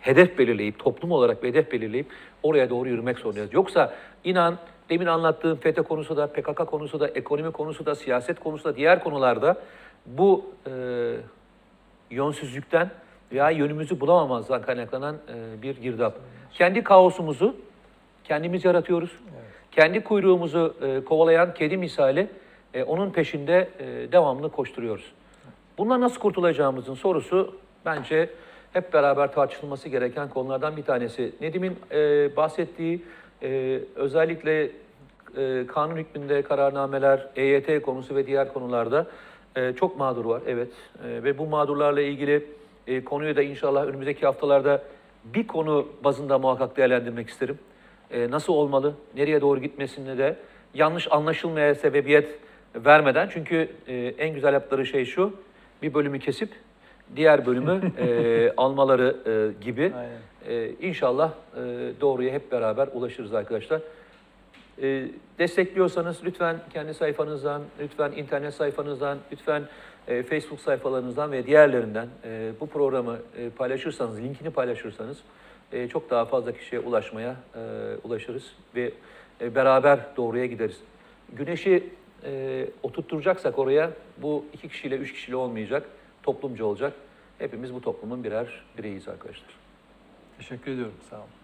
hedef 0.00 0.38
belirleyip, 0.38 0.78
toplum 0.78 1.12
olarak 1.12 1.42
bir 1.42 1.48
hedef 1.48 1.72
belirleyip 1.72 2.06
oraya 2.42 2.70
doğru 2.70 2.88
yürümek 2.88 3.18
zorundayız. 3.18 3.52
Yoksa 3.52 3.94
inan 4.24 4.58
demin 4.90 5.06
anlattığım 5.06 5.58
FETÖ 5.58 5.82
konusu 5.82 6.16
da, 6.16 6.26
PKK 6.26 6.66
konusu 6.66 7.00
da, 7.00 7.08
ekonomi 7.08 7.52
konusu 7.52 7.86
da, 7.86 7.94
siyaset 7.94 8.40
konusu 8.40 8.64
da, 8.64 8.76
diğer 8.76 9.04
konularda 9.04 9.56
bu 10.06 10.44
e, 10.66 10.72
yönsüzlükten 12.10 12.90
veya 13.32 13.50
yönümüzü 13.50 14.00
bulamamazdan 14.00 14.62
kaynaklanan 14.62 15.16
e, 15.28 15.62
bir 15.62 15.76
girdap. 15.76 16.18
Kendi 16.52 16.84
kaosumuzu 16.84 17.56
kendimiz 18.24 18.64
yaratıyoruz. 18.64 19.10
Kendi 19.70 20.04
kuyruğumuzu 20.04 20.74
e, 20.82 21.04
kovalayan 21.04 21.54
kedi 21.54 21.76
misali 21.76 22.28
e, 22.74 22.82
onun 22.82 23.10
peşinde 23.10 23.68
e, 23.78 24.12
devamlı 24.12 24.50
koşturuyoruz. 24.50 25.12
Bundan 25.78 26.00
nasıl 26.00 26.20
kurtulacağımızın 26.20 26.94
sorusu 26.94 27.56
bence 27.86 28.30
hep 28.72 28.92
beraber 28.92 29.32
tartışılması 29.32 29.88
gereken 29.88 30.28
konulardan 30.28 30.76
bir 30.76 30.82
tanesi. 30.82 31.32
Nedim'in 31.40 31.76
e, 31.92 32.36
bahsettiği 32.36 33.02
e, 33.42 33.80
özellikle 33.94 34.70
e, 35.36 35.66
kanun 35.66 35.96
hükmünde 35.96 36.42
kararnameler, 36.42 37.28
EYT 37.36 37.82
konusu 37.82 38.16
ve 38.16 38.26
diğer 38.26 38.52
konularda 38.52 39.06
e, 39.56 39.72
çok 39.72 39.98
mağdur 39.98 40.24
var. 40.24 40.42
Evet 40.46 40.68
e, 41.04 41.22
ve 41.24 41.38
bu 41.38 41.46
mağdurlarla 41.46 42.00
ilgili 42.00 42.46
e, 42.86 43.04
konuyu 43.04 43.36
da 43.36 43.42
inşallah 43.42 43.86
önümüzdeki 43.86 44.26
haftalarda 44.26 44.82
bir 45.24 45.46
konu 45.46 45.88
bazında 46.04 46.38
muhakkak 46.38 46.76
değerlendirmek 46.76 47.28
isterim. 47.28 47.58
E, 48.10 48.30
nasıl 48.30 48.52
olmalı, 48.52 48.94
nereye 49.16 49.40
doğru 49.40 49.60
gitmesini 49.60 50.18
de 50.18 50.36
yanlış 50.74 51.08
anlaşılmaya 51.10 51.74
sebebiyet 51.74 52.38
vermeden 52.74 53.28
çünkü 53.32 53.68
e, 53.86 53.96
en 53.96 54.34
güzel 54.34 54.52
yaptıkları 54.52 54.86
şey 54.86 55.04
şu, 55.04 55.34
bir 55.82 55.94
bölümü 55.94 56.18
kesip 56.18 56.50
diğer 57.16 57.46
bölümü 57.46 57.80
e, 57.98 58.52
almaları 58.56 59.16
e, 59.26 59.64
gibi 59.64 59.92
e, 60.48 60.70
inşallah 60.70 61.30
e, 61.56 61.60
doğruya 62.00 62.32
hep 62.32 62.52
beraber 62.52 62.88
ulaşırız 62.92 63.34
arkadaşlar. 63.34 63.80
E, 64.82 65.08
destekliyorsanız 65.38 66.24
lütfen 66.24 66.56
kendi 66.72 66.94
sayfanızdan, 66.94 67.62
lütfen 67.80 68.12
internet 68.12 68.54
sayfanızdan, 68.54 69.18
lütfen 69.32 69.62
e, 70.08 70.22
Facebook 70.22 70.60
sayfalarınızdan 70.60 71.32
ve 71.32 71.46
diğerlerinden 71.46 72.08
e, 72.24 72.52
bu 72.60 72.66
programı 72.66 73.18
e, 73.38 73.50
paylaşırsanız, 73.50 74.22
linkini 74.22 74.50
paylaşırsanız 74.50 75.18
e, 75.72 75.88
çok 75.88 76.10
daha 76.10 76.24
fazla 76.24 76.52
kişiye 76.52 76.80
ulaşmaya 76.80 77.36
e, 77.54 77.60
ulaşırız 78.04 78.52
ve 78.74 78.92
e, 79.40 79.54
beraber 79.54 80.00
doğruya 80.16 80.46
gideriz. 80.46 80.80
Güneşi 81.32 81.90
e, 82.24 82.66
oturtturacaksak 82.82 83.58
oraya 83.58 83.90
bu 84.22 84.44
iki 84.52 84.68
kişiyle, 84.68 84.96
üç 84.96 85.12
kişiyle 85.12 85.36
olmayacak, 85.36 85.86
toplumca 86.32 86.64
olacak. 86.64 86.92
Hepimiz 87.38 87.74
bu 87.74 87.80
toplumun 87.80 88.24
birer 88.24 88.46
bireyiz 88.78 89.08
arkadaşlar. 89.08 89.50
Teşekkür 90.38 90.72
ediyorum. 90.72 90.94
Sağ 91.10 91.16
olun. 91.16 91.39